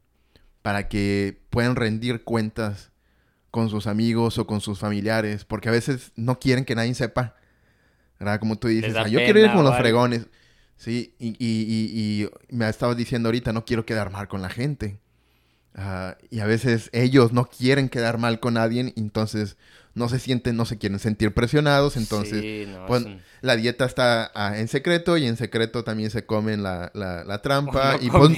[0.64, 2.92] para que puedan rendir cuentas
[3.54, 7.36] con sus amigos o con sus familiares, porque a veces no quieren que nadie sepa,
[8.20, 8.40] ¿verdad?
[8.40, 10.26] Como tú dices, ah, yo quiero ir con los fregones,
[10.76, 11.14] ¿sí?
[11.20, 14.98] Y, y, y, me estado diciendo ahorita, no quiero quedar mal con la gente.
[15.76, 19.56] Ah, y a veces ellos no quieren quedar mal con nadie, entonces
[19.94, 23.06] no se sienten, no se quieren sentir presionados, entonces pues,
[23.42, 27.98] la dieta está ah, en secreto y en secreto también se comen la, la, trampa
[28.02, 28.36] y, pues,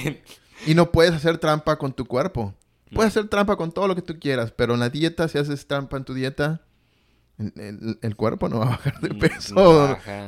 [0.66, 2.54] y no puedes hacer trampa con tu cuerpo.
[2.92, 5.66] Puedes hacer trampa con todo lo que tú quieras, pero en la dieta, si haces
[5.66, 6.62] trampa en tu dieta,
[7.38, 9.54] el, cuerpo no va a bajar de peso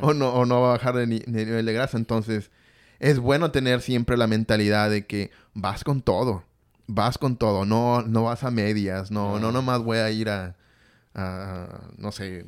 [0.02, 1.97] o, no, o no va a bajar de, nivel de grasa.
[1.97, 2.51] Entonces,
[2.98, 6.44] es bueno tener siempre la mentalidad de que vas con todo.
[6.86, 10.56] Vas con todo, no, no vas a medias, no, no, nomás voy a ir a,
[11.98, 12.47] no sé,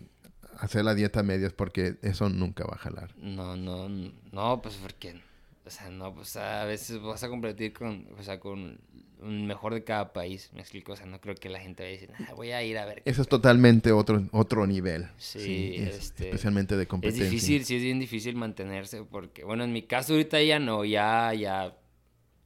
[0.59, 3.15] hacer la dieta a medias porque eso nunca va a jalar.
[3.19, 3.91] No, no,
[4.32, 5.20] no, pues porque,
[5.66, 8.78] o sea, no, pues a veces vas a competir con, o sea, con
[9.20, 12.01] mejor de cada país, me explico, o sea, no creo que la gente vaya a
[12.01, 13.02] decir, ah, voy a ir a ver.
[13.05, 15.09] Eso es totalmente otro, otro nivel.
[15.18, 17.24] Sí, este, especialmente de competencia.
[17.24, 20.84] Es difícil, sí es bien difícil mantenerse, porque, bueno, en mi caso ahorita ya no,
[20.84, 21.76] ya, ya,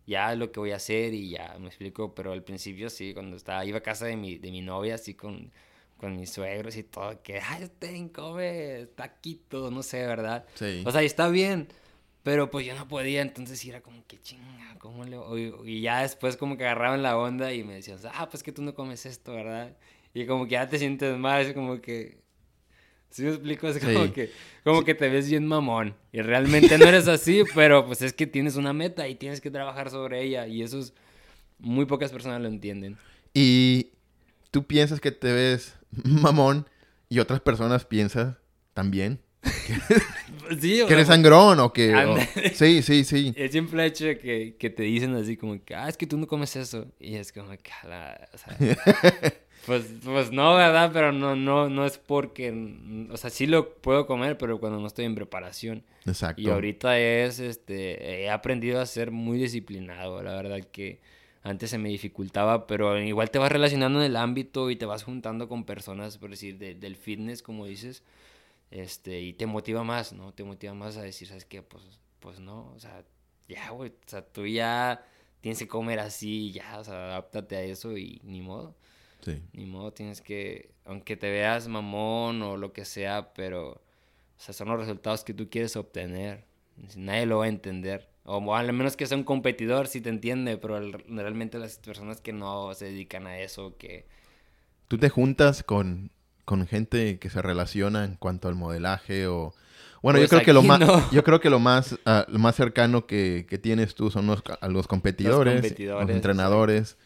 [0.07, 3.15] ya es lo que voy a hacer y ya, me explico, pero al principio sí,
[3.15, 5.53] cuando estaba, iba a casa de mi, de mi novia, así con,
[5.97, 10.45] con mis suegros y todo, que, ay, ten, come taquito, no sé, ¿verdad?
[10.55, 10.83] Sí.
[10.85, 11.69] O sea, y está bien,
[12.23, 15.19] pero pues yo no podía, entonces era como que chinga, ¿cómo le...?
[15.65, 18.61] Y ya después como que agarraban la onda y me decían, ah, pues que tú
[18.61, 19.75] no comes esto, ¿verdad?
[20.13, 22.23] Y como que ya te sientes mal, es como que...
[23.09, 23.67] ¿Sí me explico?
[23.67, 24.31] Es como, que,
[24.63, 25.95] como que te ves bien mamón.
[26.13, 29.51] Y realmente no eres así, pero pues es que tienes una meta y tienes que
[29.51, 30.47] trabajar sobre ella.
[30.47, 30.93] Y eso es...
[31.59, 32.99] Muy pocas personas lo entienden.
[33.33, 33.93] Y
[34.51, 36.69] tú piensas que te ves mamón
[37.09, 38.37] y otras personas piensan
[38.75, 39.21] también
[40.61, 41.93] sí, que eres sangrón o que...
[42.55, 43.33] Sí, sí, sí.
[43.37, 46.17] El simple hecho de que, que, te dicen así como que, ah, es que tú
[46.17, 46.87] no comes eso.
[46.99, 48.57] Y es como que, o sea,
[49.67, 50.91] pues, pues no, ¿verdad?
[50.93, 52.53] Pero no, no, no es porque,
[53.11, 55.83] o sea, sí lo puedo comer, pero cuando no estoy en preparación.
[56.07, 56.41] Exacto.
[56.41, 61.01] Y ahorita es, este, he aprendido a ser muy disciplinado, la verdad que
[61.43, 65.05] antes se me dificultaba, pero igual te vas relacionando en el ámbito y te vas
[65.05, 68.03] juntando con personas, por decir, del fitness, como dices
[68.75, 70.35] este, y te motiva más, ¿no?
[70.35, 71.63] Te motiva más a decir, ¿sabes qué?
[71.63, 71.85] Pues,
[72.19, 73.05] pues no, o sea,
[73.49, 75.07] ya, güey, o sea, tú ya
[75.41, 78.75] tienes que comer así, ya, o sea, adáptate a eso y ni modo.
[79.21, 79.41] Sí.
[79.53, 83.81] Ni modo, tienes que, aunque te veas mamón o lo que sea, pero, o
[84.39, 86.45] sea, son los resultados que tú quieres obtener.
[86.97, 88.09] Nadie lo va a entender.
[88.25, 92.33] O al menos que sea un competidor, sí te entiende, pero realmente las personas que
[92.33, 94.05] no se dedican a eso, que...
[94.89, 96.11] Tú te juntas con
[96.45, 99.55] con gente que se relaciona en cuanto al modelaje o...
[100.03, 100.81] Bueno, yo, pues creo que lo más,
[101.11, 104.43] yo creo que lo más, ah, lo más cercano que, que, tienes tú son los,
[104.61, 106.99] a los competidores, los, entrenadores,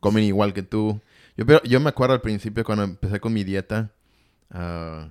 [0.00, 1.00] comen igual que tú.
[1.34, 3.90] Yo, yo me acuerdo al principio cuando empecé con mi dieta,
[4.50, 5.08] uh,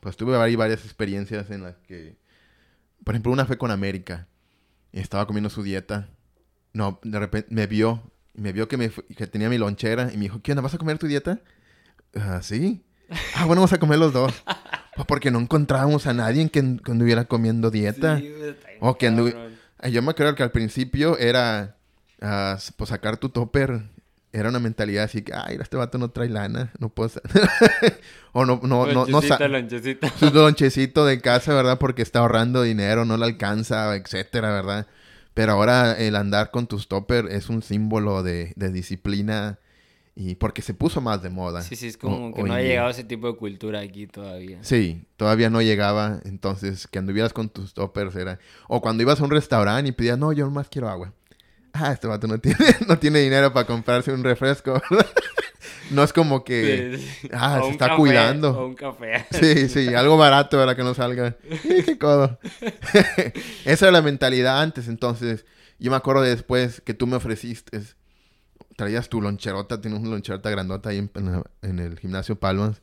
[0.00, 2.18] pues tuve varias experiencias en las que,
[3.02, 4.28] por ejemplo, una fue con América.
[4.92, 6.10] Y estaba comiendo su dieta.
[6.74, 10.24] No, de repente me vio, me vio que, me, que tenía mi lonchera y me
[10.24, 10.60] dijo, ¿qué onda?
[10.60, 11.40] ¿Vas a comer tu dieta?
[12.16, 12.82] Ah, sí.
[13.34, 14.32] Ah, bueno, vamos a comer los dos.
[14.96, 18.20] Pues porque no encontrábamos a nadie que, anduviera comiendo dieta.
[18.80, 19.06] o que
[19.90, 21.76] Yo me acuerdo que al principio era,
[22.22, 23.82] uh, pues sacar tu topper.
[24.32, 27.08] Era una mentalidad así que, ay, este vato no trae lana, no puedo...
[28.32, 29.20] o no, no, no, no...
[29.20, 31.78] Lonchecito, Su lonchecito de casa, ¿verdad?
[31.78, 34.88] Porque está ahorrando dinero, no le alcanza, etcétera, ¿verdad?
[35.34, 39.60] Pero ahora el andar con tus topper es un símbolo de, de disciplina
[40.16, 41.62] y porque se puso más de moda.
[41.62, 44.58] Sí, sí, es como que no ha llegado ese tipo de cultura aquí todavía.
[44.62, 46.20] Sí, todavía no llegaba.
[46.24, 48.38] Entonces, que anduvieras con tus toppers era...
[48.68, 51.12] O cuando ibas a un restaurante y pedías, no, yo más quiero agua.
[51.72, 54.80] Ah, este vato no tiene, no tiene dinero para comprarse un refresco.
[55.90, 57.00] no es como que,
[57.32, 58.56] ah, se está café, cuidando.
[58.56, 59.26] O un café.
[59.32, 61.36] Sí, sí, algo barato para que no salga.
[61.62, 62.38] ¡Qué codo!
[63.64, 65.44] Esa era la mentalidad antes, entonces.
[65.80, 67.80] Yo me acuerdo de después que tú me ofreciste.
[68.76, 72.82] Traías tu loncherota, tienes una loncherota grandota ahí en, en- en el gimnasio Palmas.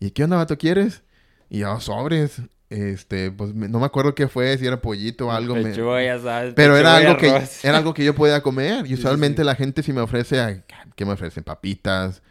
[0.00, 1.02] ¿Y qué onda, vato, quieres?
[1.50, 2.40] Y yo, sobres.
[2.70, 5.54] Este, pues me- no me acuerdo qué fue, si era pollito o algo.
[5.54, 6.54] me- Pechuga, ya sabes.
[6.54, 8.86] Pero era algo, que, era algo que yo podía comer.
[8.86, 9.46] Y usualmente sí.
[9.46, 10.64] la gente si me ofrece,
[10.96, 11.44] ¿qué me ofrecen?
[11.44, 12.22] Papitas,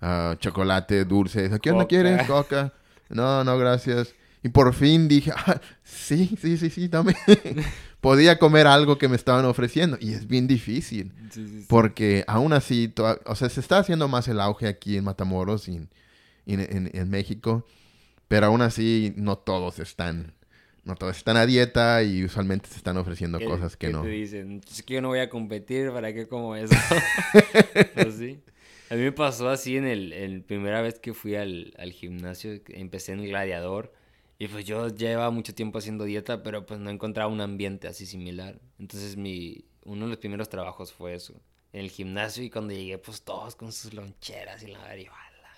[0.00, 1.50] ah, chocolate, dulces.
[1.60, 2.26] ¿Qué onda quieres?
[2.26, 2.72] Coca.
[3.08, 4.14] No, no, gracias.
[4.42, 7.14] Y por fin dije, ah, sí, sí, sí, sí, dame.
[8.00, 9.98] podía comer algo que me estaban ofreciendo.
[10.00, 11.12] Y es bien difícil.
[11.30, 11.66] Sí, sí, sí.
[11.68, 15.68] Porque aún así, toda- o sea, se está haciendo más el auge aquí en Matamoros
[15.68, 15.88] y en,
[16.46, 17.66] en- en- México.
[18.28, 20.32] Pero aún así, no todos están.
[20.84, 24.02] No todos están a dieta y usualmente se están ofreciendo ¿Qué- cosas que qué no.
[24.02, 24.62] te dicen?
[24.70, 26.74] Es que yo no voy a competir, ¿para qué como eso?
[27.94, 28.40] Pues sí.
[28.88, 32.60] A mí me pasó así en el, en primera vez que fui al, al gimnasio,
[32.68, 33.92] empecé en Gladiador.
[34.40, 38.06] Y pues yo llevaba mucho tiempo haciendo dieta, pero pues no encontraba un ambiente así
[38.06, 38.58] similar.
[38.78, 41.34] Entonces mi, uno de los primeros trabajos fue eso,
[41.74, 42.42] en el gimnasio.
[42.42, 45.52] Y cuando llegué, pues todos con sus loncheras y la verdad, y, "Ala,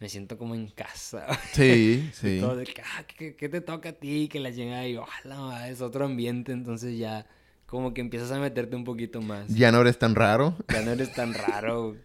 [0.00, 1.26] me siento como en casa.
[1.54, 2.40] Sí, sí.
[2.40, 4.26] todo de que, ah, ¿qué, qué te toca a ti?
[4.28, 7.26] Que la llegada y ojalá, es otro ambiente, entonces ya
[7.66, 9.54] como que empiezas a meterte un poquito más.
[9.54, 10.56] Ya no eres tan raro.
[10.68, 11.96] Ya no eres tan raro.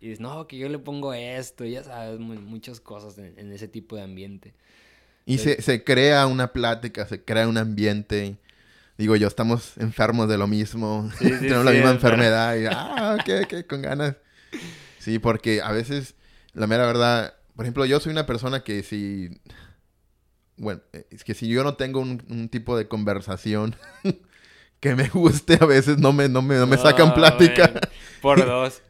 [0.00, 3.38] Y dices, no, que yo le pongo esto, y ya sabes, mu- muchas cosas en,
[3.38, 4.54] en ese tipo de ambiente.
[5.26, 8.38] Y se, se crea una plática, se crea un ambiente.
[8.96, 11.10] Digo yo, estamos enfermos de lo mismo.
[11.18, 12.56] Sí, sí, Tenemos la misma enfermedad.
[12.56, 14.14] Y, ah, ok, ok, con ganas.
[15.00, 16.14] Sí, porque a veces,
[16.54, 19.30] la mera verdad, por ejemplo, yo soy una persona que si...
[20.58, 20.80] Bueno,
[21.10, 23.76] es que si yo no tengo un, un tipo de conversación
[24.80, 27.72] que me guste, a veces no me, no me, no me sacan Ah, plática.
[28.22, 28.80] Por dos.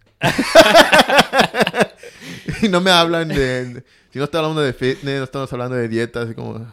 [2.63, 3.83] y no me hablan de...
[4.17, 6.67] Si no estamos hablando de fitness, no estamos hablando de dieta, así como...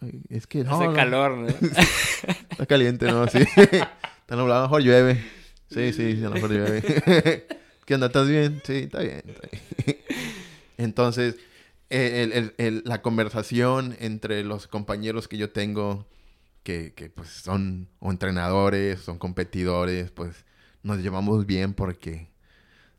[0.00, 1.48] "Ay, Es que no, Hace no, calor, ¿no?
[2.50, 3.26] Está caliente, ¿no?
[3.26, 3.38] Sí.
[3.56, 5.14] Está nublado, a lo mejor llueve.
[5.72, 7.46] Sí, sí, sí, a lo mejor llueve.
[7.84, 8.06] ¿Qué onda?
[8.06, 8.62] ¿Estás bien?
[8.64, 9.24] Sí, está bien.
[9.26, 9.98] está bien.
[10.76, 11.34] Entonces,
[11.90, 16.06] el- el- el- la conversación entre los compañeros que yo tengo,
[16.62, 20.44] que, que, pues son o entrenadores, son competidores, pues
[20.84, 22.28] nos llevamos bien porque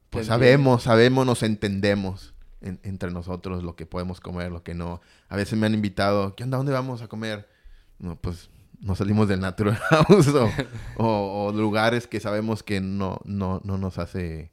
[0.10, 5.02] pues sabemos, sabemos, nos entendemos en- entre nosotros lo que podemos comer, lo que no.
[5.28, 6.58] A veces me han invitado, ¿qué onda?
[6.58, 7.48] ¿Dónde vamos a comer?
[8.00, 8.50] No, pues
[8.82, 10.50] no salimos del Natural House o,
[10.98, 14.52] o- o lugares que sabemos que no, no, no nos hace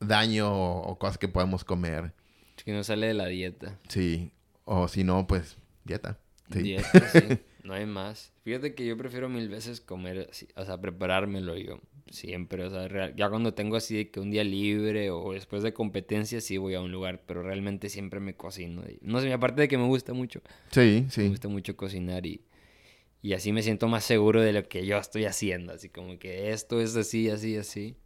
[0.00, 2.12] daño o, o cosas que podemos comer.
[2.56, 3.78] Es que no sale de la dieta.
[3.88, 4.32] Sí,
[4.64, 6.18] o si no, pues dieta.
[6.52, 6.62] Sí.
[6.62, 7.40] Dieta, sí.
[7.66, 8.32] No hay más.
[8.44, 11.80] Fíjate que yo prefiero mil veces comer, así, o sea, preparármelo yo.
[12.10, 15.62] Siempre, o sea, real- ya cuando tengo así de que un día libre o después
[15.64, 18.82] de competencia, sí voy a un lugar, pero realmente siempre me cocino.
[19.00, 21.28] No sé, aparte de que me gusta mucho, Sí, me sí.
[21.28, 22.42] gusta mucho cocinar y,
[23.22, 25.72] y así me siento más seguro de lo que yo estoy haciendo.
[25.72, 27.96] Así como que esto es así, así, así.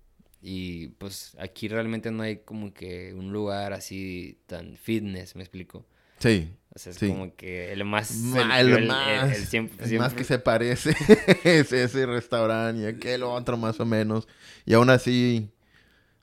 [0.43, 5.85] Y pues aquí realmente no hay como que un lugar así tan fitness, ¿me explico?
[6.21, 6.55] Sí.
[6.73, 7.09] O sea, es Sí.
[7.09, 8.13] como que el más...
[8.15, 10.91] Ma- el- el, el- el- más, el siempre- el más siempre- que se parece
[11.45, 14.29] es ese restaurante y aquel otro más o menos.
[14.65, 15.51] Y aún así,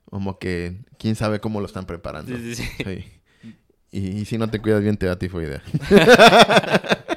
[0.06, 2.34] como que quién sabe cómo lo están preparando.
[2.34, 3.04] Sí, sí, sí.
[3.90, 5.62] Y, y si no te cuidas bien, te da tifoidea.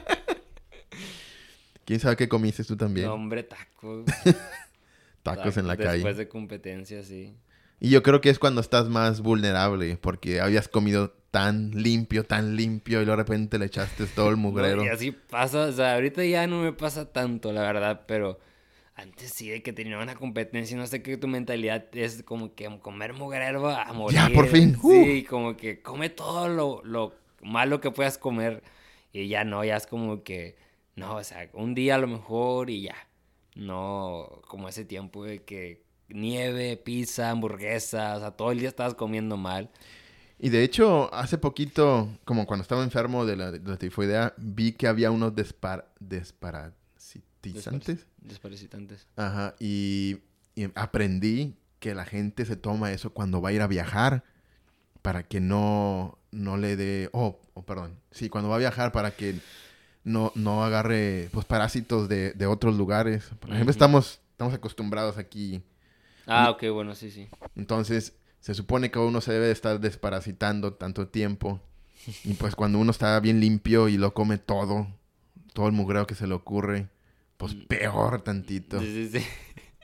[1.85, 3.07] ¿Quién sabe qué comiste tú también?
[3.07, 4.05] No, hombre, tacos.
[5.23, 6.13] Tacos en la Después calle.
[6.15, 7.35] de competencia, sí.
[7.79, 12.55] Y yo creo que es cuando estás más vulnerable, porque habías comido tan limpio, tan
[12.55, 14.83] limpio, y luego de repente le echaste todo el mugrero.
[14.83, 18.39] Y así pasa, o sea, ahorita ya no me pasa tanto, la verdad, pero
[18.95, 22.69] antes sí de que tenía una competencia, no sé qué tu mentalidad es como que
[22.79, 24.19] comer mugrero a morir.
[24.19, 28.63] Ya, por fin, Sí, como que come todo lo, lo malo que puedas comer
[29.13, 30.55] y ya no, ya es como que,
[30.95, 32.95] no, o sea, un día a lo mejor y ya.
[33.55, 38.95] No como ese tiempo de que nieve, pizza, hamburguesa, o sea, todo el día estabas
[38.95, 39.69] comiendo mal.
[40.43, 44.71] Y de hecho, hace poquito, como cuando estaba enfermo de la, de la tifoidea, vi
[44.71, 48.07] que había unos despar, desparasitizantes.
[48.17, 49.05] Desparasitantes.
[49.17, 50.17] Ajá, y,
[50.55, 54.23] y aprendí que la gente se toma eso cuando va a ir a viajar
[55.03, 57.11] para que no, no le dé...
[57.13, 57.99] Oh, oh, perdón.
[58.09, 59.35] Sí, cuando va a viajar para que
[60.03, 63.29] no, no agarre pues, parásitos de, de otros lugares.
[63.39, 65.61] Por ejemplo, estamos, estamos acostumbrados aquí.
[66.25, 67.29] Ah, ok, bueno, sí, sí.
[67.55, 71.61] Entonces, se supone que uno se debe de estar desparasitando tanto tiempo.
[72.25, 74.87] Y pues cuando uno está bien limpio y lo come todo,
[75.53, 76.89] todo el mugreo que se le ocurre,
[77.37, 77.67] pues Mm.
[77.67, 78.79] peor tantito.
[78.81, 79.25] Sí, sí, sí.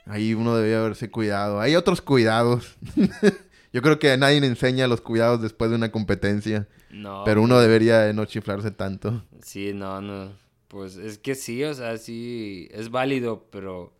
[0.05, 1.59] Ahí uno debía haberse cuidado.
[1.61, 2.75] Hay otros cuidados
[3.73, 6.67] Yo creo que a nadie le enseña los cuidados después de una competencia.
[6.89, 7.23] No.
[7.25, 9.23] Pero uno debería de no chiflarse tanto.
[9.43, 10.31] Sí, no, no.
[10.69, 13.93] Pues es que sí, o sea, sí, es válido, pero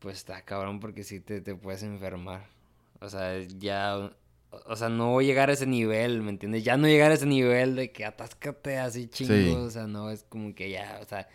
[0.00, 2.46] pues está cabrón porque sí te, te puedes enfermar.
[3.00, 4.10] O sea, ya,
[4.66, 6.64] o sea, no llegar a ese nivel, ¿me entiendes?
[6.64, 10.24] Ya no llegar a ese nivel de que atáscate así chingo, o sea, no, es
[10.24, 11.28] como que ya, o sea,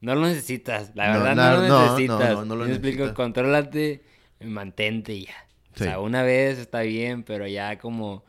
[0.00, 2.46] no lo necesitas, la verdad no, lo necesitas.
[2.46, 2.90] No, lo necesitas.
[2.90, 4.02] explico, contrólate,
[4.40, 5.46] mantente y ya.
[5.74, 8.24] O sea, una vez está bien, pero ya como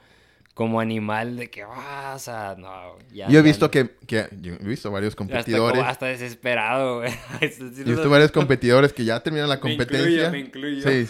[0.55, 2.97] como animal de que, ah, o sea, no.
[3.13, 5.81] Ya, yo he visto que, que, yo he visto varios competidores.
[5.81, 7.11] Hasta, hasta desesperado, güey.
[7.41, 7.47] yo
[7.81, 10.31] he visto varios competidores que ya terminan la competencia.
[10.31, 11.09] Me incluyo, Sí,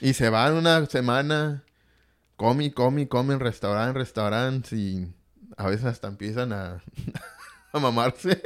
[0.00, 1.64] y se van una semana,
[2.36, 5.12] come, come, come en restaurante, en restaurante, y
[5.56, 6.80] a veces hasta empiezan a,
[7.72, 8.40] a mamarse.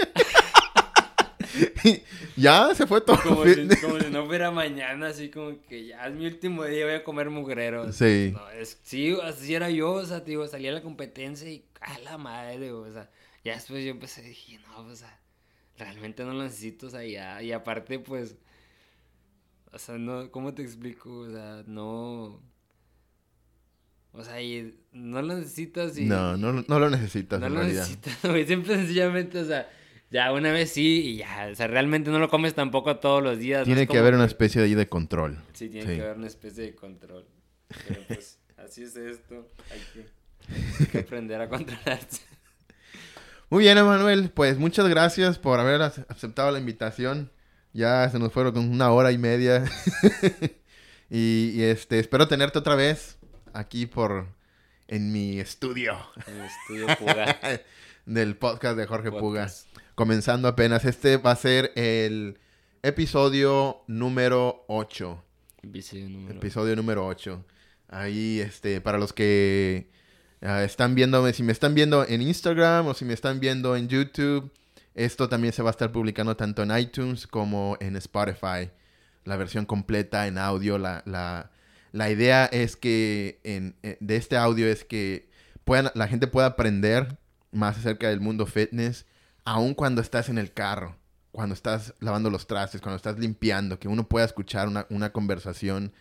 [2.36, 3.20] ya se fue todo.
[3.22, 6.84] Como si, como si, no fuera mañana, así como que ya es mi último día,
[6.84, 7.96] voy a comer mugreros.
[7.96, 8.32] Sí.
[8.34, 11.98] No, es, sí, así era yo, o sea, digo, salía a la competencia y a
[12.00, 13.10] la madre, o sea,
[13.44, 15.20] ya después yo empecé, dije, no, pues, o sea,
[15.76, 18.36] realmente no lo necesito, o sea, ya, y aparte, pues,
[19.72, 21.10] o sea, no, ¿cómo te explico?
[21.10, 22.42] O sea, no...
[24.12, 26.06] O sea, y no lo necesitas y...
[26.06, 27.82] No, no, no lo necesitas no en lo realidad.
[27.82, 29.68] necesitas, Siempre sencillamente, o sea
[30.10, 31.48] ya una vez sí y ya.
[31.52, 33.64] O sea, realmente no lo comes tampoco todos los días.
[33.64, 35.38] Tiene que haber una especie de control.
[35.52, 37.26] Sí, tiene que haber una especie de control.
[37.86, 39.46] Pero pues, así es esto.
[39.70, 40.06] Hay que,
[40.80, 42.22] hay que aprender a controlarse.
[43.50, 44.30] Muy bien, Emanuel.
[44.30, 47.30] Pues muchas gracias por haber aceptado la invitación.
[47.72, 49.64] Ya se nos fueron con una hora y media.
[51.10, 53.18] y, y, este, espero tenerte otra vez
[53.52, 54.26] aquí por
[54.86, 55.98] en mi estudio.
[56.26, 57.38] En el estudio Puga.
[58.06, 59.66] Del podcast de Jorge Podcast.
[59.66, 60.84] Puga comenzando apenas.
[60.84, 62.38] Este va a ser el
[62.84, 65.24] episodio número 8.
[65.64, 67.44] Episodio número, 8.
[67.88, 69.90] Ahí, este, para los que
[70.40, 73.88] uh, están viendo, si me están viendo en Instagram o si me están viendo en
[73.88, 74.52] YouTube,
[74.94, 78.70] esto también se va a estar publicando tanto en iTunes como en Spotify.
[79.24, 80.78] La versión completa en audio.
[80.78, 81.50] La, la,
[81.90, 85.28] la idea es que en, eh, de este audio es que
[85.64, 87.18] puedan, la gente pueda aprender
[87.50, 89.04] más acerca del mundo fitness
[89.48, 90.94] aun cuando estás en el carro,
[91.32, 95.94] cuando estás lavando los trastes, cuando estás limpiando, que uno pueda escuchar una, conversación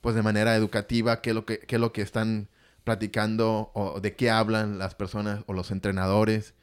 [0.00, 2.48] pues de manera educativa, qué es lo que, qué lo que están
[2.84, 6.54] platicando o de qué hablan las personas o los entrenadores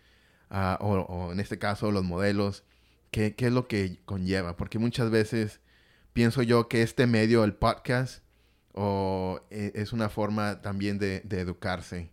[0.50, 2.64] uh, o, en este caso los modelos,
[3.12, 5.60] qué, qué, es lo que conlleva, porque muchas veces
[6.14, 8.24] pienso yo que este medio, el podcast,
[8.74, 12.10] o, e, es una forma también de, educarse.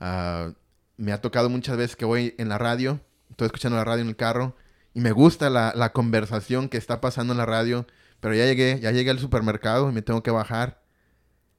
[0.00, 0.52] Uh,
[0.98, 3.00] me ha tocado muchas veces que voy en la radio
[3.38, 4.56] estoy escuchando la radio en el carro
[4.94, 7.86] y me gusta la, conversación que está pasando en la radio,
[8.18, 10.82] pero ya llegué, ya llegué al supermercado y me tengo que bajar.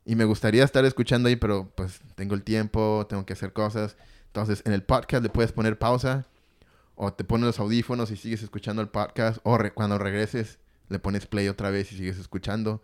[0.03, 3.95] Y me gustaría estar escuchando ahí, pero pues tengo el tiempo, tengo que hacer cosas.
[4.25, 6.25] Entonces en el podcast le puedes poner pausa
[6.95, 11.27] o te pones los audífonos y sigues escuchando el podcast o cuando regreses le pones
[11.27, 12.83] play otra vez y sigues escuchando.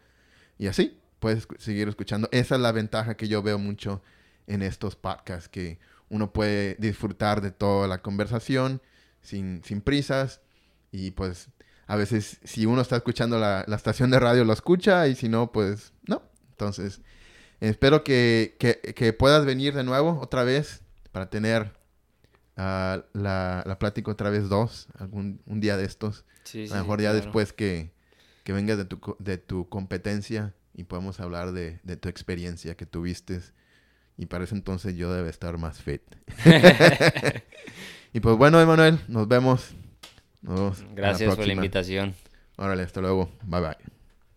[0.57, 2.29] Y así puedes seguir escuchando.
[2.31, 4.01] Esa es la ventaja que yo veo mucho
[4.47, 5.79] en estos podcasts, que
[6.09, 8.81] uno puede disfrutar de toda la conversación
[9.21, 10.41] sin, sin prisas
[10.91, 11.49] y pues
[11.87, 15.29] a veces si uno está escuchando la, la, estación de radio lo escucha y si
[15.29, 16.23] no, pues no.
[16.51, 17.01] Entonces,
[17.59, 21.73] espero que, que, que puedas venir de nuevo otra vez para tener
[22.57, 26.25] uh, la, la, plática otra vez dos, algún un día de estos.
[26.43, 27.91] Sí, a lo mejor ya después que,
[28.43, 32.85] que vengas de tu, de tu competencia y podemos hablar de, de tu experiencia que
[32.85, 33.41] tuviste
[34.17, 36.01] y para ese entonces yo debe estar más fit.
[38.13, 39.75] y pues bueno, Emanuel, nos vemos.
[40.41, 42.13] Nos vemos Gracias por la invitación.
[42.57, 43.29] Órale, hasta luego.
[43.43, 43.94] Bye bye.